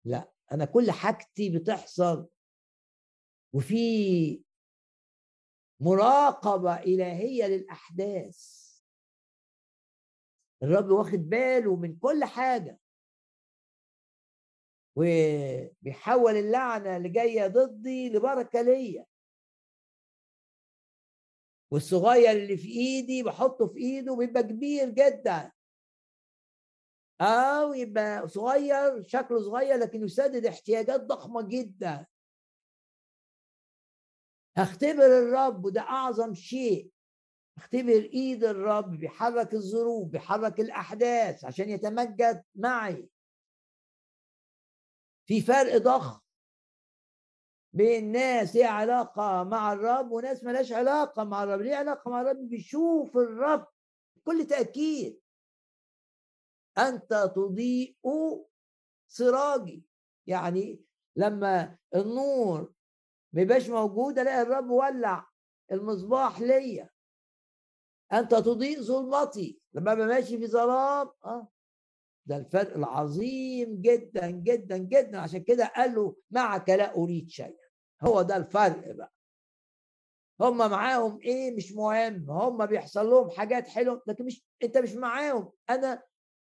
لأ 0.04 0.32
أنا 0.52 0.64
كل 0.64 0.90
حاجتي 0.90 1.58
بتحصل 1.58 2.28
وفي 3.52 4.44
مراقبة 5.80 6.74
إلهية 6.74 7.44
للأحداث. 7.46 8.60
الرب 10.62 10.90
واخد 10.90 11.18
باله 11.28 11.76
من 11.76 11.98
كل 11.98 12.24
حاجة. 12.24 12.78
وبيحول 14.96 16.36
اللعنة 16.36 16.96
اللي 16.96 17.08
جاية 17.08 17.46
ضدي 17.46 18.08
لبركة 18.08 18.62
ليا. 18.62 19.06
والصغير 21.70 22.30
اللي 22.30 22.56
في 22.56 22.68
إيدي 22.68 23.22
بحطه 23.22 23.66
في 23.66 23.78
إيده 23.78 24.16
بيبقى 24.16 24.42
كبير 24.42 24.90
جدا. 24.90 25.52
أو 27.20 27.74
يبقى 27.74 28.28
صغير 28.28 29.02
شكله 29.02 29.40
صغير 29.42 29.76
لكن 29.76 30.02
يسدد 30.04 30.46
احتياجات 30.46 31.00
ضخمة 31.00 31.42
جدا. 31.42 32.06
هختبر 34.56 35.06
الرب 35.06 35.64
وده 35.64 35.80
أعظم 35.80 36.34
شيء. 36.34 36.90
اختبر 37.56 38.10
إيد 38.14 38.44
الرب 38.44 38.90
بيحرك 38.90 39.54
الظروف 39.54 40.08
بيحرك 40.08 40.60
الأحداث 40.60 41.44
عشان 41.44 41.70
يتمجد 41.70 42.44
معي. 42.54 43.08
في 45.26 45.40
فرق 45.40 45.76
ضخم 45.76 46.20
بين 47.72 48.12
ناس 48.12 48.56
ليها 48.56 48.68
علاقة 48.68 49.44
مع 49.44 49.72
الرب 49.72 50.10
وناس 50.10 50.44
ملاش 50.44 50.72
علاقة 50.72 51.24
مع 51.24 51.44
الرب. 51.44 51.60
ليه 51.60 51.74
علاقة 51.76 52.10
مع 52.10 52.20
الرب؟ 52.20 52.48
بيشوف 52.48 53.16
الرب 53.16 53.66
بكل 54.16 54.46
تأكيد. 54.46 55.20
أنت 56.78 57.32
تضيء 57.36 57.96
سراجي 59.08 59.84
يعني 60.26 60.84
لما 61.16 61.78
النور 61.94 62.72
ما 63.32 63.42
يبقاش 63.42 63.68
موجود 63.68 64.18
ألاقي 64.18 64.42
الرب 64.42 64.70
ولع 64.70 65.30
المصباح 65.72 66.40
ليا. 66.40 66.90
أنت 68.12 68.34
تضيء 68.34 68.80
ظلمتي. 68.80 69.60
لما 69.74 69.92
أبقى 69.92 70.06
ماشي 70.06 70.38
في 70.38 70.46
ظلام 70.46 71.10
آه. 71.24 71.48
ده 72.26 72.36
الفرق 72.36 72.76
العظيم 72.76 73.80
جدا 73.80 74.30
جدا 74.30 74.76
جدا. 74.76 75.18
عشان 75.20 75.42
كده 75.44 75.66
قال 75.76 75.94
له 75.94 76.16
معك 76.30 76.68
لا 76.68 76.94
أريد 76.96 77.28
شيئا. 77.30 77.68
هو 78.02 78.22
ده 78.22 78.36
الفرق 78.36 78.92
بقى. 78.96 79.12
هم 80.40 80.56
معاهم 80.58 81.20
إيه؟ 81.20 81.56
مش 81.56 81.72
مهم. 81.72 82.30
هم 82.30 82.66
بيحصل 82.66 83.06
لهم 83.10 83.30
حاجات 83.30 83.68
حلوة 83.68 84.02
لكن 84.06 84.24
مش 84.24 84.44
أنت 84.62 84.78
مش 84.78 84.94
معاهم. 84.94 85.52
أنا 85.70 86.02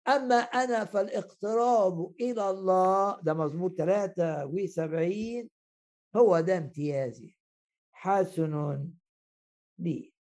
أما 0.07 0.35
أنا 0.35 0.85
فالاقتراب 0.85 2.15
إلى 2.21 2.49
الله 2.49 3.21
ده 3.21 3.33
مزمور 3.33 3.69
73 3.69 5.49
هو 6.15 6.39
ده 6.39 6.57
امتيازي. 6.57 7.35
حسن 7.91 8.93
لي 9.79 10.13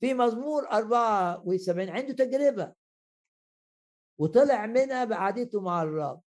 في 0.00 0.14
مزمور 0.14 0.68
74 0.72 1.88
عنده 1.90 2.12
تجربة. 2.12 2.74
وطلع 4.18 4.66
منها 4.66 5.04
بقعدته 5.04 5.60
مع 5.60 5.82
الرب. 5.82 6.22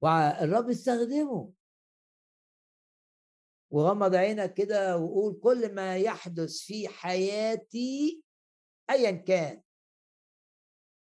والرب 0.00 0.70
استخدمه. 0.70 1.52
وغمض 3.70 4.14
عينك 4.14 4.54
كده 4.54 4.96
وقول 4.98 5.40
كل 5.42 5.74
ما 5.74 5.96
يحدث 5.96 6.58
في 6.60 6.88
حياتي 6.88 8.22
ايا 8.90 9.10
كان. 9.10 9.62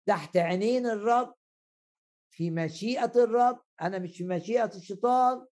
تحت 0.07 0.37
عينين 0.37 0.85
الرب 0.85 1.35
في 2.29 2.51
مشيئة 2.51 3.11
الرب 3.15 3.63
أنا 3.81 3.99
مش 3.99 4.17
في 4.17 4.23
مشيئة 4.23 4.75
الشيطان. 4.75 5.47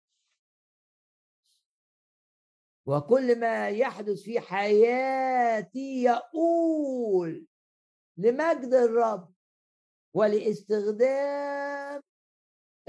وكل 2.85 3.39
ما 3.39 3.69
يحدث 3.69 4.21
في 4.23 4.39
حياتي 4.39 6.03
يقول 6.03 7.47
لمجد 8.17 8.73
الرب 8.73 9.33
ولاستخدام 10.13 12.01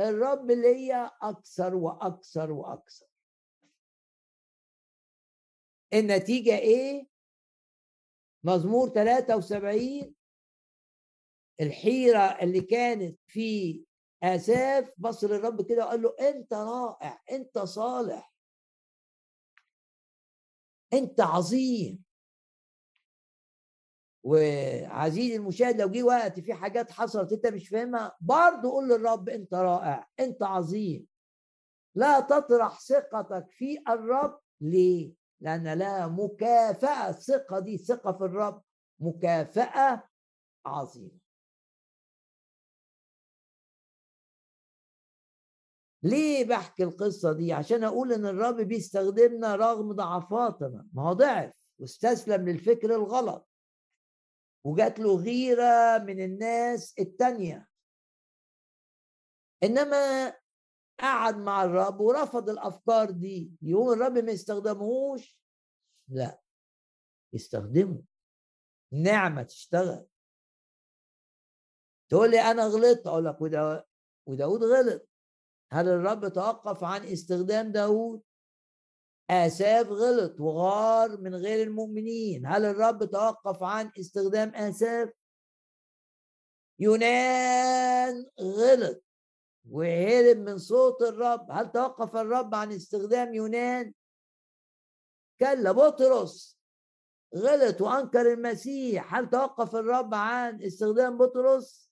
الرب 0.01 0.51
ليا 0.51 1.11
أكثر 1.23 1.75
وأكثر 1.75 2.53
وأكثر. 2.53 3.07
النتيجة 5.95 6.59
إيه؟ 6.59 7.14
مزمور 8.45 8.89
73 8.89 10.15
الحيرة 11.61 12.19
اللي 12.19 12.61
كانت 12.61 13.19
في 13.27 13.85
آساف 14.23 14.95
بص 14.99 15.25
للرب 15.25 15.69
كده 15.69 15.85
وقال 15.87 16.03
له 16.03 16.15
أنت 16.21 16.53
رائع 16.55 17.23
أنت 17.31 17.59
صالح. 17.59 18.35
أنت 20.93 21.21
عظيم. 21.21 22.05
وعزيزي 24.25 25.37
المشاهد 25.37 25.81
لو 25.81 25.89
جه 25.91 26.03
وقت 26.03 26.41
في 26.41 26.55
حاجات 26.55 26.91
حصلت 26.91 27.33
أنت 27.33 27.47
مش 27.47 27.69
فاهمها 27.69 28.17
برضه 28.21 28.71
قول 28.71 28.89
للرب 28.89 29.29
أنت 29.29 29.55
رائع 29.55 30.09
أنت 30.21 30.43
عظيم. 30.43 31.07
لا 31.95 32.21
تطرح 32.21 32.81
ثقتك 32.81 33.47
في 33.51 33.79
الرب. 33.89 34.41
ليه؟ 34.61 35.24
لأن 35.41 35.79
لها 35.79 36.07
مكافأة 36.07 37.09
الثقة 37.09 37.59
دي 37.59 37.79
ثقة 37.79 38.13
في 38.13 38.25
الرب 38.25 38.63
مكافأة 39.01 40.09
عظيمة. 40.67 41.25
ليه 46.03 46.45
بحكي 46.45 46.85
القصة 46.85 47.33
دي؟ 47.33 47.53
عشان 47.53 47.85
أقول 47.85 48.13
إن 48.13 48.27
الرب 48.27 48.57
بيستخدمنا 48.57 49.57
رغم 49.57 49.93
ضعفاتنا. 49.93 50.87
ما 50.93 51.03
هو 51.09 51.13
ضعف 51.13 51.71
واستسلم 51.79 52.49
للفكر 52.49 52.95
الغلط. 52.95 53.49
وجات 54.65 54.99
له 54.99 55.17
غيرة 55.17 55.99
من 55.99 56.21
الناس 56.25 56.95
التانية. 56.99 57.69
إنما 59.63 60.35
قعد 61.01 61.37
مع 61.37 61.65
الرب 61.65 62.01
ورفض 62.01 62.49
الأفكار 62.49 63.11
دي. 63.11 63.53
يقوم 63.63 63.93
الرب 63.93 64.19
ما 64.19 64.33
يستخدمهوش 64.33 65.41
لا. 66.09 66.41
يستخدمه 67.33 68.03
نعمة 68.93 69.43
تشتغل. 69.43 70.07
تقول 72.09 72.31
لي 72.31 72.41
أنا 72.41 72.65
غلطت؟ 72.65 73.07
أقول 73.07 73.25
لك 73.25 73.41
وداود 74.27 74.65
غلط. 74.65 75.09
هل 75.73 75.89
الرب 75.89 76.29
توقف 76.29 76.85
عن 76.85 77.05
استخدام 77.05 77.73
داود؟ 77.73 78.23
آساف 79.31 79.87
غلط 79.87 80.41
وغار 80.41 81.21
من 81.21 81.35
غير 81.35 81.67
المؤمنين. 81.67 82.47
هل 82.47 82.65
الرب 82.65 83.05
توقف 83.05 83.63
عن 83.63 83.93
استخدام 84.01 84.49
آساف؟ 84.49 85.11
يونان 86.79 88.27
غلط. 88.41 89.04
وهرب 89.71 90.37
من 90.37 90.59
صوت 90.59 91.03
الرب. 91.03 91.51
هل 91.51 91.73
توقف 91.73 92.17
الرب 92.17 92.55
عن 92.55 92.73
استخدام 92.73 93.35
يونان؟ 93.35 93.95
كلا 95.41 95.73
بطرس 95.73 96.59
غلط 97.37 97.81
وأنكر 97.81 98.33
المسيح. 98.33 99.15
هل 99.15 99.31
توقف 99.31 99.77
الرب 99.77 100.15
عن 100.15 100.63
استخدام 100.63 101.19
بطرس؟ 101.19 101.91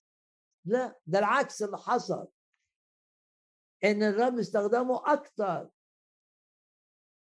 لا 0.65 0.99
ده 1.05 1.19
العكس 1.19 1.63
اللي 1.63 1.77
حصل. 1.77 2.27
إن 3.83 4.03
الرب 4.03 4.39
استخدمه 4.39 5.13
أكتر. 5.13 5.69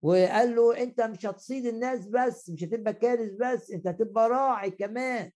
وقال 0.02 0.56
له 0.56 0.84
أنت 0.84 1.02
مش 1.02 1.26
هتصيد 1.26 1.66
الناس 1.66 2.08
بس 2.08 2.50
مش 2.50 2.64
هتبقى 2.64 2.94
كارث 2.94 3.32
بس 3.40 3.72
أنت 3.72 3.88
هتبقى 3.88 4.30
راعي 4.30 4.72
كمان. 4.72 5.32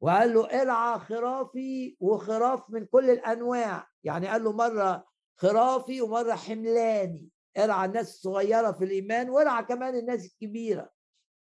وقال 0.00 0.34
له 0.34 0.62
ارعى 0.62 0.98
خرافي 0.98 1.96
وخراف 2.00 2.70
من 2.70 2.86
كل 2.86 3.10
الأنواع. 3.10 3.88
يعني 4.04 4.26
قال 4.26 4.44
له 4.44 4.52
مرة 4.52 5.06
خرافي 5.36 6.00
ومرة 6.00 6.32
حملاني. 6.34 7.28
ارعى 7.58 7.86
الناس 7.86 8.08
الصغيره 8.14 8.72
في 8.72 8.84
الإيمان 8.84 9.30
وارعى 9.30 9.64
كمان 9.64 9.96
الناس 9.96 10.26
الكبيرة. 10.26 10.90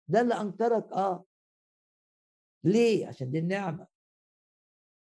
ده 0.07 0.21
اللي 0.21 0.41
أنكرك 0.41 0.91
آه. 0.91 1.25
ليه؟ 2.63 3.07
عشان 3.07 3.31
دي 3.31 3.39
النعمة. 3.39 3.87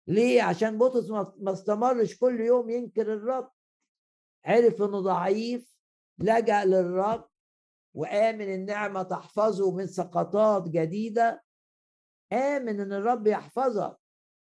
ليه؟ 0.06 0.42
عشان 0.42 0.78
بطرس 0.78 1.10
ما 1.38 1.52
استمرش 1.52 2.18
كل 2.18 2.40
يوم 2.40 2.70
ينكر 2.70 3.12
الرب. 3.14 3.50
عرف 4.44 4.82
إنه 4.82 5.00
ضعيف 5.00 5.74
لجأ 6.18 6.64
للرب 6.64 7.28
وآمن 7.94 8.54
النعمة 8.54 9.02
تحفظه 9.02 9.76
من 9.76 9.86
سقطات 9.86 10.68
جديدة. 10.68 11.43
آمن 12.32 12.80
إن 12.80 12.92
الرب 12.92 13.26
يحفظك. 13.26 13.96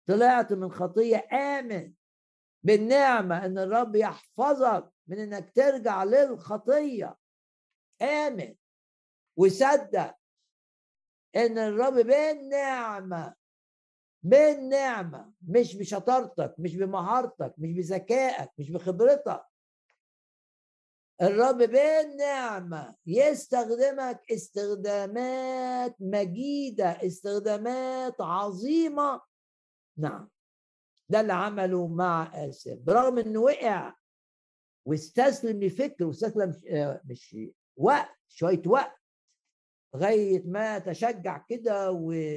طلعت 0.07 0.53
من 0.53 0.71
خطية 0.71 1.29
آمن 1.33 1.93
بالنعمة 2.63 3.45
إن 3.47 3.59
الرب 3.59 3.97
يحفظك 3.97 4.91
من 5.07 5.19
إنك 5.19 5.51
ترجع 5.55 6.05
للخطية. 6.05 7.17
آمن 8.03 8.55
وصدق 9.37 10.15
إن 11.37 11.59
الرب 11.59 11.95
بالنعمة 11.95 13.35
بالنعمة 14.23 15.33
مش 15.49 15.77
بشطارتك 15.77 16.55
مش 16.59 16.77
بمهارتك 16.77 17.55
مش 17.59 17.73
بذكائك 17.73 18.51
مش 18.59 18.71
بخبرتك. 18.71 19.43
الرب 21.23 21.57
بالنعمة 21.59 22.97
يستخدمك 23.07 24.21
استخدامات 24.33 25.97
مجيدة 26.01 26.87
استخدامات 27.07 28.21
عظيمة. 28.21 29.21
نعم. 29.99 30.29
ده 31.09 31.21
اللي 31.21 31.33
عمله 31.33 31.87
مع 31.89 32.31
آسف. 32.49 32.79
برغم 32.79 33.19
إنه 33.19 33.41
وقع 33.41 33.95
واستسلم 34.87 35.63
لفكر 35.63 36.05
واستسلم 36.05 36.61
آه، 36.71 37.01
مش 37.05 37.37
وقت 37.77 38.09
شوية 38.29 38.63
وقت 38.67 38.97
لغاية 39.95 40.43
ما 40.47 40.79
تشجع 40.79 41.45
كده 41.49 41.91
واتزق 41.91 42.35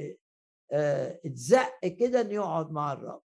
آه، 1.84 1.88
كده 2.00 2.20
إنه 2.20 2.34
يقعد 2.34 2.70
مع 2.70 2.92
الرب. 2.92 3.22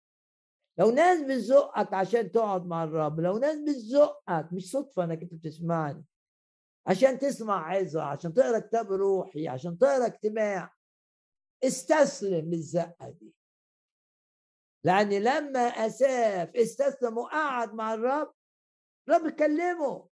لو 0.78 0.90
ناس 0.90 1.20
بتزقك 1.22 1.94
عشان 1.94 2.32
تقعد 2.32 2.66
مع 2.66 2.84
الرب 2.84 3.20
لو 3.20 3.38
ناس 3.38 3.56
بتزقك 3.56 4.52
مش 4.52 4.70
صدفة 4.70 5.04
إنك 5.04 5.22
أنت 5.22 5.34
بتسمعني. 5.34 6.04
عشان 6.86 7.18
تسمع 7.18 7.70
عظة 7.70 8.02
عشان 8.02 8.34
تقرأ 8.34 8.58
كتاب 8.58 8.92
روحي 8.92 9.48
عشان 9.48 9.78
تقرأ 9.78 10.06
اجتماع. 10.06 10.74
استسلم 11.64 12.50
للزقة 12.50 13.10
دي. 13.10 13.34
لأن 14.84 15.12
لما 15.12 15.60
أساف 15.60 16.56
استسلم 16.56 17.18
وقعد 17.18 17.74
مع 17.74 17.94
الرب 17.94 18.34
الرب 19.08 19.30
كلمه. 19.30 20.08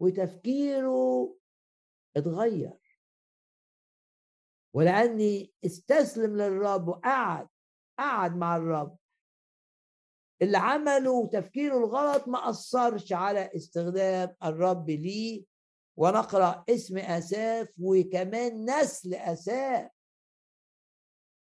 وتفكيره 0.00 1.36
اتغير. 2.16 3.00
ولأني 4.74 5.54
استسلم 5.66 6.36
للرب 6.36 6.88
وقعد 6.88 7.48
قعد 7.98 8.36
مع 8.36 8.56
الرب. 8.56 8.98
اللي 10.42 10.58
عمله 10.58 11.26
تفكيره 11.26 11.78
الغلط 11.78 12.28
ما 12.28 12.50
أثرش 12.50 13.12
على 13.12 13.50
استخدام 13.56 14.34
الرب 14.44 14.90
ليه 14.90 15.44
ونقرأ 15.96 16.64
اسم 16.70 16.98
أساف 16.98 17.68
وكمان 17.80 18.70
نسل 18.70 19.14
أساف. 19.14 19.90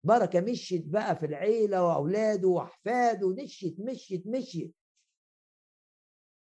بركة 0.03 0.41
مشيت 0.41 0.85
بقى 0.85 1.15
في 1.15 1.25
العيلة 1.25 1.83
وأولاده 1.87 2.47
وأحفاده 2.47 3.29
مشيت 3.29 3.79
مشيت 3.79 4.27
مشيت. 4.27 4.75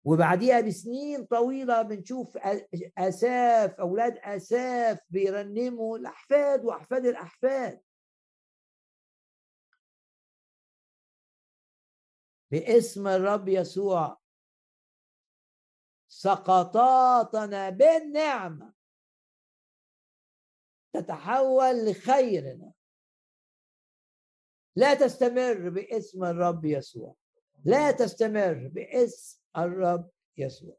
وبعديها 0.04 0.60
بسنين 0.60 1.24
طويلة 1.24 1.82
بنشوف 1.82 2.38
أساف 2.98 3.70
أولاد 3.80 4.18
أساف 4.18 4.98
بيرنموا 5.10 5.98
الأحفاد 5.98 6.64
وأحفاد 6.64 7.06
الأحفاد. 7.06 7.80
باسم 12.52 13.06
الرب 13.06 13.48
يسوع. 13.48 14.20
سقطاتنا 16.08 17.70
بالنعمة. 17.70 18.74
تتحول 20.92 21.90
لخيرنا. 21.90 22.72
لا 24.76 24.94
تستمر 24.94 25.68
باسم 25.68 26.24
الرب 26.24 26.64
يسوع. 26.64 27.16
لا 27.64 27.90
تستمر 27.90 28.68
باسم 28.72 29.40
الرب 29.56 30.10
يسوع. 30.36 30.76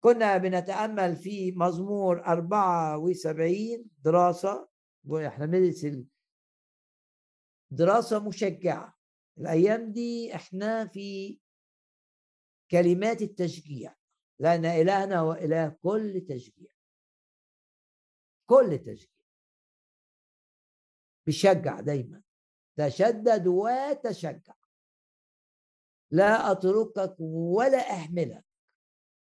كنا 0.00 0.36
بنتأمل 0.36 1.16
في 1.16 1.52
مزمور 1.52 2.26
74 2.26 3.90
دراسة. 3.98 4.68
وإحنا 5.04 5.46
بندرس 5.46 5.86
دراسة 7.70 8.28
مشجعة. 8.28 9.01
الأيام 9.38 9.92
دي 9.92 10.34
إحنا 10.34 10.86
في 10.86 11.38
كلمات 12.70 13.22
التشجيع 13.22 13.96
لأن 14.38 14.64
إلهنا 14.64 15.18
هو 15.18 15.32
إله 15.32 15.68
كل 15.68 16.26
تشجيع. 16.28 16.72
كل 18.46 18.78
تشجيع. 18.78 19.26
بيشجع 21.26 21.80
دايما. 21.80 22.22
تشدد 22.76 23.46
وتشجع. 23.46 24.54
لا 26.10 26.52
أتركك 26.52 27.16
ولا 27.20 27.78
أحملك 27.78 28.44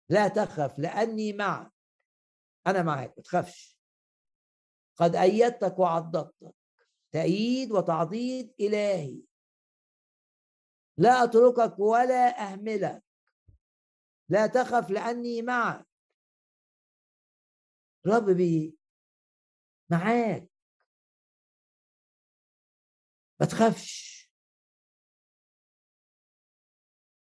لا 0.09 0.27
تخف 0.27 0.79
لأني 0.79 1.33
معك. 1.33 1.71
أنا 2.67 2.83
معك 2.83 3.13
ما 3.17 3.23
تخافش. 3.23 3.77
قد 4.95 5.15
أيدتك 5.15 5.79
وعضدتك 5.79 6.55
تأييد 7.11 7.71
وتعضيد 7.71 8.53
إلهي. 8.59 9.21
لا 11.01 11.23
أتركك 11.23 11.79
ولا 11.79 12.39
أهملك. 12.39 13.03
لا 14.29 14.47
تخف 14.47 14.89
لأني 14.89 15.41
معك. 15.41 15.87
رب 18.07 18.29
بي 18.29 18.77
معاك. 19.89 20.49
ما 23.39 23.45
تخافش. 23.47 24.11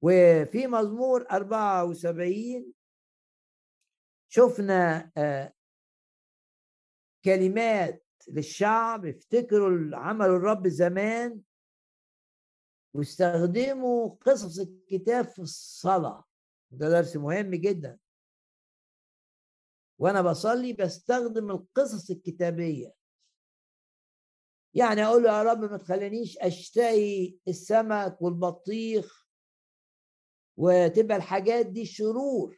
وفي 0.01 0.67
مزمور 0.67 1.25
74 1.31 2.73
شفنا 4.29 5.11
آه، 5.17 5.53
كلمات 7.25 8.05
للشعب. 8.27 9.05
افتكروا 9.05 9.97
عمل 9.97 10.25
الرب 10.25 10.67
زمان. 10.67 11.41
واستخدموا 12.93 14.15
قصص 14.25 14.59
الكتاب 14.59 15.25
في 15.25 15.39
الصلاة. 15.39 16.25
ده 16.71 16.89
درس 16.89 17.15
مهم 17.15 17.55
جدا. 17.55 17.99
وأنا 19.99 20.21
بصلي 20.21 20.73
بستخدم 20.73 21.51
القصص 21.51 22.11
الكتابية. 22.11 22.93
يعني 24.73 25.05
أقول 25.05 25.23
له 25.23 25.29
يا 25.37 25.43
رب 25.43 25.59
ما 25.59 25.77
تخلينيش 25.77 26.37
اشتهي 26.37 27.37
السمك 27.47 28.21
والبطيخ 28.21 29.27
وتبقى 30.57 31.17
الحاجات 31.17 31.65
دي 31.65 31.85
شرور 31.85 32.57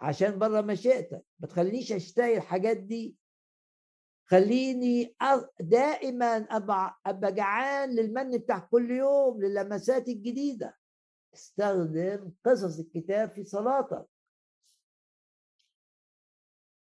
عشان 0.00 0.38
بره 0.38 0.60
مشيئتك 0.60 1.24
ما 1.38 1.48
تخلينيش 1.48 1.92
اشتهي 1.92 2.36
الحاجات 2.36 2.76
دي 2.76 3.16
خليني 4.26 5.16
دائما 5.60 6.36
أبقى 7.06 7.32
جعان 7.34 7.90
للمن 7.94 8.38
بتاع 8.38 8.58
كل 8.58 8.90
يوم 8.90 9.42
للمسات 9.42 10.08
الجديدة. 10.08 10.76
استخدم 11.34 12.32
قصص 12.44 12.78
الكتاب 12.78 13.30
في 13.30 13.44
صلاتك. 13.44 14.06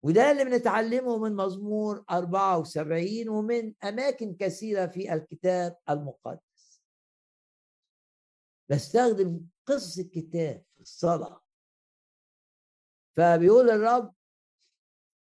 وده 0.03 0.31
اللي 0.31 0.45
بنتعلمه 0.45 1.17
من 1.17 1.35
مزمور 1.35 2.05
74 2.09 3.29
ومن 3.29 3.73
أماكن 3.83 4.35
كثيرة 4.35 4.87
في 4.87 5.13
الكتاب 5.13 5.77
المقدس. 5.89 6.81
بستخدم 8.69 9.41
قصص 9.65 9.99
الكتاب 9.99 10.63
في 10.75 10.81
الصلاة. 10.81 11.41
فبيقول 13.15 13.69
الرب 13.69 14.14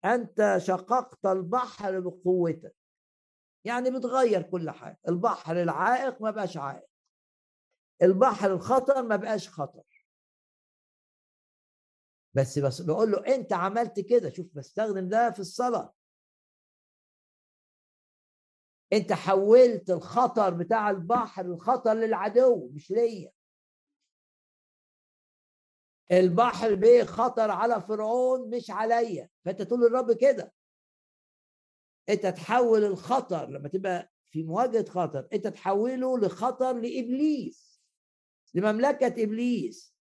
أنت 0.04 0.54
شققت 0.58 1.26
البحر 1.26 2.00
بقوتك. 2.00 2.76
يعني 3.64 3.90
بتغير 3.90 4.42
كل 4.42 4.70
حاجة. 4.70 4.98
البحر 5.08 5.62
العائق 5.62 6.22
ما 6.22 6.30
بقاش 6.30 6.56
عائق. 6.56 6.86
البحر 8.02 8.52
الخطر 8.52 9.02
ما 9.02 9.16
بقاش 9.16 9.48
خطر. 9.48 9.82
بس 12.34 12.58
بس 12.58 12.80
بقول 12.80 13.10
له 13.10 13.34
أنت 13.34 13.52
عملت 13.52 14.00
كده. 14.00 14.30
شوف 14.30 14.46
بستخدم 14.54 15.08
ده 15.08 15.30
في 15.30 15.40
الصلاة. 15.40 15.94
أنت 18.92 19.12
حولت 19.12 19.90
الخطر 19.90 20.54
بتاع 20.54 20.90
البحر 20.90 21.44
الخطر 21.44 21.92
للعدو 21.94 22.70
مش 22.74 22.90
ليا. 22.90 23.30
البحر 26.12 26.74
بيه 26.74 27.04
خطر 27.04 27.50
على 27.50 27.80
فرعون 27.80 28.50
مش 28.56 28.70
عليا. 28.70 29.28
فأنت 29.44 29.62
تقول 29.62 29.80
للرب 29.80 30.12
كده. 30.12 30.52
أنت 32.08 32.26
تحول 32.26 32.84
الخطر 32.84 33.46
لما 33.50 33.68
تبقى 33.68 34.10
في 34.30 34.42
مواجهة 34.42 34.90
خطر 34.90 35.28
أنت 35.32 35.46
تحوله 35.46 36.18
لخطر 36.18 36.72
لإبليس 36.72 37.80
لمملكة 38.54 39.22
إبليس. 39.22 39.94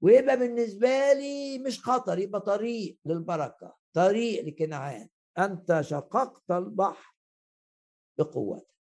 ويبقى 0.00 0.36
بالنسبة 0.36 1.12
لي 1.12 1.58
مش 1.58 1.80
خطر 1.84 2.18
يبقى 2.18 2.40
طريق 2.40 2.98
للبركة 3.04 3.76
طريق 3.92 4.44
لكنعان. 4.44 5.08
أنت 5.38 5.80
شققت 5.80 6.50
البحر 6.50 7.14
بقوتك. 8.18 8.79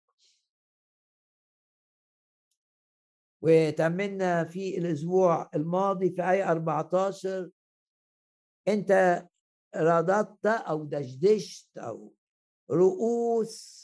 وتمنا 3.42 4.44
في 4.44 4.78
الأسبوع 4.78 5.50
الماضي 5.54 6.10
في 6.10 6.22
آية 6.30 6.50
14 6.52 7.50
أنت 8.68 9.22
رددت 9.76 10.46
أو 10.46 10.84
دشدشت 10.84 11.78
أو 11.78 12.14
رؤوس 12.70 13.82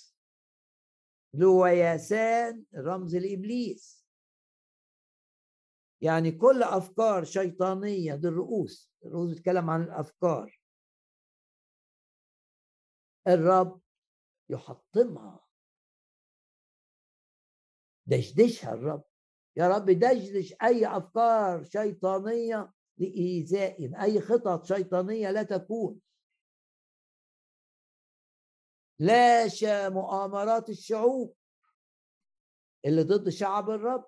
لوياسان 1.35 2.65
رمز 2.75 3.17
لابليس 3.17 4.07
يعني 6.01 6.33
كل 6.33 6.63
أفكار 6.63 7.25
شيطانية 7.25 8.15
دي 8.15 8.29
الرؤوس 8.29 8.93
الرؤوس 9.05 9.33
بتتكلم 9.33 9.71
عن 9.71 9.83
الأفكار. 9.83 10.61
الرب 13.29 13.81
يحطمها. 14.51 15.41
دشدشها 18.07 18.73
الرب. 18.75 19.08
يا 19.59 19.69
رب 19.69 19.91
دشدش 19.91 20.55
أي 20.63 20.87
أفكار 20.87 21.65
شيطانية 21.65 22.73
لايذائنا 22.99 24.03
أي 24.03 24.21
خطط 24.21 24.65
شيطانية 24.65 25.31
لا 25.31 25.43
تكون. 25.43 26.01
لاشى 28.99 29.89
مؤامرات 29.89 30.71
الشعوب 30.71 31.35
اللي 32.85 33.03
ضد 33.03 33.29
شعب 33.29 33.71
الرب؟ 33.71 34.05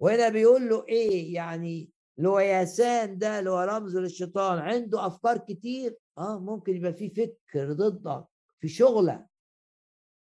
وهنا 0.00 0.28
بيقول 0.28 0.68
له 0.68 0.86
إيه؟ 0.88 1.34
يعني 1.34 1.90
لوياسان 2.18 3.18
ده 3.18 3.38
اللي 3.38 3.50
هو 3.50 3.60
رمز 3.60 3.96
للشيطان 3.96 4.58
عنده 4.58 5.06
أفكار 5.06 5.38
كتير 5.38 5.98
آه 6.18 6.38
ممكن 6.38 6.76
يبقى 6.76 6.92
في 6.94 7.10
فكر 7.10 7.72
ضدك 7.72 8.26
في 8.60 8.68
شغلك 8.68 9.26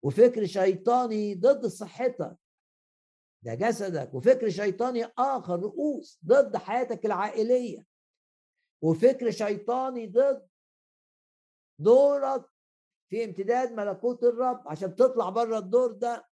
وفكر 0.02 0.46
شيطاني 0.46 1.34
ضد 1.34 1.66
صحتك. 1.66 2.36
ده 3.46 3.54
جسدك. 3.54 4.14
وفكر 4.14 4.48
شيطاني 4.50 5.04
آخر 5.18 5.60
رؤوس 5.60 6.18
ضد 6.26 6.56
حياتك 6.56 7.06
العائلية. 7.06 7.86
وفكر 8.82 9.30
شيطاني 9.30 10.06
ضد 10.06 10.48
دورك 11.78 12.44
في 13.08 13.24
امتداد 13.24 13.72
ملكوت 13.72 14.22
الرب 14.24 14.68
عشان 14.68 14.94
تطلع 14.94 15.28
بره 15.30 15.58
الدور 15.58 15.92
ده. 15.92 16.28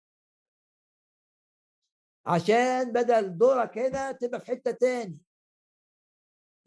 عشان 2.26 2.92
بدل 2.92 3.38
دورك 3.38 3.78
هنا 3.78 4.12
تبقى 4.12 4.40
في 4.40 4.46
حتة 4.46 4.70
تاني. 4.70 5.18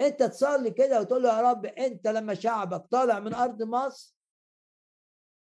انت 0.01 0.23
تصلي 0.23 0.71
كده 0.71 1.01
وتقول 1.01 1.23
له 1.23 1.37
يا 1.37 1.51
رب 1.51 1.65
انت 1.65 2.07
لما 2.07 2.33
شعبك 2.33 2.85
طالع 2.91 3.19
من 3.19 3.33
أرض 3.33 3.63
مصر 3.63 4.15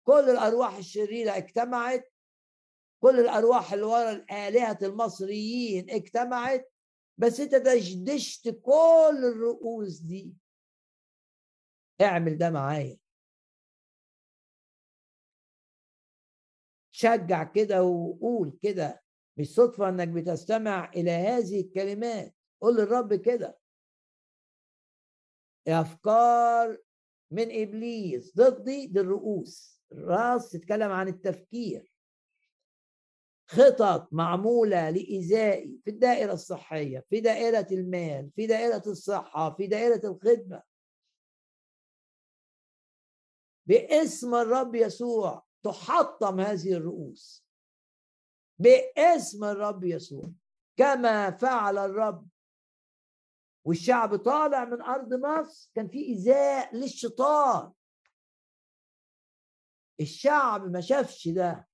كل 0.06 0.30
الأرواح 0.30 0.76
الشريرة 0.76 1.36
اجتمعت 1.36 2.12
كل 3.00 3.20
الأرواح 3.20 3.72
اللي 3.72 3.84
ورا 3.84 4.12
الآلهة 4.12 4.78
المصريين 4.82 5.90
اجتمعت 5.90 6.72
بس 7.18 7.40
انت 7.40 7.54
دشدشت 7.54 8.48
كل 8.48 9.32
الرؤوس 9.34 9.98
دي. 9.98 10.34
اعمل 12.00 12.38
ده 12.38 12.50
معايا. 12.50 12.98
شجع 16.90 17.44
كده 17.44 17.82
وقول 17.82 18.58
كده 18.62 19.02
مش 19.36 19.54
صدفة 19.54 19.88
إنك 19.88 20.08
بتستمع 20.08 20.90
إلى 20.96 21.10
هذه 21.10 21.60
الكلمات. 21.60 22.34
قول 22.60 22.76
للرب 22.76 23.14
كده. 23.14 23.58
أفكار 25.68 26.78
من 27.30 27.62
إبليس 27.62 28.36
ضدي 28.36 28.86
دي 28.86 29.00
الرؤوس 29.00 29.82
الرأس 29.92 30.50
تتكلم 30.50 30.90
عن 30.92 31.08
التفكير. 31.08 31.87
خطط 33.50 34.08
معمولة 34.12 34.90
لإيذائي 34.90 35.80
في 35.84 35.90
الدائرة 35.90 36.32
الصحية 36.32 37.06
في 37.10 37.20
دائرة 37.20 37.66
المال 37.72 38.30
في 38.36 38.46
دائرة 38.46 38.82
الصحة 38.86 39.54
في 39.54 39.66
دائرة 39.66 40.10
الخدمة. 40.10 40.62
باسم 43.66 44.34
الرب 44.34 44.74
يسوع 44.74 45.46
تحطم 45.62 46.40
هذه 46.40 46.72
الرؤوس. 46.72 47.44
باسم 48.58 49.44
الرب 49.44 49.84
يسوع. 49.84 50.32
كما 50.76 51.30
فعل 51.30 51.78
الرب. 51.78 52.28
والشعب 53.64 54.16
طالع 54.16 54.64
من 54.64 54.82
أرض 54.82 55.14
مصر 55.14 55.70
كان 55.74 55.88
في 55.88 55.98
إيذاء 55.98 56.76
للشيطان. 56.76 57.72
الشعب 60.00 60.70
ما 60.70 60.80
شافش 60.80 61.28
ده. 61.28 61.67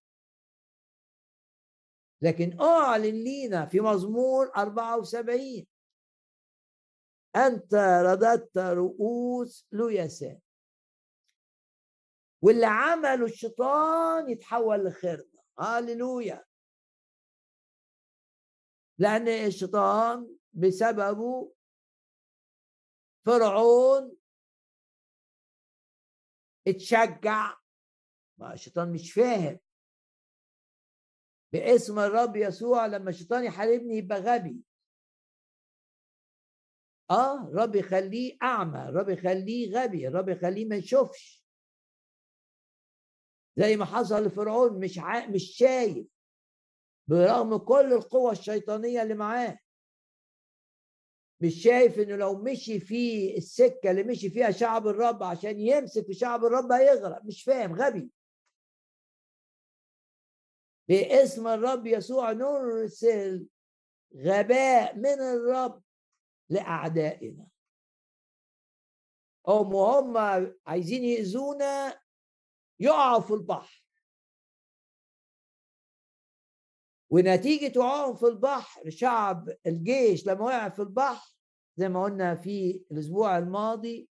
لكن 2.24 2.60
اعلن 2.60 3.24
لينا 3.24 3.66
في 3.66 3.80
مزمور 3.80 4.52
74 4.56 5.66
أنت 7.36 7.74
رددت 8.04 8.58
رؤوس 8.58 9.66
لويسان 9.72 10.40
واللي 12.42 12.66
عمله 12.66 13.24
الشيطان 13.24 14.30
يتحول 14.30 14.84
لخيرنا 14.84 15.42
هاليلويا. 15.58 16.44
لأن 18.98 19.28
الشيطان 19.28 20.36
بسببه 20.52 21.52
فرعون 23.26 24.16
اتشجع. 26.68 27.56
ما 28.38 28.52
الشيطان 28.52 28.92
مش 28.92 29.12
فاهم. 29.12 29.58
باسم 31.54 31.98
الرب 31.98 32.36
يسوع 32.36 32.86
لما 32.86 33.10
الشيطان 33.10 33.44
يحاربني 33.44 33.96
يبقى 33.96 34.20
غبي. 34.20 34.56
آه 37.10 37.50
رب 37.54 37.76
يخليه 37.76 38.36
أعمى 38.42 38.90
رب 38.90 39.08
يخليه 39.08 39.78
غبي 39.78 40.08
رب 40.08 40.28
يخليه 40.28 40.64
ما 40.68 40.76
يشوفش. 40.76 41.44
زي 43.56 43.76
ما 43.76 43.84
حصل 43.84 44.24
لفرعون 44.24 44.80
مش 44.80 44.98
ع... 44.98 45.26
مش 45.26 45.56
شايف. 45.56 46.06
برغم 47.08 47.56
كل 47.56 47.92
القوة 47.92 48.32
الشيطانية 48.32 49.02
اللي 49.02 49.14
معاه. 49.14 49.58
مش 51.40 51.62
شايف 51.62 51.98
إنه 51.98 52.16
لو 52.16 52.42
مشي 52.42 52.80
في 52.80 53.34
السكة 53.36 53.90
اللي 53.90 54.02
مشي 54.02 54.30
فيها 54.30 54.50
شعب 54.50 54.86
الرب 54.86 55.22
عشان 55.22 55.60
يمسك 55.60 56.06
في 56.06 56.14
شعب 56.14 56.44
الرب 56.44 56.72
هيغرق. 56.72 57.24
مش 57.24 57.42
فاهم 57.42 57.74
غبي. 57.74 58.10
باسم 60.88 61.46
الرب 61.48 61.86
يسوع 61.86 62.32
نرسل 62.32 63.46
غباء 64.16 64.96
من 64.96 65.20
الرب 65.20 65.82
لأعدائنا. 66.48 67.46
هم 69.48 69.74
وهم 69.74 70.16
عايزين 70.66 71.04
يأذونا 71.04 72.00
يقعوا 72.80 73.20
في 73.20 73.34
البحر. 73.34 73.84
ونتيجة 77.10 77.78
وقعهم 77.78 78.16
في 78.16 78.26
البحر 78.26 78.90
شعب 78.90 79.48
الجيش 79.66 80.26
لما 80.26 80.44
وقع 80.44 80.68
في 80.68 80.82
البحر 80.82 81.34
زي 81.76 81.88
ما 81.88 82.02
قلنا 82.04 82.34
في 82.34 82.84
الأسبوع 82.90 83.38
الماضي 83.38 84.08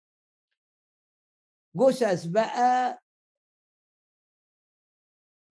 جثث 1.75 2.25
بقى 2.25 3.00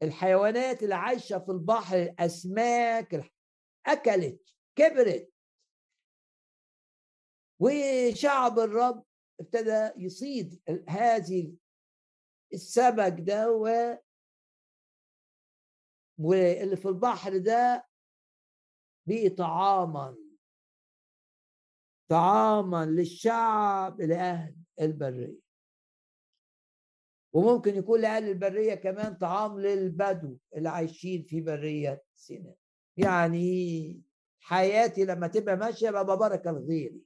الحيوانات 0.02 0.82
اللي 0.82 0.94
عايشة 0.94 1.38
في 1.38 1.50
البحر 1.52 1.96
الأسماك 1.96 3.30
أكلت 3.86 4.54
كبرت. 4.76 5.32
وشعب 7.60 8.58
الرب 8.58 9.04
ابتدى 9.40 9.90
يصيد 9.96 10.62
هذه 10.88 11.54
السمك 12.52 13.16
ده 13.20 13.52
و 13.52 13.96
واللي 16.18 16.76
في 16.76 16.88
البحر 16.88 17.38
ده 17.38 17.88
بقي 19.06 19.28
طعاما 19.28 20.16
طعاما 22.10 22.84
للشعب 22.86 24.00
لأهل 24.00 24.56
البرية. 24.80 25.49
وممكن 27.32 27.76
يكون 27.76 28.00
لأهل 28.00 28.28
البرية 28.28 28.74
كمان 28.74 29.14
طعام 29.14 29.60
للبدو 29.60 30.38
اللي 30.56 30.68
عايشين 30.68 31.22
في 31.22 31.40
برية 31.40 32.02
سيناء. 32.14 32.56
يعني 32.96 34.02
حياتي 34.40 35.04
لما 35.04 35.26
تبقى 35.26 35.56
ماشية 35.56 35.90
ببقى 35.90 36.16
بركة 36.18 36.50
لغيري 36.50 37.02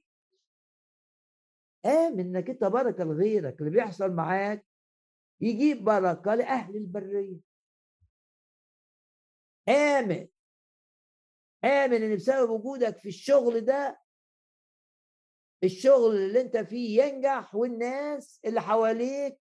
آمن 1.85 2.19
إنك 2.19 2.49
أنت 2.49 2.63
بركة 2.63 3.03
لغيرك. 3.03 3.59
اللي 3.59 3.71
بيحصل 3.71 4.11
معاك 4.11 4.65
يجيب 5.41 5.83
بركة 5.83 6.35
لأهل 6.35 6.75
البرية. 6.75 7.39
آمن. 9.69 10.27
آمن 11.63 12.03
إن 12.03 12.15
بسبب 12.15 12.49
وجودك 12.49 12.97
في 12.97 13.07
الشغل 13.09 13.61
ده 13.61 14.01
الشغل 15.63 16.15
اللي 16.15 16.41
أنت 16.41 16.57
فيه 16.57 17.03
ينجح 17.03 17.55
والناس 17.55 18.39
اللي 18.45 18.61
حواليك 18.61 19.44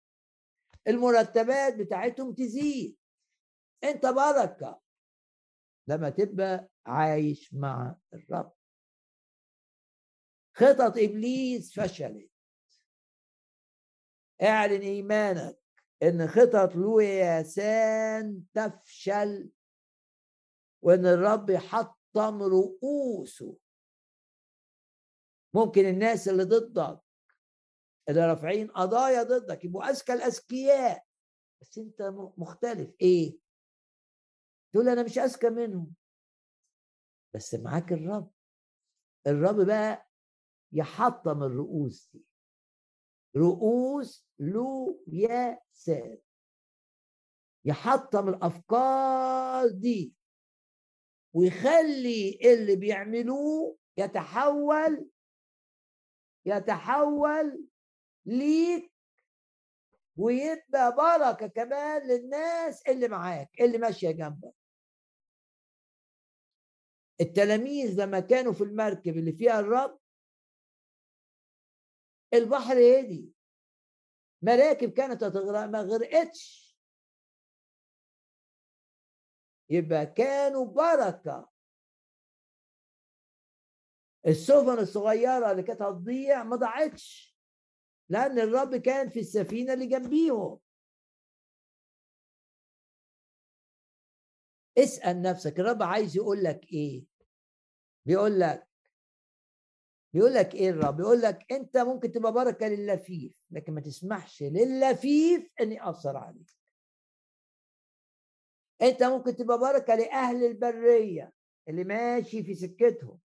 المرتبات 0.88 1.74
بتاعتهم 1.76 2.34
تزيد. 2.34 2.96
انت 3.84 4.06
بركه 4.06 4.80
لما 5.88 6.10
تبقى 6.10 6.68
عايش 6.86 7.54
مع 7.54 7.96
الرب. 8.14 8.52
خطط 10.56 10.96
إبليس 10.98 11.80
فشلت. 11.80 12.30
اعلن 14.42 14.80
إيمانك 14.80 15.58
إن 16.02 16.28
خطط 16.28 16.74
لوياسان 16.76 18.44
تفشل 18.54 19.50
وإن 20.82 21.06
الرب 21.06 21.50
يحطم 21.50 22.42
رؤوسه. 22.42 23.56
ممكن 25.54 25.84
الناس 25.86 26.28
اللي 26.28 26.44
ضدك 26.44 27.05
اللي 28.08 28.26
رافعين 28.26 28.70
قضايا 28.70 29.22
ضدك 29.22 29.64
يبقوا 29.64 29.90
أذكى 29.90 30.12
الأذكياء. 30.12 31.06
بس 31.60 31.78
أنت 31.78 32.02
مختلف. 32.36 32.94
إيه؟ 33.00 33.38
تقول 34.72 34.88
أنا 34.88 35.02
مش 35.02 35.18
أذكى 35.18 35.50
منهم. 35.50 35.94
بس 37.34 37.54
معاك 37.54 37.92
الرب. 37.92 38.30
الرب 39.26 39.66
بقى 39.66 40.08
يحطم 40.72 41.42
الرؤوس 41.42 42.10
دي. 42.12 42.24
رؤوس 43.36 44.26
لو 44.38 45.04
يا 45.06 45.60
ساد 45.72 46.22
يحطم 47.64 48.28
الأفكار 48.28 49.68
دي. 49.68 50.14
ويخلي 51.34 52.38
اللي 52.44 52.76
بيعملوه 52.76 53.78
يتحول 53.98 55.10
يتحول 56.46 57.66
ليك 58.26 58.92
ويبقى 60.16 60.94
بركة 60.96 61.46
كمان 61.46 62.08
للناس 62.08 62.86
اللي 62.88 63.08
معاك 63.08 63.60
اللي 63.60 63.78
ماشية 63.78 64.10
جنبك. 64.10 64.54
التلاميذ 67.20 68.02
لما 68.02 68.20
كانوا 68.20 68.52
في 68.52 68.64
المركب 68.64 69.16
اللي 69.16 69.32
فيها 69.32 69.60
الرب 69.60 69.98
البحر 72.34 72.72
هدي. 72.74 73.32
مراكب 74.42 74.90
كانت 74.92 75.22
هتغرق 75.24 75.64
ما 75.64 75.80
غرقتش. 75.80 76.66
يبقى 79.70 80.06
كانوا 80.06 80.64
بركة. 80.64 81.50
السفن 84.26 84.78
الصغيرة 84.78 85.50
اللي 85.50 85.62
كانت 85.62 85.82
هتضيع 85.82 86.42
ما 86.44 86.56
ضاعتش. 86.56 87.35
لأن 88.08 88.38
الرب 88.38 88.76
كان 88.76 89.08
في 89.08 89.20
السفينة 89.20 89.72
اللي 89.72 89.86
جنبيهم. 89.86 90.58
اسأل 94.78 95.22
نفسك 95.22 95.60
الرب 95.60 95.82
عايز 95.82 96.16
يقول 96.16 96.44
لك 96.44 96.72
إيه؟ 96.72 97.04
بيقول 98.06 98.40
لك 98.40 98.68
بيقول 100.14 100.34
لك 100.34 100.54
إيه 100.54 100.70
الرب؟ 100.70 100.96
بيقول 100.96 101.20
لك 101.20 101.52
أنت 101.52 101.76
ممكن 101.76 102.12
تبقى 102.12 102.32
بركة 102.32 102.68
لللفيف 102.68 103.42
لكن 103.50 103.72
ما 103.74 103.80
تسمحش 103.80 104.42
لللفيف 104.42 105.50
إن 105.60 105.72
يأثر 105.72 106.16
عليك. 106.16 106.50
أنت 108.82 109.02
ممكن 109.02 109.36
تبقى 109.36 109.58
بركة 109.58 109.94
لأهل 109.94 110.44
البرية 110.44 111.32
اللي 111.68 111.84
ماشي 111.84 112.42
في 112.42 112.54
سكتهم. 112.54 113.18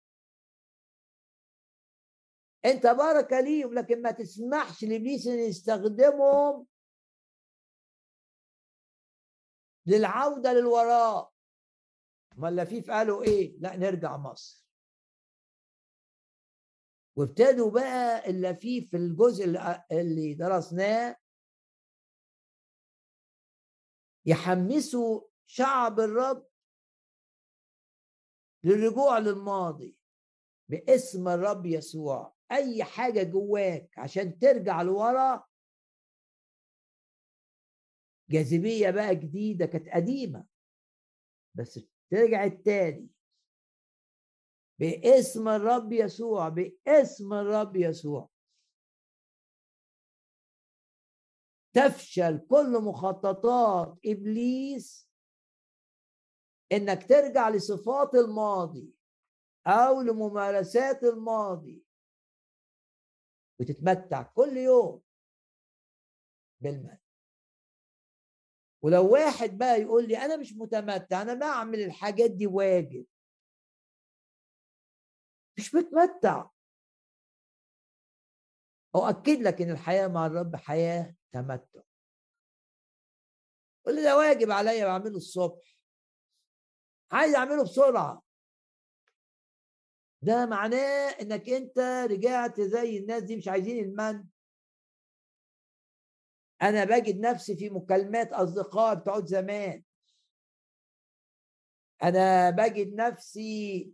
أنت 2.66 2.88
بركه 2.88 3.40
ليهم 3.40 3.74
لكن 3.74 4.02
ما 4.02 4.12
تسمحش 4.12 4.84
لإبليس 4.84 5.28
أن 5.28 5.40
يستخدمهم 5.40 6.68
للعودة 9.86 10.54
للوراء. 10.54 11.32
ما 12.38 12.50
اللفيف 12.50 12.92
قالوا 12.92 13.24
إيه؟ 13.24 13.58
لا 13.60 13.76
نرجع 13.76 14.18
مصر. 14.18 14.66
وابتدوا 17.16 17.72
بقى 17.72 18.30
اللفيف 18.30 18.90
في 18.92 18.98
الجزء 18.98 19.46
اللي 19.92 20.34
درسناه 20.34 21.18
يحمسوا 24.26 25.22
شعب 25.46 26.00
الرب 26.00 26.48
للرجوع 28.64 29.18
للماضي 29.20 29.98
باسم 30.70 31.28
الرب 31.28 31.66
يسوع. 31.66 32.36
أي 32.52 32.84
حاجة 32.84 33.24
جواك 33.24 33.90
عشان 33.98 34.40
ترجع 34.40 34.82
لورا. 34.82 35.48
جاذبية 38.30 38.90
بقى 38.90 39.16
جديدة 39.16 39.66
كانت 39.66 39.90
قديمة 39.90 40.46
بس 41.56 41.80
ترجع 42.12 42.44
التاني 42.44 43.10
باسم 44.80 45.48
الرب 45.48 45.94
يسوع 45.94 46.50
باسم 46.50 47.34
الرب 47.34 47.76
يسوع. 47.76 48.30
تفشل 51.74 52.48
كل 52.50 52.82
مخططات 52.84 54.00
إبليس 54.06 55.10
إنك 56.72 57.10
ترجع 57.10 57.50
لصفات 57.50 58.16
الماضي 58.16 58.94
أو 59.68 60.02
لممارسات 60.02 61.04
الماضي. 61.04 61.84
وتتمتع 63.62 64.22
كل 64.24 64.58
يوم 64.58 65.02
بالمال. 66.60 67.00
ولو 68.84 69.14
واحد 69.14 69.58
بقى 69.58 69.82
يقول 69.82 70.08
لي 70.08 70.18
أنا 70.18 70.38
مش 70.38 70.54
متمتع 70.54 71.22
أنا 71.22 71.34
بعمل 71.34 71.80
الحاجات 71.80 72.32
دي 72.32 72.48
واجب. 72.48 73.06
مش 75.58 75.76
متمتع 75.76 76.50
أؤكد 78.96 79.42
لك 79.42 79.62
إن 79.62 79.72
الحياة 79.72 80.08
مع 80.08 80.26
الرب 80.26 80.56
حياة 80.56 81.16
تمتع. 81.32 81.82
قول 83.86 83.96
لي 83.96 84.02
ده 84.04 84.18
واجب 84.18 84.52
عليا 84.52 84.86
بعمله 84.86 85.18
الصبح. 85.18 85.78
عايز 87.12 87.36
أعمله 87.36 87.64
بسرعة. 87.64 88.24
ده 90.22 90.46
معناه 90.46 91.10
إنك 91.22 91.50
أنت 91.50 91.80
رجعت 92.12 92.62
زي 92.62 92.98
الناس 92.98 93.24
دي 93.24 93.36
مش 93.36 93.48
عايزين 93.48 93.84
المن. 93.86 94.24
أنا 96.62 96.84
بجد 96.84 97.20
نفسي 97.20 97.56
في 97.56 97.70
مكالمات 97.70 98.34
أصدقاء 98.34 98.96
بتوع 98.96 99.20
زمان. 99.26 99.84
أنا 102.04 102.50
بجد 102.50 102.94
نفسي 102.96 103.92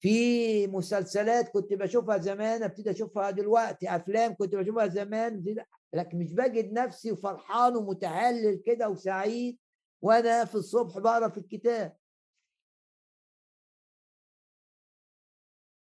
في 0.00 0.66
مسلسلات 0.66 1.48
كنت 1.48 1.72
بشوفها 1.72 2.18
زمان 2.18 2.62
أبتدي 2.62 2.90
أشوفها 2.90 3.30
دلوقتي 3.30 3.96
أفلام 3.96 4.34
كنت 4.34 4.54
بشوفها 4.54 4.86
زمان 4.86 5.44
لكن 5.92 6.18
مش 6.18 6.32
بجد 6.32 6.72
نفسي 6.72 7.12
وفرحان 7.12 7.76
ومتهلل 7.76 8.62
كده 8.66 8.88
وسعيد 8.88 9.58
وأنا 10.02 10.44
في 10.44 10.54
الصبح 10.54 10.98
بقرأ 10.98 11.28
في 11.28 11.38
الكتاب. 11.38 11.96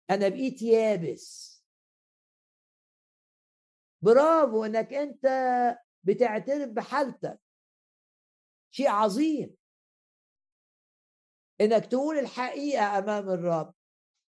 أنا 0.09 0.29
بقيت 0.29 0.61
يابس. 0.61 1.55
برافو 4.01 4.65
إنك 4.65 4.93
أنت 4.93 5.25
بتعترف 6.03 6.69
بحالتك. 6.69 7.39
شيء 8.71 8.89
عظيم. 8.89 9.55
إنك 11.61 11.85
تقول 11.85 12.19
الحقيقة 12.19 12.97
أمام 12.97 13.29
الرب. 13.29 13.73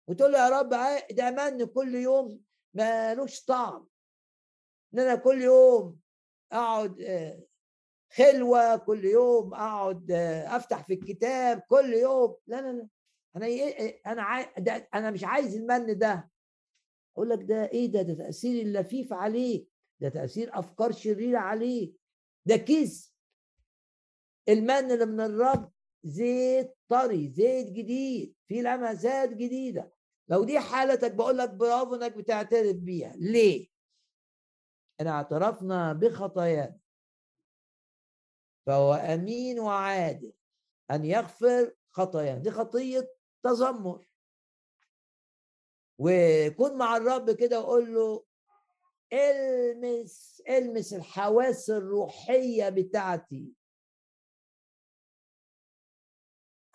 وتقول 0.07 0.31
له 0.31 0.39
يا 0.39 0.49
رب 0.49 0.69
ده 1.11 1.31
من 1.31 1.65
كل 1.65 1.95
يوم 1.95 2.41
مالوش 2.73 3.45
طعم. 3.45 3.87
إن 4.93 4.99
أنا 4.99 5.15
كل 5.15 5.41
يوم 5.41 5.99
أقعد 6.51 7.01
آه، 7.01 7.43
خلوة 8.13 8.77
كل 8.77 9.05
يوم 9.05 9.53
أقعد 9.53 10.11
آه، 10.11 10.55
أفتح 10.57 10.83
في 10.83 10.93
الكتاب 10.93 11.59
كل 11.59 11.93
يوم. 11.93 12.37
لا 12.47 12.61
لا 12.61 12.71
لا. 12.71 12.87
أنا 13.35 13.47
أنا 14.07 14.21
عاي... 14.23 14.53
ده 14.57 14.89
أنا 14.93 15.11
مش 15.11 15.23
عايز 15.23 15.55
المن 15.55 15.97
ده. 15.97 16.31
أقول 17.15 17.29
لك 17.29 17.43
ده 17.43 17.69
إيه 17.69 17.91
ده 17.91 18.01
ده 18.01 18.13
تأثير 18.13 18.61
اللفيف 18.61 19.13
عليك 19.13 19.69
ده 20.01 20.09
تأثير 20.09 20.59
أفكار 20.59 20.91
شريرة 20.91 21.39
عليك. 21.39 21.99
ده 22.45 22.57
كذب. 22.57 23.11
المن 24.49 24.91
اللي 24.91 25.05
من 25.05 25.19
الرب 25.21 25.71
زيت 26.03 26.77
طري 26.89 27.29
زيت 27.29 27.67
جديد 27.71 28.35
في 28.47 28.61
لمسات 28.61 29.29
جديدة. 29.29 29.93
لو 30.29 30.43
دي 30.43 30.59
حالتك 30.59 31.11
بقول 31.15 31.37
لك 31.37 31.49
برافو 31.49 31.95
إنك 31.95 32.17
بتعترف 32.17 32.75
بيها. 32.75 33.13
ليه؟ 33.15 33.67
إن 35.01 35.07
اعترفنا 35.07 35.93
بخطايانا. 35.93 36.79
فهو 38.67 38.93
أمين 38.93 39.59
وعادل 39.59 40.33
أن 40.91 41.05
يغفر 41.05 41.75
خطايانا. 41.91 42.39
دي 42.39 42.51
خطية 42.51 43.14
تذمر. 43.45 44.07
وكن 45.97 46.77
مع 46.77 46.97
الرب 46.97 47.31
كده 47.31 47.59
وقول 47.59 47.93
له 47.93 48.25
إلمس 49.13 50.41
إلمس 50.49 50.93
الحواس 50.93 51.69
الروحية 51.69 52.69
بتاعتي. 52.69 53.53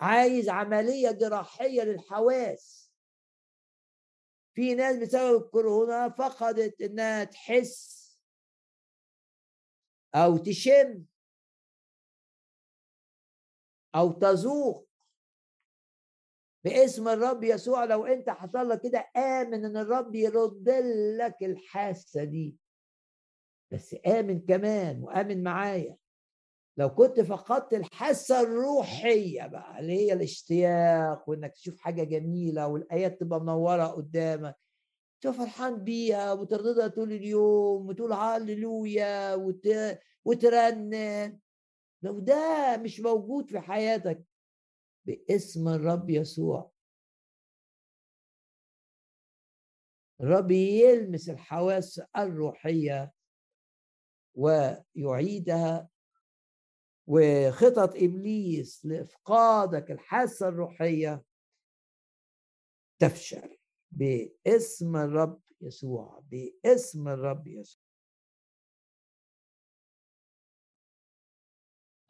عايز 0.00 0.48
عملية 0.48 1.10
جراحية 1.10 1.82
للحواس. 1.82 2.92
في 4.54 4.74
ناس 4.74 4.96
بسبب 4.96 5.44
الكورونا 5.44 6.08
فقدت 6.08 6.80
إنها 6.80 7.24
تحس 7.24 8.00
أو 10.14 10.36
تشم 10.38 11.04
أو 13.94 14.12
تذوق. 14.12 14.89
باسم 16.64 17.08
الرب 17.08 17.44
يسوع 17.44 17.84
لو 17.84 18.06
أنت 18.06 18.30
حصل 18.30 18.68
لك 18.68 18.80
كده 18.82 19.10
آمن 19.16 19.64
إن 19.64 19.76
الرب 19.76 20.14
يرد 20.14 20.68
لك 21.18 21.36
الحاسه 21.42 22.24
دي. 22.24 22.56
بس 23.72 23.96
آمن 24.06 24.40
كمان 24.40 25.02
وآمن 25.02 25.42
معايا. 25.42 25.96
لو 26.76 26.94
كنت 26.94 27.20
فقدت 27.20 27.74
الحاسه 27.74 28.40
الروحية 28.40 29.46
بقى 29.46 29.80
اللي 29.80 29.92
هي 29.92 30.12
الاشتياق 30.12 31.28
وإنك 31.30 31.52
تشوف 31.54 31.78
حاجة 31.80 32.04
جميلة 32.04 32.66
والآيات 32.66 33.20
تبقى 33.20 33.40
منورة 33.40 33.86
قدامك 33.86 34.56
تبقى 35.20 35.34
فرحان 35.34 35.84
بيها 35.84 36.32
وترددها 36.32 36.88
طول 36.88 37.12
اليوم 37.12 37.88
وتقول 37.88 38.12
هللويا 38.12 39.34
وت... 39.34 39.68
وترنم. 40.24 41.40
لو 42.02 42.18
ده 42.18 42.76
مش 42.76 43.00
موجود 43.00 43.50
في 43.50 43.60
حياتك 43.60 44.24
باسم 45.04 45.68
الرب 45.68 46.10
يسوع. 46.10 46.72
الرب 50.20 50.50
يلمس 50.50 51.28
الحواس 51.28 52.00
الروحية 52.16 53.12
ويعيدها 54.34 55.88
وخطط 57.06 57.94
إبليس 57.96 58.86
لإفقادك 58.86 59.90
الحاسة 59.90 60.48
الروحية 60.48 61.24
تفشل. 62.98 63.58
باسم 63.90 64.96
الرب 64.96 65.42
يسوع 65.60 66.22
باسم 66.30 67.08
الرب 67.08 67.46
يسوع. 67.46 67.89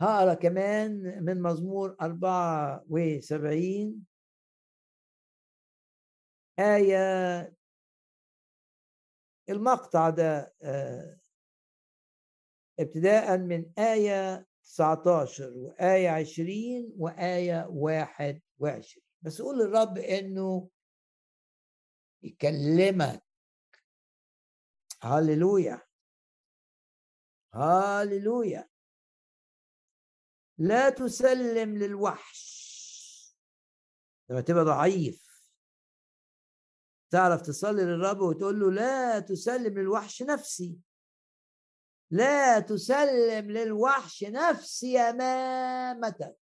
هقرأ 0.00 0.34
كمان 0.34 1.24
من 1.24 1.42
مزمور 1.42 1.96
74 2.00 4.06
آية 6.58 7.54
المقطع 9.48 10.10
ده 10.10 10.54
آه، 10.62 11.20
ابتداء 12.80 13.38
من 13.38 13.72
آية 13.78 14.46
19 14.64 15.52
وآية 15.56 16.10
20 16.10 16.92
وآية 16.96 17.66
21 17.70 19.04
بس 19.22 19.42
قول 19.42 19.58
للرب 19.58 19.98
إنه 19.98 20.68
يكلمك. 22.22 23.22
هللويا. 25.02 25.82
هللويا. 27.54 28.69
لا 30.60 30.90
تسلم 30.90 31.78
للوحش. 31.78 32.50
لما 34.28 34.40
تبقى 34.40 34.64
ضعيف. 34.64 35.30
تعرف 37.10 37.42
تصلي 37.42 37.82
للرب 37.82 38.20
وتقول 38.20 38.60
له 38.60 38.70
لا 38.70 39.20
تسلم 39.20 39.78
للوحش 39.78 40.22
نفسي. 40.22 40.78
لا 42.10 42.60
تسلم 42.60 43.50
للوحش 43.50 44.24
نفسي 44.24 44.98
أمامتك. 44.98 46.36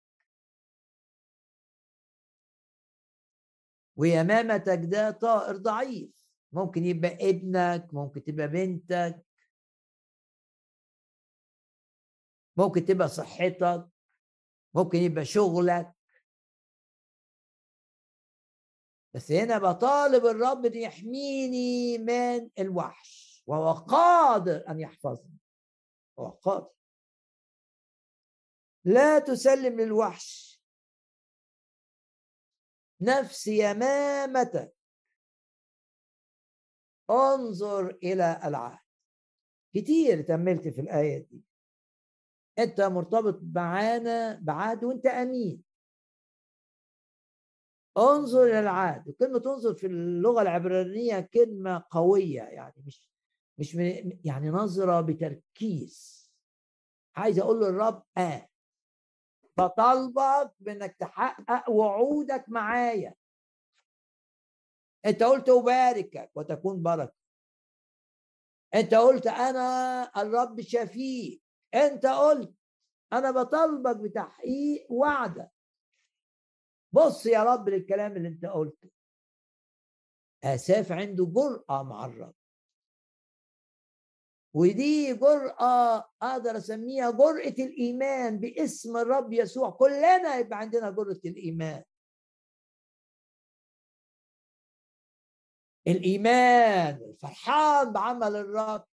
ويمامتك 3.97 4.80
ده 4.84 5.10
طائر 5.10 5.56
ضعيف. 5.56 6.32
ممكن 6.52 6.84
يبقى 6.84 7.30
ابنك 7.30 7.94
ممكن 7.94 8.24
تبقى 8.24 8.48
بنتك. 8.48 9.26
ممكن 12.56 12.84
تبقى 12.84 13.09
صحتك. 13.09 13.95
ممكن 14.77 14.98
يبقى 14.98 15.24
شغلك. 15.24 15.93
بس 19.15 19.32
هنا 19.32 19.59
بطالب 19.59 20.27
الرب 20.27 20.66
إن 20.66 20.74
يحميني 20.74 21.98
من 21.98 22.51
الوحش 22.59 23.43
وهو 23.47 23.73
قادر 23.73 24.69
أن 24.69 24.81
يحفظني. 24.81 25.39
هو 26.19 26.31
قادر. 26.31 26.70
لا 28.85 29.19
تسلم 29.19 29.81
للوحش. 29.81 30.61
نفسي 33.01 33.70
يمامتك 33.70 34.77
انظر 37.11 37.90
إلى 37.90 38.40
العهد. 38.44 38.86
كتير 39.74 40.23
تأملت 40.23 40.69
في 40.69 40.81
الآية 40.81 41.19
دي. 41.19 41.45
انت 42.59 42.81
مرتبط 42.81 43.41
معانا 43.55 44.41
بعهد 44.43 44.85
وانت 44.85 45.07
امين. 45.07 45.62
انظر 47.99 48.43
إلى 48.45 48.61
العهد. 48.61 49.09
وكلمه 49.09 49.43
انظر 49.47 49.74
في 49.74 49.87
اللغة 49.87 50.43
العبرانية 50.43 51.20
كلمة 51.20 51.85
قوية 51.91 52.43
يعني 52.43 52.83
مش 52.87 53.11
مش 53.59 53.74
يعني 54.24 54.49
نظرة 54.51 55.01
بتركيز. 55.01 56.27
عايز 57.16 57.39
أقول 57.39 57.61
للرب 57.61 58.03
آه. 58.19 58.49
بطالبك 59.59 60.55
بإنك 60.61 60.97
تحقق 61.01 61.70
وعودك 61.70 62.45
معايا. 62.49 63.15
أنت 65.07 65.23
قلت 65.23 65.49
أباركك 65.49 66.31
وتكون 66.35 66.83
بركة. 66.83 67.16
أنت 68.74 68.95
قلت 68.95 69.27
أنا 69.27 70.03
الرب 70.16 70.61
شفيك 70.61 71.45
انت 71.77 72.07
قلت 72.07 72.55
أنا 73.12 73.31
بطالبك 73.31 73.97
بتحقيق 73.97 74.86
وعدك. 74.93 75.51
بص 76.93 77.27
يا 77.27 77.43
رب 77.43 77.69
للكلام 77.69 78.16
اللي 78.16 78.28
انت 78.28 78.47
قلته. 78.47 78.90
آساف 80.44 80.93
عنده 80.93 81.24
جرأة 81.27 81.82
مع 81.82 82.07
الرب. 82.07 82.35
ودي 84.55 85.15
جرأة 85.15 86.11
أقدر 86.23 86.57
أسميها 86.57 87.11
جرأة 87.11 87.55
الإيمان 87.59 88.40
باسم 88.40 88.97
الرب 88.97 89.32
يسوع. 89.32 89.70
كلنا 89.70 90.39
يبقى 90.39 90.59
عندنا 90.59 90.90
جرأة 90.90 91.20
الإيمان. 91.24 91.82
الإيمان 95.86 96.94
الفرحان 96.94 97.93
بعمل 97.93 98.36
الرب. 98.36 98.86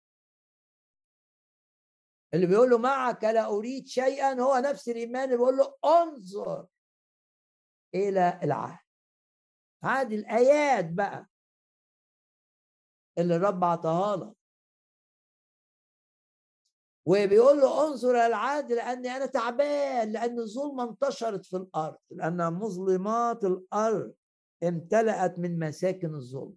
اللي 2.33 2.47
بيقول 2.47 2.69
له 2.69 2.77
معك 2.77 3.23
لا 3.23 3.45
أريد 3.47 3.87
شيئا 3.87 4.33
هو 4.41 4.57
نفس 4.57 4.89
الإيمان 4.89 5.23
اللي 5.23 5.37
بيقول 5.37 5.57
له 5.57 5.75
انظر 5.85 6.67
إلى 7.95 8.39
العهد 8.43 8.79
هذه 9.83 10.15
الآيات 10.15 10.89
بقى 10.89 11.29
اللي 13.17 13.35
الرب 13.35 13.63
عطاها 13.63 14.15
لك. 14.17 14.33
وبيقول 17.05 17.57
له 17.57 17.87
انظر 17.87 18.09
إلى 18.11 18.27
العهد 18.27 18.71
لأني 18.71 19.09
أنا 19.09 19.25
تعبان 19.25 20.11
لأن 20.11 20.39
الظلمة 20.39 20.83
انتشرت 20.83 21.45
في 21.45 21.57
الأرض 21.57 21.97
لأن 22.11 22.53
مظلمات 22.53 23.43
الأرض 23.43 24.13
امتلأت 24.63 25.39
من 25.39 25.59
مساكن 25.59 26.15
الظلم. 26.15 26.55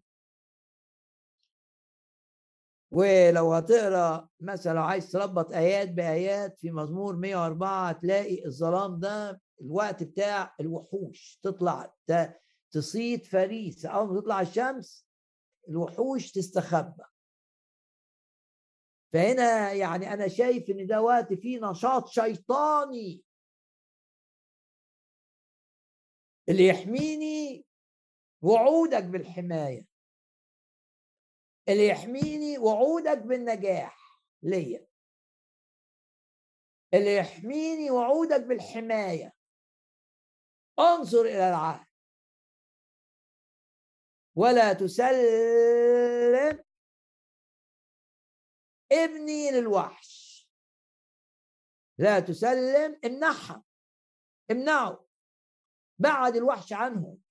ولو 2.96 3.52
هتقرأ 3.52 4.28
مثلا 4.40 4.80
عايز 4.80 5.12
تربط 5.12 5.52
آيات 5.52 5.88
بآيات 5.88 6.58
في 6.58 6.70
مزمور 6.70 7.16
104 7.16 7.88
هتلاقي 7.88 8.46
الظلام 8.46 9.00
ده 9.00 9.40
الوقت 9.60 10.02
بتاع 10.02 10.54
الوحوش 10.60 11.40
تطلع 11.42 11.94
تصيد 12.70 13.24
فريسة. 13.24 13.88
أول 13.88 14.14
ما 14.14 14.20
تطلع 14.20 14.40
الشمس 14.40 15.06
الوحوش 15.68 16.32
تستخبى. 16.32 17.04
فهنا 19.12 19.72
يعني 19.72 20.12
أنا 20.12 20.28
شايف 20.28 20.70
إن 20.70 20.86
ده 20.86 21.02
وقت 21.02 21.32
فيه 21.34 21.70
نشاط 21.70 22.08
شيطاني. 22.08 23.24
اللي 26.48 26.66
يحميني 26.66 27.66
وعودك 28.42 29.04
بالحماية. 29.04 29.95
اللي 31.68 31.88
يحميني 31.88 32.58
وعودك 32.58 33.18
بالنجاح 33.18 34.22
ليا. 34.42 34.86
اللي 36.94 37.16
يحميني 37.16 37.90
وعودك 37.90 38.40
بالحماية. 38.40 39.32
انظر 40.78 41.20
إلى 41.20 41.48
العهد 41.48 41.86
ولا 44.34 44.72
تسلم. 44.72 46.64
ابني 48.92 49.50
للوحش. 49.50 50.36
لا 51.98 52.20
تسلم 52.20 53.00
امنعها 53.04 53.64
امنعه. 54.50 55.06
بعد 55.98 56.36
الوحش 56.36 56.72
عنهم. 56.72 57.22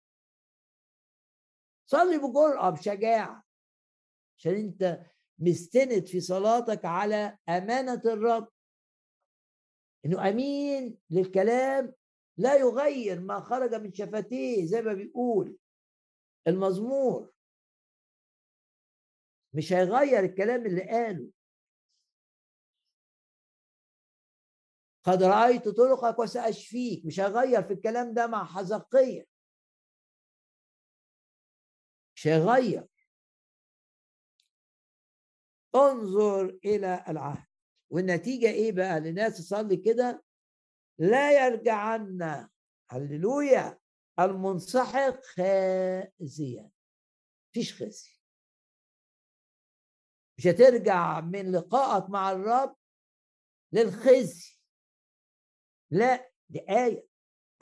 صلي 1.85 2.17
بجرأة 2.17 2.69
بشجاعة 2.69 3.44
عشان 4.37 4.53
انت 4.55 4.99
مستند 5.39 6.05
في 6.05 6.21
صلاتك 6.21 6.85
على 6.85 7.37
أمانة 7.49 8.01
الرب. 8.05 8.47
إنه 10.05 10.29
أمين 10.29 10.97
للكلام 11.09 11.93
لا 12.37 12.55
يغير 12.55 13.19
ما 13.19 13.39
خرج 13.39 13.75
من 13.75 13.93
شفتيه 13.93 14.65
زي 14.65 14.81
ما 14.81 14.93
بيقول 14.93 15.57
المزمور. 16.47 17.33
مش 19.53 19.73
هيغير 19.73 20.19
الكلام 20.19 20.65
اللي 20.65 20.89
قاله. 20.89 21.29
قد 25.03 25.23
رأيت 25.23 25.69
طرقك 25.69 26.19
وسأشفيك. 26.19 27.05
مش 27.05 27.19
هيغير 27.19 27.63
في 27.63 27.73
الكلام 27.73 28.13
ده 28.13 28.27
مع 28.27 28.45
حزقية. 28.45 29.25
مش 32.15 32.27
هيغير. 32.27 32.87
انظر 35.75 36.59
إلى 36.65 37.05
العهد. 37.07 37.45
والنتيجة 37.89 38.47
إيه 38.49 38.71
بقى؟ 38.71 38.99
لناس 38.99 39.37
تصلي 39.37 39.77
كده 39.77 40.23
لا 40.99 41.45
يرجعن 41.47 42.47
هللويا 42.89 43.79
المنسحق 44.19 45.21
خازيا. 45.23 46.69
مفيش 47.49 47.83
خزي. 47.83 48.09
مش 50.37 50.47
هترجع 50.47 51.21
من 51.21 51.51
لقائك 51.51 52.09
مع 52.09 52.31
الرب 52.31 52.75
للخزي. 53.71 54.59
لا 55.91 56.31
دي 56.49 56.59
آية. 56.69 57.07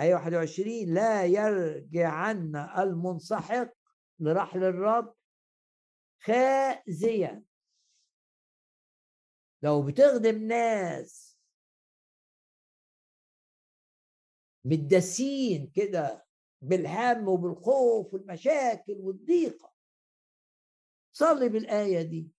آية 0.02 0.16
21 0.16 0.94
لا 0.94 1.26
يرجعن 1.26 2.56
المنسحق 2.78 3.74
لرحل 4.20 4.64
الرب 4.64 5.16
خازيا. 6.20 7.44
لو 9.64 9.86
بتخدم 9.86 10.48
ناس 10.48 11.40
متدسين 14.66 15.72
كده 15.76 16.26
بالهم 16.62 17.28
وبالخوف 17.28 18.14
والمشاكل 18.14 18.94
والضيقة 18.94 19.74
صلي 21.14 21.50
بالآية 21.50 22.02
دي. 22.02 22.32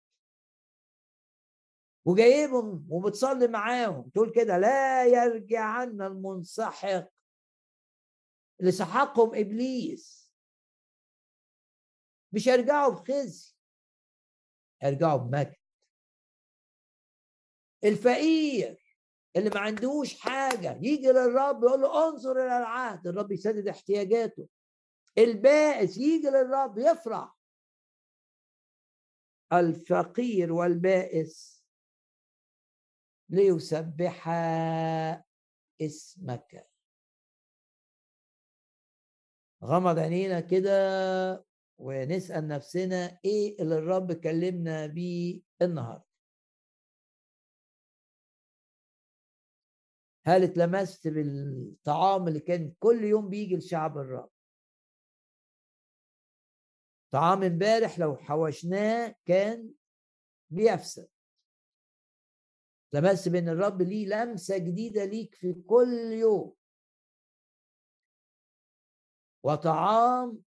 وجايبهم 2.06 2.86
وبتصلي 2.90 3.48
معاهم 3.48 4.10
تقول 4.10 4.32
كده 4.34 4.58
لا 4.58 5.04
يرجعن 5.06 6.02
المنسحق. 6.02 7.08
اللي 8.60 8.72
سحقهم 8.72 9.34
إبليس. 9.34 10.32
مش 12.32 12.48
هيرجعوا 12.48 12.92
بخزي 12.94 13.54
هيرجعوا 14.82 15.18
بمجد 15.18 15.63
الفقير 17.84 18.84
اللي 19.36 19.50
ما 19.50 19.60
عندوش 19.60 20.20
حاجة 20.20 20.78
يجي 20.82 21.06
للرب 21.06 21.64
يقول 21.64 21.80
له 21.80 22.08
انظر 22.08 22.32
إلى 22.32 22.56
العهد 22.58 23.06
الرب 23.06 23.32
يسدد 23.32 23.68
احتياجاته. 23.68 24.48
البائس 25.18 25.98
يجي 25.98 26.26
للرب 26.28 26.78
يفرح. 26.78 27.36
الفقير 29.52 30.52
والبائس 30.52 31.64
ليسبح 33.28 34.28
اسمك. 35.82 36.68
غمض 39.64 39.98
عينينا 39.98 40.40
كده 40.40 41.44
ونسأل 41.78 42.48
نفسنا 42.48 43.18
إيه 43.24 43.62
اللي 43.62 43.78
الرب 43.78 44.12
كلمنا 44.12 44.86
بيه 44.86 45.40
النهارده. 45.62 46.13
هل 50.26 50.42
اتلمست 50.42 51.08
بالطعام 51.08 52.28
اللي 52.28 52.40
كان 52.40 52.72
كل 52.78 53.04
يوم 53.04 53.28
بيجي 53.28 53.56
لشعب 53.56 53.98
الرب؟ 53.98 54.30
طعام 57.10 57.42
امبارح 57.42 57.98
لو 57.98 58.16
حوشناه 58.16 59.14
كان 59.24 59.74
بيفسد. 60.50 61.08
لمست 62.92 63.28
بأن 63.28 63.48
الرب 63.48 63.82
ليه 63.82 64.06
لمسة 64.06 64.58
جديدة 64.58 65.04
ليك 65.04 65.34
في 65.34 65.52
كل 65.52 66.12
يوم. 66.12 66.54
وطعام 69.42 70.42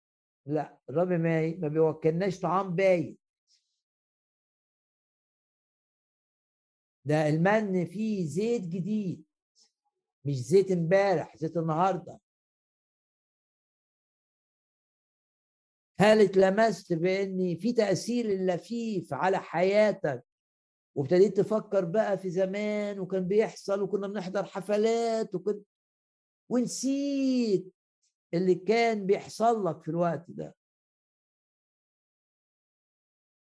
لا 0.45 0.80
الرب 0.89 1.07
ما 1.07 1.56
ما 1.56 1.68
بيوكلناش 1.68 2.39
طعام 2.39 2.76
بايت. 2.76 3.19
ده 7.06 7.30
المن 7.30 7.85
فيه 7.85 8.27
زيت 8.27 8.61
جديد. 8.61 9.26
مش 10.26 10.35
زيت 10.35 10.72
امبارح 10.72 11.38
زيت 11.38 11.57
النهارده. 11.57 12.19
هل 15.99 16.22
اتلمست 16.22 16.93
بإن 16.93 17.57
في 17.57 17.73
تأثير 17.73 18.26
اللفيف 18.26 19.14
على 19.14 19.38
حياتك؟ 19.39 20.23
وابتديت 20.95 21.38
تفكر 21.38 21.85
بقى 21.85 22.18
في 22.18 22.30
زمان 22.30 22.99
وكان 22.99 23.27
بيحصل 23.27 23.81
وكنا 23.81 24.07
بنحضر 24.07 24.45
حفلات 24.45 25.35
وكنت 25.35 25.65
ونسيت 26.49 27.73
اللي 28.34 28.56
كان 28.56 29.06
بيحصل 29.06 29.65
لك 29.65 29.81
في 29.81 29.88
الوقت 29.91 30.26
ده. 30.27 30.56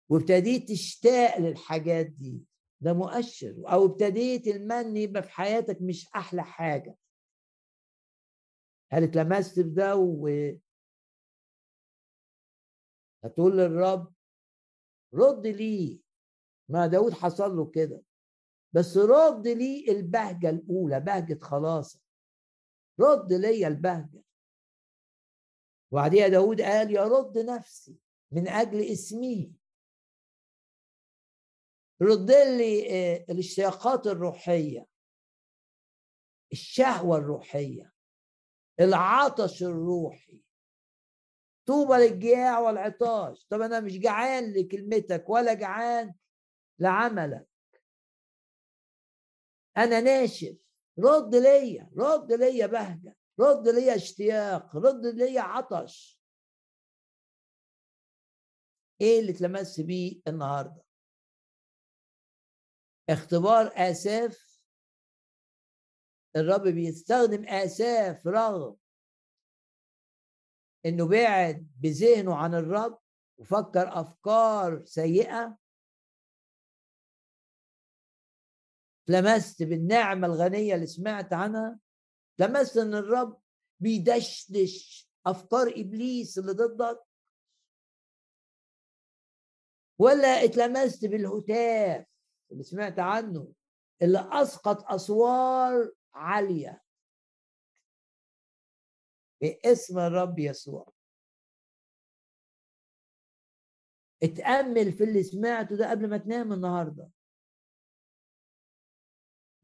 وابتديت 0.08 0.68
تشتاق 0.68 1.38
للحاجات 1.38 2.06
دي. 2.06 2.40
ده 2.82 2.92
مؤشر. 2.92 3.54
أو 3.72 3.86
ابتديت 3.86 4.46
المن 4.46 4.96
يبقى 4.96 5.22
في 5.22 5.30
حياتك 5.30 5.78
مش 5.82 6.08
أحلى 6.16 6.42
حاجة. 6.42 6.96
هل 8.92 9.02
اتلمست 9.04 9.60
بده 9.60 9.96
و 9.96 10.28
هتقول 13.24 13.58
للرب 13.58 14.12
رد 15.14 15.46
لي 15.46 16.00
ما 16.68 16.86
داود 16.86 17.12
حصل 17.12 17.56
له 17.56 17.70
كده. 17.70 18.02
بس 18.72 18.96
رد 18.96 19.48
لي 19.48 19.84
البهجة 19.88 20.50
الأولى 20.50 21.00
بهجة 21.00 21.38
خلاص 21.42 22.02
رد 23.00 23.32
لي 23.32 23.66
البهجة. 23.66 24.22
وبعديها 25.92 26.28
داود 26.28 26.60
قال 26.60 26.90
يا 26.90 27.04
رد 27.04 27.38
نفسي 27.38 27.96
من 28.32 28.48
أجل 28.48 28.80
اسمي. 28.80 29.52
رد 32.02 32.30
لي 32.30 32.90
آه، 32.90 33.24
الاشتياقات 33.30 34.06
الروحية 34.06 34.86
الشهوة 36.52 37.16
الروحية 37.16 37.92
العطش 38.80 39.62
الروحي 39.62 40.42
طوبى 41.66 41.94
للجياع 41.94 42.58
والعطاش. 42.58 43.46
طب 43.50 43.60
أنا 43.60 43.80
مش 43.80 43.98
جعان 43.98 44.52
لكلمتك 44.52 45.24
ولا 45.28 45.54
جعان 45.54 46.14
لعملك. 46.78 47.48
أنا 49.76 50.00
ناشف. 50.00 50.56
رد 50.98 51.34
ليا 51.34 51.90
رد 51.96 52.32
ليا 52.32 52.66
بهجة 52.66 53.16
رد 53.40 53.68
ليا 53.68 53.94
اشتياق 53.94 54.76
رد 54.76 55.06
ليا 55.06 55.40
عطش. 55.40 56.20
إيه 59.00 59.20
اللي 59.20 59.32
اتلمس 59.32 59.80
بيه 59.80 60.20
النهارده؟ 60.28 60.82
اختبار 63.08 63.72
آساف. 63.74 64.60
الرب 66.36 66.62
بيستخدم 66.62 67.44
آساف 67.48 68.26
رغم 68.26 68.76
إنه 70.86 71.08
بعد 71.08 71.70
بذهنه 71.80 72.36
عن 72.36 72.54
الرب 72.54 72.98
وفكر 73.38 74.00
أفكار 74.00 74.84
سيئة. 74.84 75.58
لمست 79.08 79.62
بالنعمة 79.62 80.26
الغنية 80.26 80.74
اللي 80.74 80.86
سمعت 80.86 81.32
عنها. 81.32 81.78
لمست 82.38 82.76
إن 82.76 82.94
الرب 82.94 83.42
بيدشدش 83.80 85.08
أفكار 85.26 85.68
إبليس 85.76 86.38
اللي 86.38 86.52
ضدك. 86.52 87.02
ولا 89.98 90.44
اتلمست 90.44 91.04
بالهتاف. 91.04 92.11
اللي 92.52 92.62
سمعت 92.62 92.98
عنه 92.98 93.52
اللي 94.02 94.28
أسقط 94.32 94.84
أسوار 94.92 95.92
عالية. 96.14 96.82
باسم 99.42 99.98
الرب 99.98 100.38
يسوع. 100.38 100.92
اتأمل 104.22 104.92
في 104.92 105.04
اللي 105.04 105.22
سمعته 105.22 105.76
ده 105.76 105.90
قبل 105.90 106.10
ما 106.10 106.18
تنام 106.18 106.52
النهارده. 106.52 107.10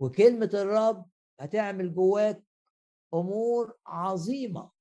وكلمة 0.01 0.51
الرب 0.55 1.10
هتعمل 1.40 1.94
جواك 1.94 2.44
أمور 3.15 3.78
عظيمة. 3.86 4.73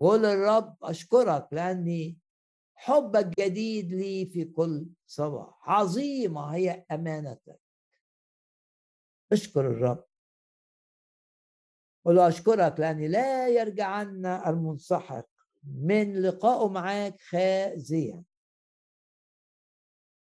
قول 0.00 0.22
للرب 0.22 0.76
أشكرك 0.82 1.48
لأني 1.52 2.18
حبك 2.74 3.40
جديد 3.40 3.92
لي 3.92 4.26
في 4.26 4.44
كل 4.44 4.86
صباح. 5.06 5.58
عظيمة 5.62 6.54
هي 6.54 6.84
أمانتك. 6.90 7.60
أشكر 9.32 9.60
الرب. 9.60 10.04
قل 12.04 12.18
أشكرك 12.18 12.80
لأن 12.80 13.10
لا 13.10 13.48
يرجعن 13.48 14.26
المنسحق 14.26 15.26
من 15.64 16.22
لقائه 16.22 16.68
معاك 16.68 17.20
خازيا. 17.20 18.22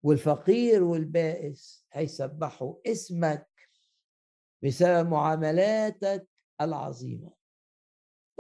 والفقير 0.03 0.83
والبائس 0.83 1.87
هيسبحوا 1.93 2.75
اسمك 2.87 3.49
بسبب 4.63 5.09
معاملاتك 5.09 6.29
العظيمة. 6.61 7.33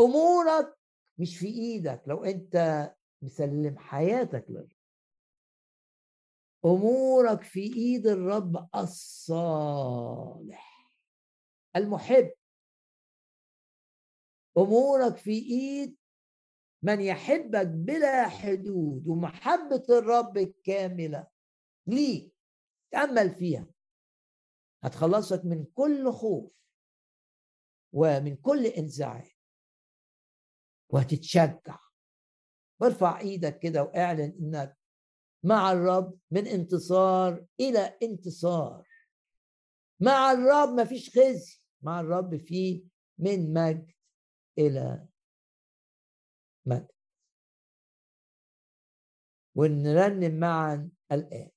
أمورك 0.00 0.78
مش 1.18 1.38
في 1.38 1.46
إيدك. 1.46 2.02
لو 2.06 2.24
أنت 2.24 2.90
مسلم 3.22 3.78
حياتك 3.78 4.44
للرب. 4.48 4.72
أمورك 6.64 7.42
في 7.42 7.60
إيد 7.60 8.06
الرب 8.06 8.68
الصالح. 8.74 10.70
المحب. 11.76 12.32
أمورك 14.58 15.16
في 15.16 15.30
إيد 15.30 15.96
من 16.82 17.00
يحبك 17.00 17.66
بلا 17.66 18.28
حدود 18.28 19.06
ومحبة 19.06 19.84
الرب 19.90 20.38
الكامله 20.38 21.26
ليك. 21.86 22.34
تأمل 22.90 23.34
فيها. 23.34 23.66
هتخلصك 24.82 25.44
من 25.44 25.64
كل 25.64 26.12
خوف 26.12 26.52
ومن 27.92 28.36
كل 28.36 28.66
إنزعاج. 28.66 29.36
وهتتشجع. 30.88 31.89
وارفع 32.80 33.20
إيدك 33.20 33.58
كده 33.58 33.82
وأعلن 33.82 34.34
إنك 34.40 34.78
مع 35.44 35.72
الرب 35.72 36.18
من 36.30 36.46
انتصار 36.46 37.46
إلى 37.60 37.98
انتصار. 38.02 38.88
مع 40.00 40.32
الرب 40.32 40.68
ما 40.68 40.84
فيش 40.84 41.10
خزي 41.18 41.60
مع 41.82 42.00
الرب 42.00 42.36
فيه 42.36 42.84
من 43.18 43.52
مجد 43.52 43.92
إلى 44.58 45.06
مجد. 46.66 46.88
ونرنم 49.54 50.40
معا 50.40 50.90
الآن. 51.12 51.50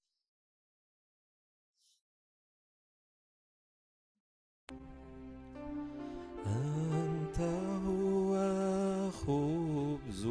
أنت 6.45 7.39
هو 7.85 8.33
خبز 9.11 10.25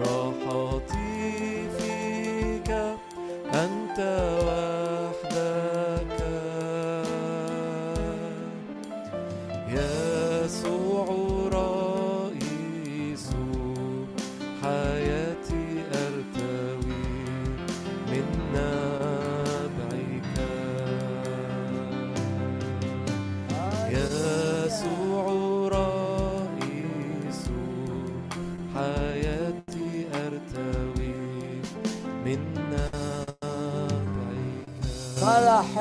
راحتي 0.00 1.68
فيك 1.78 2.70
أنت 3.54 3.98
وحدك 4.44 4.87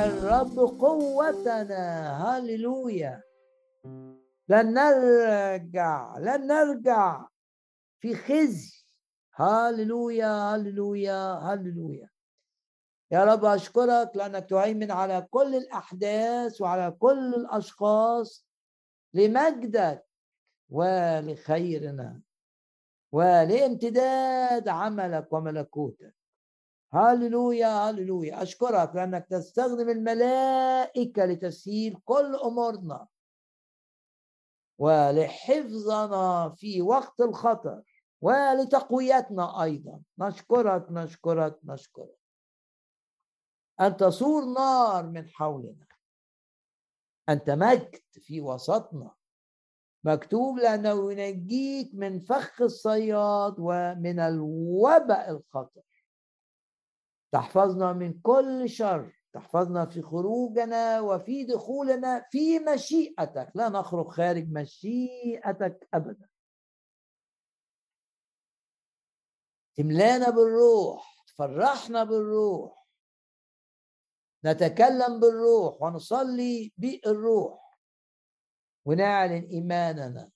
الرب 0.05 0.59
قوتنا. 0.59 1.83
هللويا. 2.23 3.23
لن 4.49 4.73
نرجع 4.73 6.17
لن 6.17 6.47
نرجع 6.47 7.27
في 7.99 8.15
خزي. 8.15 8.77
هللويا 9.33 10.55
هللويا 10.55 11.33
هللويا. 11.33 12.09
يا 13.11 13.23
رب 13.23 13.45
أشكرك 13.45 14.11
لأنك 14.15 14.49
تهيمن 14.49 14.91
على 14.91 15.27
كل 15.31 15.55
الأحداث 15.55 16.61
وعلى 16.61 16.91
كل 16.91 17.35
الأشخاص 17.35 18.47
لمجدك 19.13 20.05
ولخيرنا 20.69 22.21
ولامتداد 23.11 24.67
عملك 24.67 25.33
وملكوتك. 25.33 26.16
هللويا 26.93 27.67
هللويا. 27.67 28.43
أشكرك 28.43 28.95
لأنك 28.95 29.27
تستخدم 29.29 29.89
الملائكة 29.89 31.25
لتسهيل 31.25 31.97
كل 32.05 32.35
أمورنا. 32.35 33.07
ولحفظنا 34.79 36.49
في 36.49 36.81
وقت 36.81 37.21
الخطر 37.21 37.81
ولتقويتنا 38.21 39.63
أيضا. 39.63 40.01
نشكرك 40.19 40.87
نشكرك 40.91 41.59
نشكرك. 41.63 42.17
أن 43.81 43.97
تصور 43.97 44.45
نار 44.45 45.05
من 45.05 45.27
حولنا. 45.27 45.87
أنت 47.29 47.49
مجد 47.49 48.01
في 48.11 48.41
وسطنا. 48.41 49.11
مكتوب 50.03 50.57
لأنه 50.57 51.13
ينجيك 51.13 51.95
من 51.95 52.19
فخ 52.19 52.61
الصياد 52.61 53.55
ومن 53.59 54.19
الوباء 54.19 55.31
الخطر. 55.31 55.81
تحفظنا 57.37 57.93
من 57.93 58.21
كل 58.21 58.69
شر 58.69 59.13
تحفظنا 59.33 59.85
في 59.85 60.01
خروجنا 60.01 61.01
وفي 61.01 61.43
دخولنا 61.43 62.27
في 62.31 62.59
مشيئتك. 62.59 63.51
لا 63.55 63.69
نخرج 63.69 64.07
خارج 64.07 64.51
مشيئتك 64.51 65.89
ابدا. 65.93 66.29
تملانا 69.75 70.29
بالروح 70.29 71.23
تفرحنا 71.27 72.03
بالروح 72.03 72.87
نتكلم 74.45 75.19
بالروح 75.19 75.81
ونصلي 75.81 76.73
بالروح. 76.77 77.79
ونعلن 78.85 79.47
إيماننا 79.51 80.31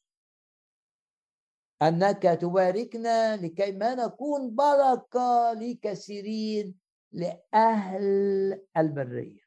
أنك 1.81 2.23
تباركنا 2.41 3.37
لكي 3.37 3.71
ما 3.71 3.95
نكون 3.95 4.55
بركة 4.55 5.53
لكثيرين 5.53 6.80
لأهل 7.11 8.61
البرية. 8.77 9.41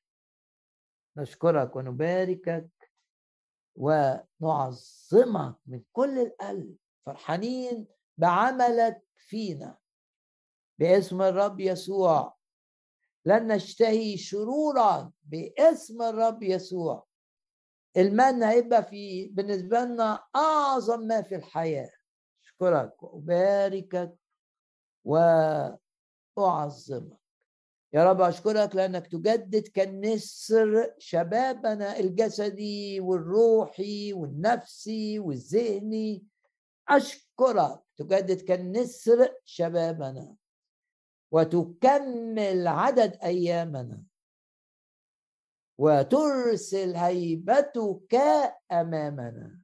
نشكرك 1.17 1.77
ونباركك 1.77 2.71
ونعظمك 3.77 5.57
من 5.67 5.83
كل 5.93 6.19
القلب 6.19 6.77
فرحانين 7.07 7.87
بعملك 8.19 9.03
فينا. 9.17 9.79
باسم 10.79 11.23
الرب 11.23 11.61
يسوع. 11.61 12.37
لن 13.25 13.47
نشتهي 13.53 14.17
شرورا 14.17 15.13
باسم 15.23 16.03
الرب 16.03 16.43
يسوع. 16.43 17.07
المن 17.97 18.43
هيبقى 18.43 18.83
في 18.83 19.29
بالنسبة 19.29 19.81
لنا 19.81 20.25
أعظم 20.37 21.01
ما 21.01 21.23
في 21.23 21.35
الحياة. 21.35 21.91
اشكرك 22.45 23.03
وأباركك 23.03 24.17
وأعظمك. 26.37 27.24
يا 27.95 28.05
رب 28.05 28.21
أشكرك 28.21 28.77
لأنك 28.77 29.07
تجدد 29.07 29.69
كالنسر 29.69 30.95
شبابنا 30.99 31.99
الجسدي 31.99 33.01
والروحي 33.01 34.13
والنفسي 34.13 35.19
والذهني. 35.19 36.25
أشكرك 36.89 37.81
تجدد 37.97 38.41
كالنسر 38.41 39.35
شبابنا 39.45 40.35
وتكمل 41.31 42.69
عدد 42.69 43.17
أيامنا 43.23 44.03
وترسل 45.79 46.97
هيبتك 46.97 48.15
أمامنا. 48.73 49.61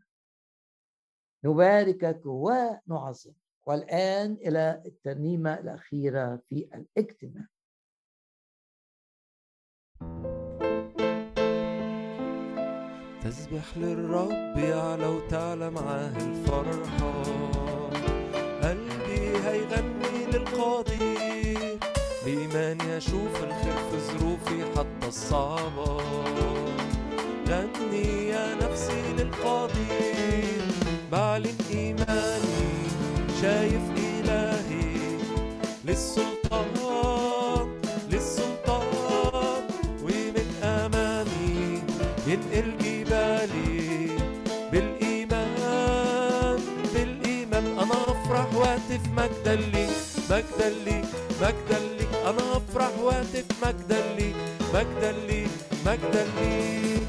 نباركك 1.45 2.21
ونعظمك. 2.25 3.35
والآن 3.67 4.33
إلى 4.33 4.83
الترنيمة 4.87 5.55
الأخيرة 5.55 6.37
في 6.37 6.69
الاجتماع. 6.75 7.47
تسبح 13.31 13.77
للرب 13.77 14.59
يعلى 14.59 15.07
وتعلى 15.07 15.71
معاه 15.71 16.13
الفرحة 16.17 17.23
قلبي 18.63 19.39
هيغني 19.47 20.27
للقدير 20.33 21.79
بإيمان 22.25 22.79
يشوف 22.81 23.45
الخير 23.45 23.77
في 23.91 23.99
ظروفي 24.19 24.65
حتى 24.79 25.09
الصعبة. 25.09 26.03
غني 27.49 28.29
يا 28.29 28.55
نفسي 28.55 29.03
للقدير 29.19 30.65
بعلن 31.13 31.57
إيماني 31.71 32.69
شايف 33.43 33.83
إلهي 33.97 34.97
للسلطان. 35.85 37.30
وأهتف 48.91 49.07
مجدا 49.17 49.55
ليك 49.55 49.91
مجدا 50.31 50.69
ليك 50.85 51.05
مجدا 51.43 51.79
ليك 51.99 52.09
أنا 52.27 52.57
أفرح 52.57 52.91
وأهتف 53.03 53.45
مجدا 53.63 54.15
ليك 54.19 54.37
مجدا 54.75 55.13
ليك 55.13 55.51
مجدا 55.87 56.27
ليك 56.41 57.03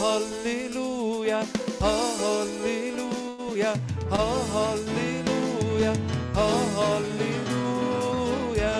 هللويا 0.00 1.42
هللويا 1.82 3.74
هللويا 4.12 5.92
هللويا 6.36 8.74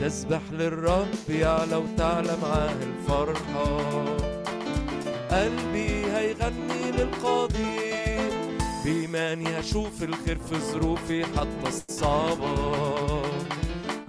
تسبح 0.00 0.40
للرب 0.52 1.30
يعلى 1.30 1.76
وتعلى 1.76 2.36
معاه 2.42 2.74
الفرحة. 2.82 3.80
قلبي 5.30 6.04
هيغني 6.14 6.90
للقدير 6.92 7.89
بإيماني 8.84 9.60
هشوف 9.60 10.02
الخير 10.02 10.38
في 10.48 10.58
ظروفي 10.72 11.24
حتى 11.24 11.68
الصعبة. 11.68 13.22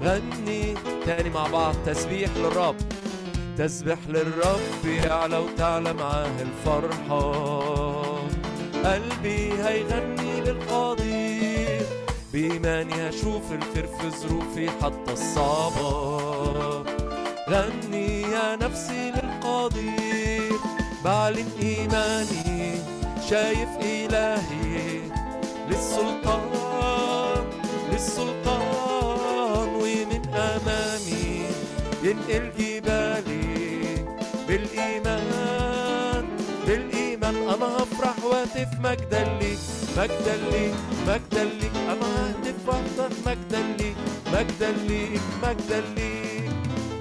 غني 0.01 0.73
تاني 1.05 1.29
مع 1.29 1.47
بعض 1.47 1.75
تسبيح 1.85 2.29
للرب. 2.37 2.75
تسبح 3.57 3.97
للرب 4.09 4.85
يعلى 4.85 5.37
وتعلى 5.37 5.93
معاه 5.93 6.41
الفرحة. 6.41 7.31
قلبي 8.85 9.53
هيغني 9.63 10.41
للقدير 10.41 11.85
بإيماني 12.33 13.09
هشوف 13.09 13.51
الخير 13.51 13.87
في 13.87 14.09
ظروفي 14.09 14.69
حتى 14.69 15.13
الصعبة. 15.13 15.91
غني 17.49 18.21
يا 18.21 18.55
نفسي 18.55 19.11
للقدير 19.11 20.59
بعلن 21.05 21.47
إيماني 21.61 22.40
شايف 23.31 23.69
إلهي 23.81 25.01
للسلطان 25.69 27.43
للسلطان 27.91 29.67
ومن 29.75 30.21
أمامي 30.35 31.45
ينقل 32.03 32.45
جبالي 32.59 34.05
بالإيمان 34.47 36.25
بالإيمان. 36.67 37.35
أنا 37.35 37.65
هفرح 37.77 38.15
وأهتف 38.25 38.67
مجدا 38.83 39.23
ليك 39.39 39.59
مجدا 39.97 40.35
ليك 40.51 40.75
مجدا 41.07 41.43
ليك 41.43 41.75
أنا 41.89 42.07
ههتف 42.15 42.67
وأفرح 42.67 43.11
مجدا 43.25 43.61
ليك 43.79 43.95
مجدا 44.33 44.71
ليك 44.87 45.21
مجدا 45.43 45.79
ليك 45.95 46.51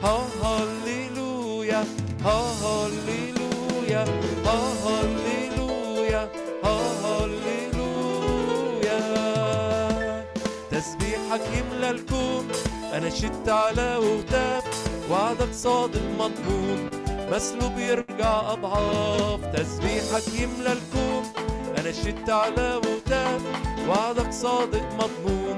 ها 0.03 0.17
هللويا 0.43 1.85
ها 2.25 2.39
هللويا 2.63 4.05
ها 4.47 4.59
هللويا 4.85 5.40
تسبيحك 10.71 11.41
يملى 11.59 11.91
الكون 11.91 12.49
أنا 12.93 13.11
شدت 13.11 13.49
على 13.49 13.97
وهتاف 13.97 14.65
وعدك 15.11 15.53
صادق 15.53 16.03
مضمون 16.19 16.91
مسلوب 17.33 17.79
يرجع 17.79 18.53
أضعاف. 18.53 19.41
تسبيحك 19.57 20.41
يملى 20.41 20.73
الكون 20.73 21.23
أنا 21.79 21.93
شدت 21.93 22.31
على 22.31 22.81
وهتاف 22.85 23.41
وعدك 23.89 24.33
صادق 24.33 24.83
مضمون 24.93 25.57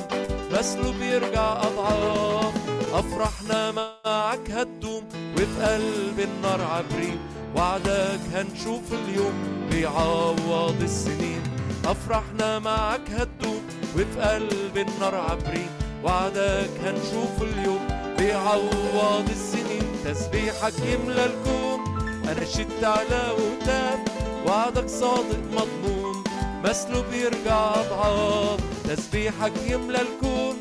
مسلوب 0.53 1.03
يرجع 1.03 1.62
أضعاف. 1.62 2.55
أفرحنا 2.95 3.70
معك 3.70 4.51
هتدوم 4.51 5.05
وفي 5.35 5.65
قلب 5.65 6.20
النار 6.20 6.61
عبرين 6.62 7.20
وعدك 7.57 8.20
هنشوف 8.35 8.93
اليوم 8.93 9.33
بيعوض 9.70 10.83
السنين. 10.83 11.43
أفرحنا 11.85 12.59
معك 12.59 13.11
هتدوم 13.11 13.62
وفي 13.95 14.20
قلب 14.20 14.77
النار 14.77 15.15
عبرين. 15.15 15.69
وعدك 16.05 16.70
هنشوف 16.85 17.43
اليوم 17.43 17.89
بيعوض 18.19 19.29
السنين. 19.31 19.87
تسبيحك 20.05 20.74
يملى 20.79 21.24
الكون 21.24 21.81
أنا 22.29 22.45
شدت 22.45 22.85
على 22.85 23.33
وتاب. 23.39 23.99
وعدك 24.47 24.89
صادق 24.89 25.43
مضمون 25.53 26.24
مسلوب 26.65 27.05
يرجع 27.12 27.74
اضعاف 27.74 28.61
تسبيحك 28.89 29.53
يملى 29.66 29.99
الكون 30.01 30.57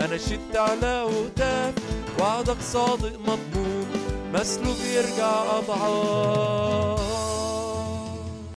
أنا 0.00 0.16
شدت 0.18 0.56
على 0.56 1.02
وتاب. 1.02 1.74
وعدك 2.20 2.60
صادق 2.60 3.12
مضمون 3.20 3.86
مثله 4.40 4.74
بيرجع 4.82 5.58
أضعاف 5.58 7.05